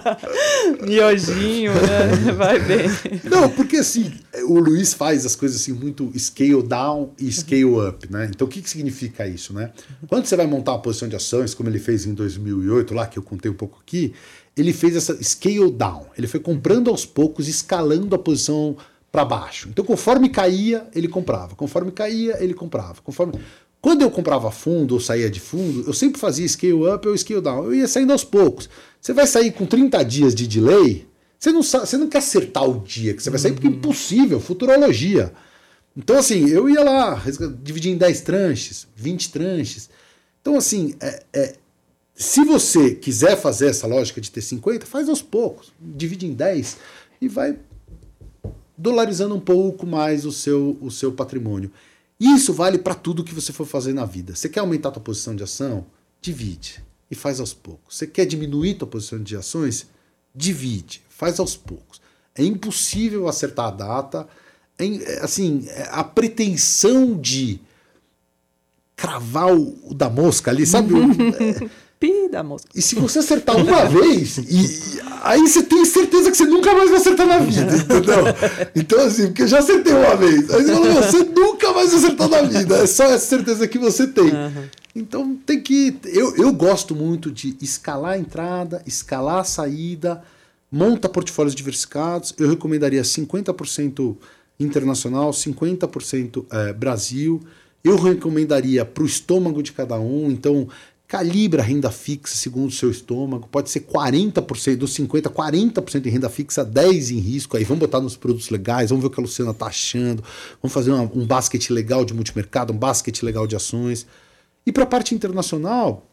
[0.85, 2.32] Miojinho, né?
[2.36, 2.89] Vai bem.
[3.24, 4.12] Não, porque assim,
[4.48, 8.28] o Luiz faz as coisas assim muito scale down e scale up, né?
[8.35, 9.70] Então o que, que significa isso, né?
[10.09, 13.18] Quando você vai montar uma posição de ações, como ele fez em 2008 lá, que
[13.18, 14.12] eu contei um pouco aqui,
[14.56, 16.06] ele fez essa scale down.
[16.18, 18.77] Ele foi comprando aos poucos, escalando a posição
[19.12, 19.68] para baixo.
[19.68, 21.55] Então conforme caía, ele comprava.
[21.55, 23.01] Conforme caía, ele comprava.
[23.02, 23.35] Conforme
[23.86, 27.40] quando eu comprava fundo ou saía de fundo, eu sempre fazia scale up ou scale
[27.40, 27.66] down.
[27.66, 28.68] Eu ia saindo aos poucos.
[29.00, 31.06] Você vai sair com 30 dias de delay,
[31.38, 33.70] você não, sa- você não quer acertar o dia que você vai sair, porque é
[33.70, 35.32] impossível, futurologia.
[35.96, 37.22] Então, assim, eu ia lá,
[37.62, 39.88] dividir em 10 tranches, 20 tranches.
[40.42, 41.54] Então, assim, é- é,
[42.12, 46.76] se você quiser fazer essa lógica de ter 50, faz aos poucos, divide em 10
[47.20, 47.56] e vai
[48.76, 51.70] dolarizando um pouco mais o seu, o seu patrimônio.
[52.18, 54.34] Isso vale para tudo que você for fazer na vida.
[54.34, 55.86] Você quer aumentar a tua posição de ação?
[56.20, 57.97] Divide e faz aos poucos.
[57.97, 59.86] Você quer diminuir tua posição de ações?
[60.34, 62.01] Divide, faz aos poucos.
[62.34, 64.28] É impossível acertar a data.
[64.78, 67.60] É é, assim, é, a pretensão de
[68.94, 70.94] cravar o, o da mosca ali, sabe?
[72.06, 72.68] É, Pi da mosca.
[72.74, 76.74] e se você acertar uma vez, e, e aí você tem certeza que você nunca
[76.74, 78.24] mais vai acertar na vida, entendeu?
[78.74, 80.50] Então, assim, porque eu já acertei uma vez.
[80.50, 82.76] Aí você fala, "Meu, você nunca mais vai acertar na vida.
[82.76, 84.30] É só essa certeza que você tem.
[84.94, 85.98] Então tem que.
[86.04, 90.22] Eu, eu gosto muito de escalar a entrada, escalar a saída,
[90.70, 92.32] monta portfólios diversificados.
[92.38, 94.16] Eu recomendaria 50%
[94.58, 97.42] internacional, 50% eh, Brasil.
[97.84, 100.30] Eu recomendaria para o estômago de cada um.
[100.30, 100.66] Então,
[101.08, 103.48] calibra a renda fixa segundo o seu estômago.
[103.50, 107.56] Pode ser 40%, dos 50%, 40% em renda fixa, 10% em risco.
[107.56, 110.22] Aí vamos botar nos produtos legais, vamos ver o que a Luciana está achando.
[110.60, 114.06] Vamos fazer uma- um basquete legal de multimercado, um basquete legal de ações.
[114.66, 116.04] E para a parte internacional,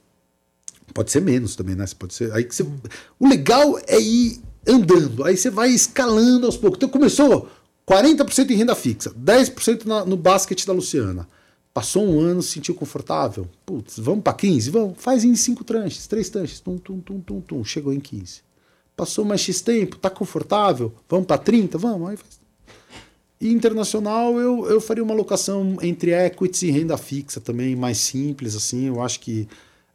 [0.93, 1.87] pode ser menos também, né?
[1.87, 2.31] Você pode ser.
[2.33, 2.63] Aí você,
[3.19, 5.23] o legal é ir andando.
[5.25, 6.77] Aí você vai escalando aos poucos.
[6.77, 7.49] Então começou
[7.85, 11.27] 40% em renda fixa, 10% na, no basquete da Luciana.
[11.73, 13.47] Passou um ano, se sentiu confortável.
[13.65, 14.69] Putz, vamos para 15?
[14.69, 14.95] Vamos.
[14.97, 16.59] Faz em 5 tranches, 3 tranches.
[16.59, 17.63] Tum, tum, tum, tum, tum.
[17.63, 18.41] Chegou em 15.
[18.95, 20.93] Passou mais X tempo, tá confortável?
[21.09, 21.77] Vamos para 30?
[21.79, 22.09] Vamos.
[22.09, 22.43] Aí faz.
[23.41, 28.55] E internacional, eu, eu faria uma alocação entre equities e renda fixa também, mais simples,
[28.55, 28.85] assim.
[28.85, 29.49] Eu acho que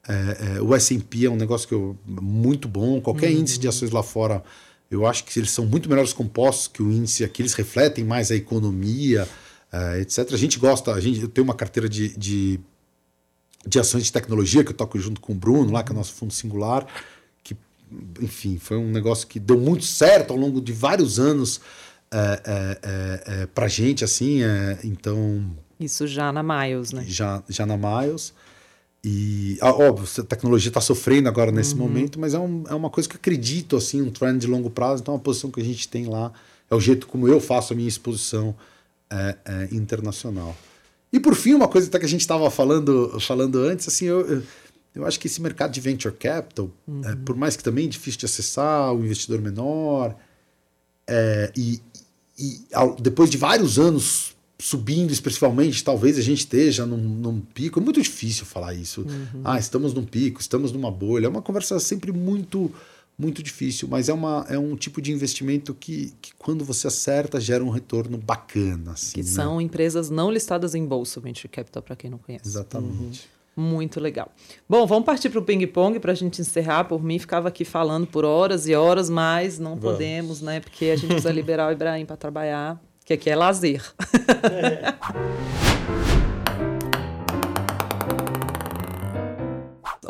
[0.07, 3.01] é, é, o S&P é um negócio que eu, muito bom.
[3.01, 4.43] Qualquer índice de ações lá fora,
[4.91, 7.41] eu acho que eles são muito melhores compostos que o índice aqui.
[7.41, 9.27] Eles refletem mais a economia,
[9.73, 10.33] é, etc.
[10.33, 12.61] A gente gosta, a gente, eu tenho uma carteira de, de,
[13.67, 15.97] de ações de tecnologia que eu toco junto com o Bruno, lá que é o
[15.97, 16.87] nosso fundo singular,
[17.43, 17.57] que,
[18.21, 21.61] enfim, foi um negócio que deu muito certo ao longo de vários anos
[22.11, 24.41] é, é, é, é, pra gente, assim.
[24.83, 25.45] então,
[25.79, 27.05] Isso já na Miles, né?
[27.07, 28.33] já, já na Miles.
[29.05, 32.91] E, ah, óbvio, a tecnologia está sofrendo agora nesse momento, mas é, um, é uma
[32.91, 35.03] coisa que eu acredito, assim, um trend de longo prazo.
[35.03, 36.33] Então, uma posição que a gente tem lá
[36.71, 38.55] é o jeito como eu faço a minha exposição
[39.11, 40.57] é, é, internacional.
[41.13, 44.43] E, por fim, uma coisa que a gente estava falando, falando antes, assim, eu, eu,
[44.95, 46.71] eu acho que esse mercado de venture capital,
[47.05, 50.15] é, por mais que também é difícil de acessar, o investidor menor,
[51.07, 51.81] é, e,
[52.39, 57.79] e ao- depois de vários anos subindo expressivamente, talvez a gente esteja num, num pico.
[57.79, 59.07] É muito difícil falar isso.
[59.45, 61.27] Ah, estamos num pico, estamos numa bolha.
[61.27, 62.71] É uma conversa sempre muito
[63.19, 67.41] muito difícil, mas é, uma, é um tipo de investimento que, que quando você acerta
[67.41, 68.93] gera um retorno bacana.
[68.93, 69.27] Assim, Que né?
[69.27, 72.47] são empresas não listadas em bolsa, Venture Capital, para quem não conhece.
[72.47, 73.29] Exatamente.
[73.57, 74.31] Muito legal.
[74.69, 76.85] Bom, vamos partir para o ping-pong para a gente encerrar.
[76.85, 79.93] Por mim, ficava aqui falando por horas e horas, mas não Vamos.
[79.93, 80.61] podemos, né?
[80.61, 83.83] Porque a gente precisa liberar o Ibrahim para trabalhar, que aqui é lazer.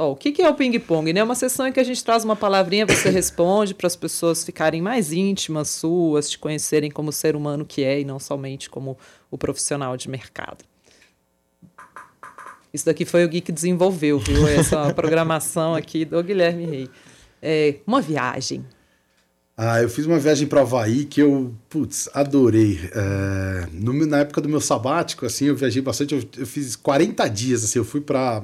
[0.01, 1.13] Ó, o que, que é o ping-pong?
[1.13, 1.19] né?
[1.19, 4.45] É uma sessão em que a gente traz uma palavrinha, você responde para as pessoas
[4.45, 8.97] ficarem mais íntimas suas, te conhecerem como ser humano que é e não somente como
[9.29, 10.65] o profissional de mercado.
[12.73, 14.47] Isso daqui foi o Gui que desenvolveu, viu?
[14.47, 16.89] Essa programação aqui do Guilherme Rei.
[17.43, 18.65] É, uma viagem.
[19.61, 22.79] Ah, eu fiz uma viagem para Havaí que eu, putz, adorei.
[22.95, 26.15] É, no na época do meu sabático, assim, eu viajei bastante.
[26.15, 28.41] Eu, eu fiz 40 dias, assim, eu fui para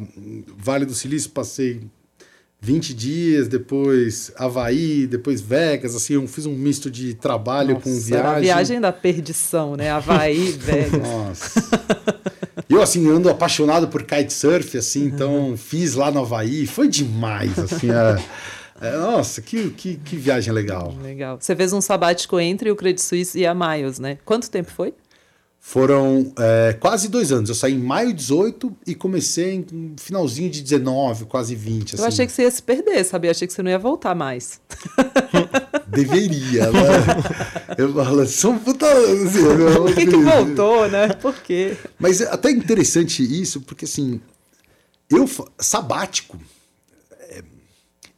[0.59, 1.82] Vale do Silício, passei
[2.61, 8.16] 20 dias, depois Havaí, depois Vegas, assim, eu fiz um misto de trabalho com Nossa,
[8.16, 8.43] era a viagem.
[8.43, 9.91] viagem da perdição, né?
[9.91, 11.01] Havaí, Vegas.
[11.01, 11.62] Nossa.
[12.69, 17.89] Eu, assim, ando apaixonado por kitesurf, assim, então fiz lá no Havaí, foi demais, assim,
[17.91, 18.19] a,
[18.80, 20.94] É, nossa, que, que, que viagem legal.
[21.02, 21.38] Legal.
[21.40, 24.18] Você fez um sabático entre o Credit Suisse e a Miles, né?
[24.24, 24.92] Quanto tempo foi?
[25.66, 27.48] Foram é, quase dois anos.
[27.48, 31.94] Eu saí em maio de 18 e comecei em finalzinho de 19, quase 20.
[31.94, 32.06] Eu assim.
[32.09, 33.28] achei que você ia se perder, sabia?
[33.28, 34.60] Eu achei que você não ia voltar mais.
[35.88, 36.80] Deveria, né?
[37.78, 38.86] Eu falo, são puta.
[38.86, 41.09] Assim, eu- Por que, que voltou, né?
[41.14, 41.76] Por quê?
[41.98, 44.20] Mas é até interessante isso, porque assim,
[45.10, 45.28] eu
[45.59, 46.38] sabático,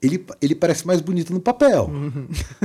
[0.00, 1.90] ele, ele parece mais bonito no papel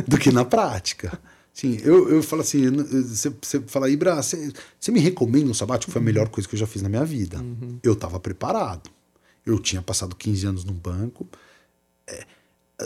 [0.08, 1.20] do que na prática.
[1.54, 5.92] Sim, eu, eu falo assim, você, você fala, Ibra, você, você me recomenda um sabático?
[5.92, 7.44] Foi a melhor coisa que eu já fiz na minha vida.
[7.84, 8.90] Eu estava preparado.
[9.46, 11.28] Eu tinha passado 15 anos no banco.
[12.08, 12.26] É,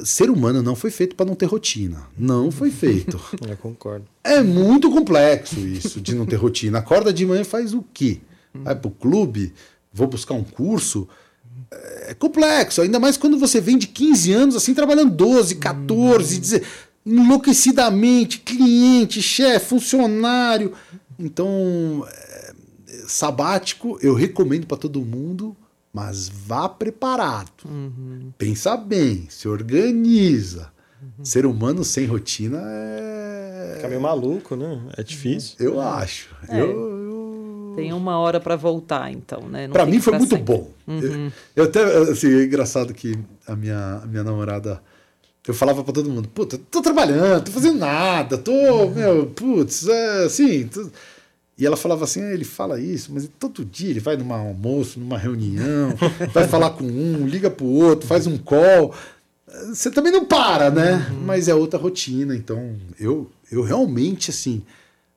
[0.04, 2.08] ser humano não foi feito para não ter rotina.
[2.18, 3.20] Não foi feito.
[3.48, 4.06] Eu concordo.
[4.24, 6.80] É muito complexo isso de não ter rotina.
[6.80, 8.20] Acorda de manhã faz o quê?
[8.54, 9.54] Vai pro clube?
[9.94, 11.08] Vou buscar um curso?
[12.08, 16.68] É complexo, ainda mais quando você vem de 15 anos assim, trabalhando 12, 14, 16,
[17.06, 20.74] enlouquecidamente, cliente, chefe, funcionário.
[21.18, 22.54] Então, é,
[23.08, 25.56] sabático eu recomendo para todo mundo,
[25.94, 27.52] mas vá preparado.
[28.38, 30.74] Pensa bem, se organiza.
[31.24, 33.74] Ser humano sem rotina é.
[33.76, 34.82] Fica meio maluco, né?
[34.98, 35.56] É difícil.
[35.60, 36.36] Eu acho.
[36.48, 36.60] É.
[36.60, 37.25] Eu, eu...
[37.76, 39.68] Tem uma hora pra voltar, então, né?
[39.68, 40.46] Fica mim foi muito sempre.
[40.46, 40.70] bom.
[40.88, 44.82] Eu, eu até, assim, é engraçado que a minha, a minha namorada.
[45.48, 50.26] Eu falava pra todo mundo, puta, tô trabalhando, tô fazendo nada, tô, meu, putz, é
[50.26, 50.68] assim.
[50.68, 50.90] tô-"
[51.58, 55.00] E ela falava assim, ah, ele fala isso, mas todo dia ele vai num almoço,
[55.00, 55.94] numa reunião,
[56.34, 58.94] vai falar com um, liga pro outro, faz um call.
[59.70, 61.10] Você também não para, né?
[61.24, 62.36] Mas é outra rotina.
[62.36, 64.64] Então, eu, eu realmente, assim,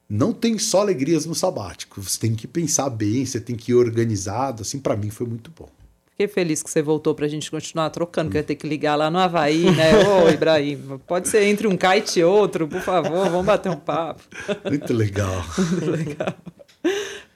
[0.08, 2.00] não tem só alegrias no sabático.
[2.00, 4.62] Você tem que pensar bem, você tem que ir organizado.
[4.62, 5.68] Assim, para mim foi muito bom.
[6.10, 8.96] Fiquei feliz que você voltou pra gente continuar trocando, que eu ia ter que ligar
[8.96, 9.92] lá no Havaí, né?
[10.04, 14.22] Ô, Ibrahim, pode ser entre um kite e outro, por favor, vamos bater um papo.
[14.68, 15.44] Muito legal.
[15.80, 16.34] Legal.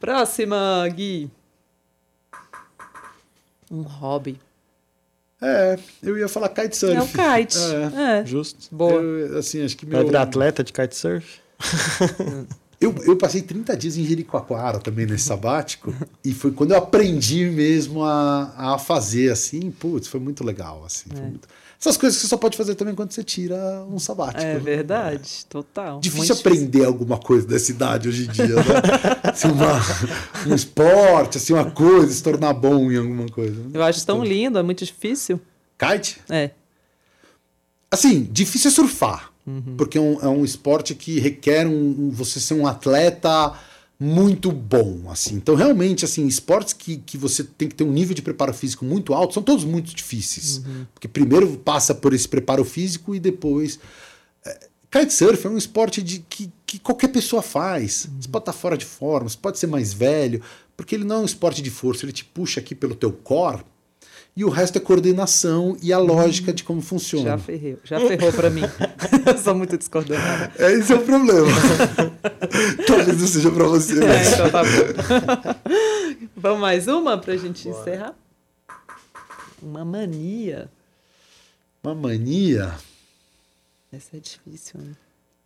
[0.01, 1.31] Próxima, Gui.
[3.71, 4.37] Um hobby.
[5.41, 6.97] É, eu ia falar kitesurf.
[6.97, 7.59] É o kite.
[7.97, 8.21] É.
[8.21, 8.27] É.
[8.27, 8.75] Justo.
[8.75, 9.01] Boa.
[9.01, 10.07] Eu, assim, acho que Vai meu...
[10.07, 11.41] virar atleta de kitesurf?
[12.83, 15.95] Eu, eu passei 30 dias em Jericoacoara também nesse sabático.
[16.25, 19.71] e foi quando eu aprendi mesmo a, a fazer assim.
[19.71, 20.83] Putz, foi muito legal.
[20.85, 21.49] Assim, foi muito-
[21.81, 23.57] Essas coisas que você só pode fazer também quando você tira
[23.91, 24.41] um sabático.
[24.43, 25.99] É verdade, total.
[26.01, 28.63] Difícil aprender alguma coisa dessa idade hoje em dia, né?
[29.25, 29.81] assim, uma,
[30.47, 33.61] um esporte, assim, uma coisa, se tornar bom em alguma coisa.
[33.75, 35.41] Eu acho tão lindo, é muito difícil.
[35.79, 36.21] Kite?
[36.31, 36.51] É.
[37.91, 39.32] Assim, difícil é surfar.
[39.47, 39.75] Uhum.
[39.77, 41.73] Porque é um, é um esporte que requer um,
[42.07, 43.53] um- você ser um atleta
[43.99, 45.11] muito bom.
[45.11, 45.35] assim.
[45.37, 48.85] Então, realmente, assim, esportes que, que você tem que ter um nível de preparo físico
[48.85, 50.59] muito alto são todos muito difíceis.
[50.59, 50.87] Uhum.
[50.95, 53.79] Porque primeiro passa por esse preparo físico e depois.
[54.45, 58.09] É, Kitesurf é um esporte de, que, que qualquer pessoa faz.
[58.21, 60.43] Você pode estar fora de forma, você pode ser mais velho,
[60.77, 63.63] porque ele não é um esporte de força, ele te puxa aqui pelo teu core
[64.35, 67.31] e o resto é coordenação e a lógica de como funciona.
[67.31, 68.63] Já ferrou, já ferrou pra mim.
[69.27, 70.23] Eu sou muito discordante.
[70.59, 71.49] É, esse é o problema.
[72.87, 74.03] Talvez não seja pra você.
[74.03, 74.33] É, Mas...
[74.33, 76.29] então tá bom.
[76.35, 78.15] Vamos mais uma pra gente encerrar?
[79.61, 80.71] Uma mania.
[81.85, 82.73] Uma mania.
[83.93, 84.97] Essa é difícil, né?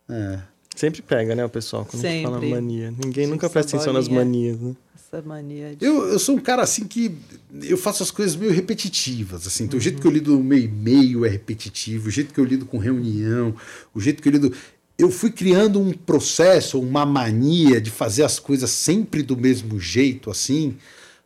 [0.09, 0.56] É.
[0.77, 2.51] Sempre pega, né, o pessoal, quando a gente fala Sempre.
[2.51, 2.91] mania.
[2.91, 4.75] Ninguém Gente, nunca presta atenção nas manias, né?
[4.95, 5.83] Essa mania de...
[5.83, 7.17] Eu, eu sou um cara assim que
[7.63, 9.47] eu faço as coisas meio repetitivas.
[9.47, 9.63] Assim.
[9.63, 12.45] Então, O jeito que eu lido no meu e-mail é repetitivo, o jeito que eu
[12.45, 13.55] lido com reunião,
[13.91, 14.53] o jeito que eu lido.
[14.99, 20.29] Eu fui criando um processo, uma mania de fazer as coisas sempre do mesmo jeito,
[20.29, 20.75] assim,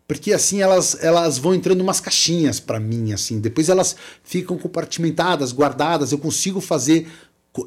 [0.08, 3.40] porque assim elas, elas vão entrando umas caixinhas para mim, assim.
[3.40, 6.12] Depois elas ficam compartimentadas, guardadas.
[6.12, 7.08] Eu consigo fazer,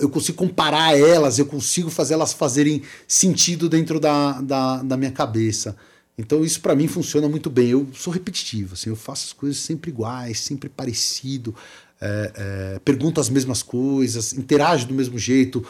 [0.01, 5.12] eu consigo comparar elas, eu consigo fazer elas fazerem sentido dentro da, da, da minha
[5.12, 5.77] cabeça.
[6.16, 7.70] Então isso para mim funciona muito bem.
[7.70, 11.55] Eu sou repetitivo, assim, eu faço as coisas sempre iguais, sempre parecido,
[12.01, 15.65] é, é, pergunto as mesmas coisas, interajo do mesmo jeito,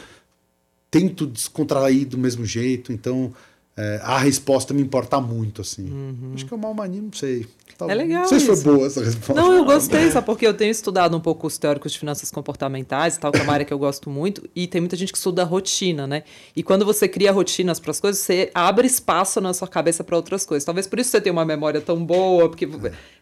[0.89, 2.93] tento descontrair do mesmo jeito.
[2.93, 3.33] Então
[3.77, 5.91] é, a resposta me importa muito, assim.
[6.33, 7.45] Acho que é uma mania, não sei.
[7.77, 8.63] Tá- É legal Não sei se foi isso.
[8.63, 9.33] boa essa resposta.
[9.33, 10.25] Não, eu gostei, sabe?
[10.25, 13.51] Porque eu tenho estudado um pouco os teóricos de finanças comportamentais tal, que é uma
[13.51, 16.23] área que eu gosto muito, e tem muita gente que estuda a rotina, né?
[16.55, 20.15] E quando você cria rotinas para as coisas, você abre espaço na sua cabeça para
[20.15, 20.63] outras coisas.
[20.63, 22.65] Talvez por isso você tenha uma memória tão boa, porque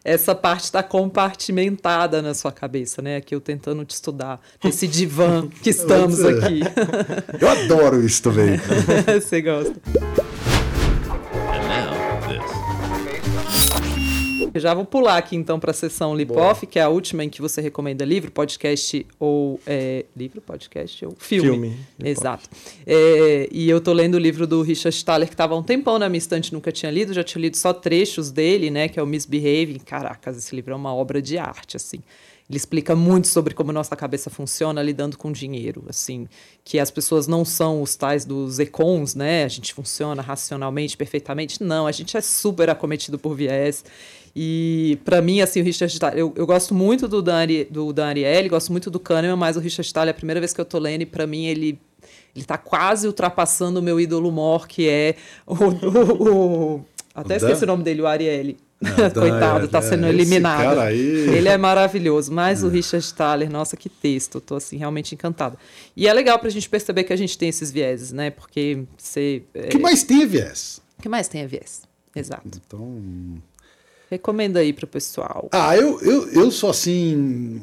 [0.04, 3.16] essa parte está compartimentada na sua cabeça, né?
[3.16, 6.60] Aqui eu tentando te estudar, nesse divã que estamos aqui.
[7.40, 8.56] Eu adoro isso também.
[9.20, 9.74] você gosta.
[14.60, 17.40] Já vou pular aqui então para a sessão Lipoff, que é a última em que
[17.40, 19.60] você recomenda livro, podcast ou.
[19.66, 21.50] É, livro, podcast ou filme.
[21.50, 21.76] Filme.
[22.02, 22.48] Exato.
[22.86, 25.98] É, e eu tô lendo o livro do Richard Thaler, que estava há um tempão
[25.98, 28.88] na minha estante, nunca tinha lido, já tinha lido só trechos dele, né?
[28.88, 29.78] Que é o Misbehaving.
[29.78, 32.00] Caracas, esse livro é uma obra de arte, assim.
[32.48, 36.28] Ele explica muito sobre como nossa cabeça funciona lidando com dinheiro, assim,
[36.62, 39.44] que as pessoas não são os tais dos econs, né?
[39.44, 41.62] A gente funciona racionalmente, perfeitamente.
[41.62, 43.82] Não, a gente é super acometido por viés.
[44.36, 48.06] E para mim, assim, o Richard Thaler, eu, eu gosto muito do Dan, do Dan
[48.06, 50.78] Ariely, gosto muito do Kahneman, mas o Richard Thaler, a primeira vez que eu tô
[50.78, 51.78] lendo, para mim ele
[52.34, 55.14] ele está quase ultrapassando o meu ídolo mor, que é
[55.46, 56.84] o, o, o
[57.14, 57.66] até O esqueci Dan?
[57.66, 58.56] o nome dele, o Ariely.
[59.14, 60.80] Coitado, é, tá é, sendo eliminado.
[60.80, 65.56] aí- Ele é maravilhoso, mas o Richard Thaler, nossa, que texto, tô assim realmente encantada.
[65.96, 68.30] E é legal pra gente perceber que a gente tem esses vieses, né?
[68.30, 70.82] Porque você O que mais tem é viés?
[70.98, 71.82] o que mais tem é viés?
[72.16, 72.42] Exato.
[72.66, 72.98] Então.
[74.14, 75.48] Recomenda aí pro pessoal.
[75.52, 77.60] Ah, eu, eu, eu sou assim.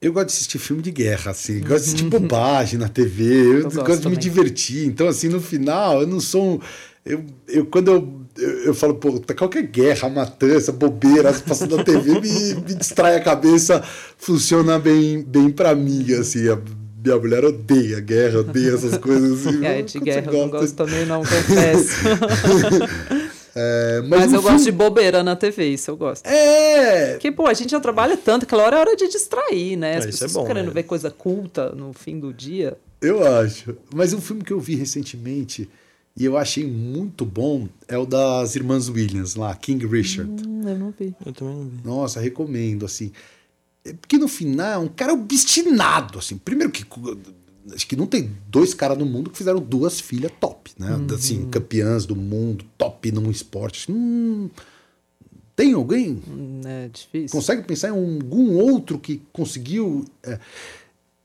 [0.00, 1.60] Eu gosto de assistir filme de guerra, assim.
[1.60, 3.24] Gosto de assistir bobagem na TV.
[3.24, 4.86] Eu, Eu gosto gosto de me divertir.
[4.86, 6.54] Então, assim, no final, eu não sou.
[6.54, 6.60] um-
[7.04, 8.08] Eu, eu, quando eu,
[8.38, 13.16] eu, eu falo, pô, tá qualquer guerra, matança, bobeira, passando na TV, me, me distrai
[13.16, 13.82] a cabeça,
[14.18, 16.48] funciona bem, bem pra mim, assim.
[16.48, 16.58] A
[17.02, 19.46] minha mulher odeia guerra, odeia essas coisas.
[19.46, 21.90] Assim, É, Quando de guerra eu não gosto também, não, confesso.
[23.54, 26.26] É, mas Mas eu gosto de bobeira na TV, isso eu gosto.
[26.26, 29.96] É, Porque, pô, a gente já trabalha tanto, aquela hora é hora de distrair, né?
[29.96, 30.74] As Ah, é pessoas bom, estão querendo né?
[30.74, 32.76] ver coisa culta no fim do dia.
[33.00, 33.76] Eu acho.
[33.94, 35.68] Mas um filme que eu vi recentemente
[36.16, 40.30] e eu achei muito bom é o das irmãs Williams lá, King Richard.
[40.46, 41.14] Hum, eu não vi.
[41.24, 41.76] Eu também não vi.
[41.84, 43.10] Nossa, recomendo assim.
[43.84, 46.36] É Porque no final é um cara obstinado assim.
[46.36, 46.84] Primeiro que
[47.74, 50.98] acho que não tem dois caras no mundo que fizeram duas filhas top, né?
[51.14, 53.90] Assim, campeãs do mundo, top num esporte.
[53.90, 54.48] Hum,
[55.54, 56.22] tem alguém?
[56.28, 57.28] Hum, É difícil.
[57.36, 60.04] Consegue pensar em algum outro que conseguiu.
[60.22, 60.38] é,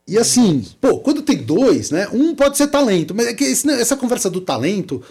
[0.08, 2.06] E assim, pô, quando tem dois, né?
[2.12, 5.02] Um pode ser talento, mas é que esse- essa conversa do talento.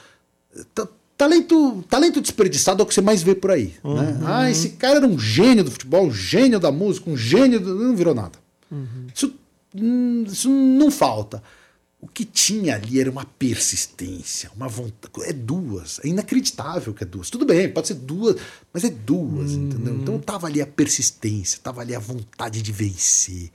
[0.74, 0.88] ta-
[1.18, 3.74] Talento, talento desperdiçado é o que você mais vê por aí.
[3.82, 4.20] Né?
[4.26, 7.58] Ah, esse cara era um gênio do futebol, um gênio da música, um gênio.
[7.58, 7.74] Do...
[7.74, 8.38] Não virou nada.
[9.16, 9.34] Isso, hum,
[10.28, 11.42] isso não falta.
[12.00, 15.12] O que tinha ali era uma persistência, uma vontade.
[15.28, 16.00] É duas.
[16.04, 17.30] É inacreditável que é duas.
[17.30, 18.36] Tudo bem, pode ser duas,
[18.72, 19.96] mas é duas, entendeu?
[19.96, 23.52] Então tava ali a persistência, tava ali a vontade de vencer,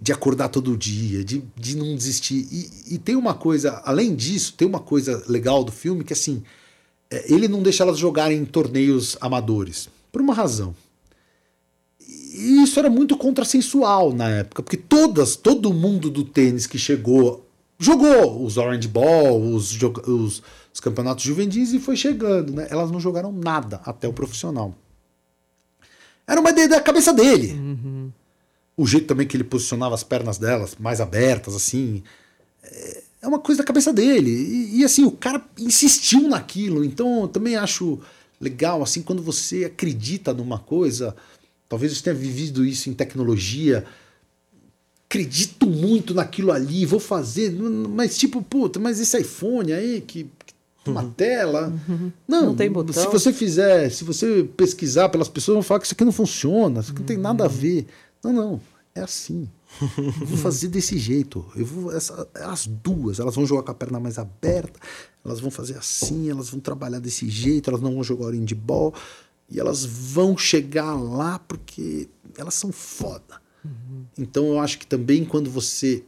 [0.00, 2.46] de acordar todo dia, de, de não desistir.
[2.50, 6.44] E, e tem uma coisa, além disso, tem uma coisa legal do filme que assim,
[7.10, 9.88] é, ele não deixa elas jogarem em torneios amadores.
[10.12, 10.74] Por uma razão.
[12.32, 17.46] E isso era muito contrassensual na época, porque todas, todo mundo do tênis que chegou,
[17.78, 20.42] jogou os Orange Ball, os, os,
[20.72, 22.66] os campeonatos juvenis e foi chegando, né?
[22.70, 24.74] Elas não jogaram nada até o profissional.
[26.26, 28.12] Era uma ideia da cabeça dele.
[28.76, 32.02] O jeito também que ele posicionava as pernas delas, mais abertas, assim.
[32.62, 34.30] É é uma coisa da cabeça dele.
[34.30, 36.84] E, e, assim, o cara insistiu naquilo.
[36.84, 38.00] Então eu também acho
[38.40, 41.14] legal, assim, quando você acredita numa coisa.
[41.72, 43.82] Talvez você tenha vivido isso em tecnologia.
[45.08, 47.50] Acredito muito naquilo ali, vou fazer.
[47.50, 50.24] Mas, tipo, puta, mas esse iPhone aí que.
[50.44, 50.52] que
[50.84, 51.72] tem Uma tela.
[52.28, 52.92] Não, Não tem botão.
[52.92, 56.80] se você fizer, se você pesquisar pelas pessoas, vão falar que isso aqui não funciona,
[56.80, 57.86] isso aqui não tem nada a ver.
[58.22, 58.60] Não, não,
[58.94, 59.48] é assim.
[59.80, 61.42] Eu vou fazer desse jeito.
[61.56, 64.78] Eu vou, essa, as duas, elas vão jogar com a perna mais aberta,
[65.24, 68.92] elas vão fazer assim, elas vão trabalhar desse jeito, elas não vão jogar handball
[69.52, 73.40] e elas vão chegar lá porque elas são foda.
[74.18, 76.02] Então eu acho que também quando você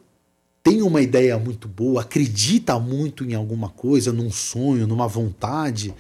[0.62, 5.94] tem uma ideia muito boa, acredita muito em alguma coisa, num sonho, numa vontade,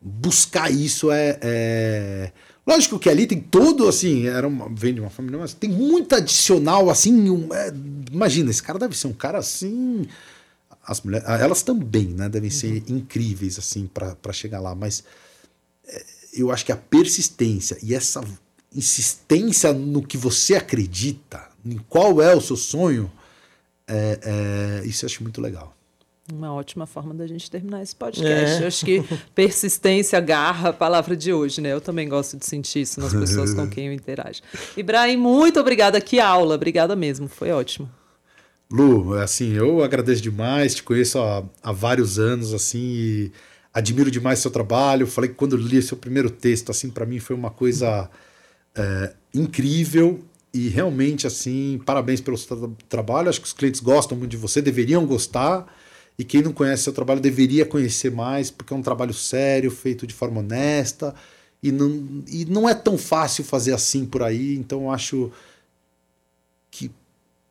[0.00, 2.32] buscar isso é, é-
[2.66, 6.14] Lógico que ali tem todo, assim, era uma, vem de uma família, mas tem muito
[6.14, 7.72] adicional, assim, um- é,
[8.12, 10.06] imagina, esse cara deve ser um cara assim...
[10.84, 15.04] As mulheres, elas também, né, devem ser incríveis, assim, para chegar lá, mas
[15.86, 18.22] é, eu acho que a persistência e essa
[18.74, 23.10] insistência no que você acredita, em qual é o seu sonho,
[23.86, 25.76] é, é, isso eu acho muito legal.
[26.32, 28.60] Uma ótima forma da gente terminar esse podcast.
[28.60, 28.62] É.
[28.62, 29.02] Eu acho que
[29.34, 31.72] persistência, garra, a palavra de hoje, né?
[31.72, 34.40] Eu também gosto de sentir isso nas pessoas com quem eu interajo.
[34.76, 36.00] Ibrahim, muito obrigada.
[36.00, 36.54] Que aula.
[36.54, 37.28] Obrigada mesmo.
[37.28, 37.90] Foi ótimo.
[38.70, 43.32] Lu, assim, eu agradeço demais, te conheço há, há vários anos, assim, e
[43.72, 45.06] admiro demais seu trabalho.
[45.06, 48.10] Falei que quando li seu primeiro texto, assim, para mim foi uma coisa
[48.74, 50.20] é, incrível
[50.52, 53.28] e realmente, assim, parabéns pelo seu tra- trabalho.
[53.28, 55.66] Acho que os clientes gostam muito de você, deveriam gostar.
[56.18, 60.06] E quem não conhece seu trabalho deveria conhecer mais, porque é um trabalho sério, feito
[60.06, 61.14] de forma honesta.
[61.62, 65.30] e não, e não é tão fácil fazer assim por aí, então acho
[66.70, 66.90] que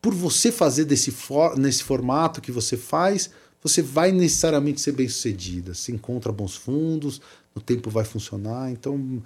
[0.02, 3.30] por você fazer desse for, nesse formato que você faz,
[3.62, 5.74] você vai necessariamente ser bem sucedida.
[5.74, 7.22] Você encontra bons fundos,
[7.56, 8.72] no tempo vai funcionar.
[8.72, 9.22] Então,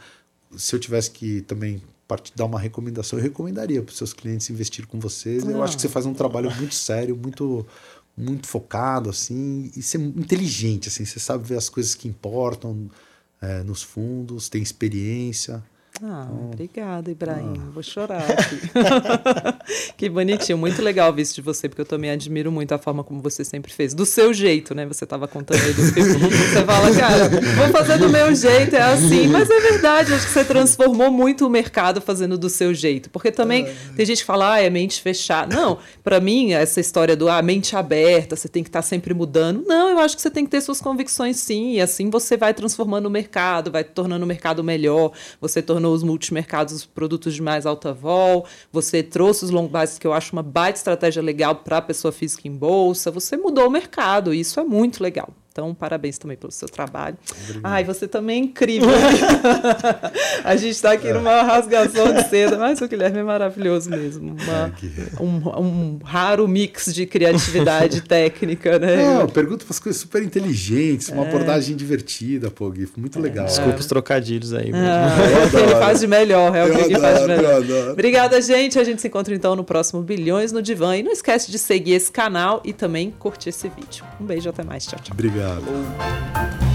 [0.55, 1.81] se eu tivesse que também
[2.35, 5.43] dar uma recomendação, eu recomendaria para os seus clientes investir com vocês.
[5.43, 7.65] Eu acho que você faz um trabalho muito sério, muito
[8.17, 11.03] muito focado assim e ser inteligente assim.
[11.03, 12.89] Você sabe ver as coisas que importam
[13.41, 15.63] é, nos fundos, tem experiência.
[16.03, 16.45] Ah, oh.
[16.47, 17.53] obrigada, Ibrahim.
[17.57, 17.71] Ah.
[17.73, 18.59] Vou chorar aqui.
[19.95, 23.03] que bonitinho, muito legal ver isso de você, porque eu também admiro muito a forma
[23.03, 23.93] como você sempre fez.
[23.93, 24.85] Do seu jeito, né?
[24.85, 26.29] Você estava contando aí do filme.
[26.29, 29.27] Você fala, cara, vou fazer do meu jeito, é assim.
[29.27, 33.09] Mas é verdade, acho que você transformou muito o mercado fazendo do seu jeito.
[33.09, 35.55] Porque também tem gente que fala, ah, é mente fechada.
[35.55, 39.13] Não, para mim, essa história do ah, mente aberta, você tem que estar tá sempre
[39.13, 39.63] mudando.
[39.65, 42.53] Não, eu acho que você tem que ter suas convicções sim, e assim você vai
[42.53, 47.41] transformando o mercado, vai tornando o mercado melhor, você tornou tornou os multimercados produtos de
[47.41, 51.55] mais alta vol, você trouxe os long bites, que eu acho uma baita estratégia legal
[51.55, 55.29] para a pessoa física em bolsa, você mudou o mercado, e isso é muito legal.
[55.55, 57.15] Então, parabéns também pelo seu trabalho.
[57.43, 57.61] Obrigado.
[57.63, 58.89] Ai, você também é incrível.
[60.43, 61.13] a gente está aqui é.
[61.13, 64.35] numa rasgação de seda, mas o Guilherme é maravilhoso mesmo.
[64.35, 64.73] Uma,
[65.17, 68.97] é um, um, raro mix de criatividade técnica, né?
[68.97, 71.29] Não, eu pergunto umas coisas super inteligentes, uma é.
[71.29, 72.89] abordagem divertida, pô, Gui.
[72.97, 73.45] Muito legal.
[73.45, 74.71] Desculpa os trocadilhos aí.
[74.73, 77.91] Ah, é o que ele faz de melhor, é o que ele faz de melhor.
[77.93, 78.77] Obrigada, gente.
[78.77, 80.97] A gente se encontra então no próximo Bilhões no Divã.
[80.97, 84.03] E não esquece de seguir esse canal e também curtir esse vídeo.
[84.19, 84.85] Um beijo, até mais.
[84.85, 85.13] Tchau, tchau.
[85.13, 85.44] Obrigado.
[85.45, 86.74] Obrigado.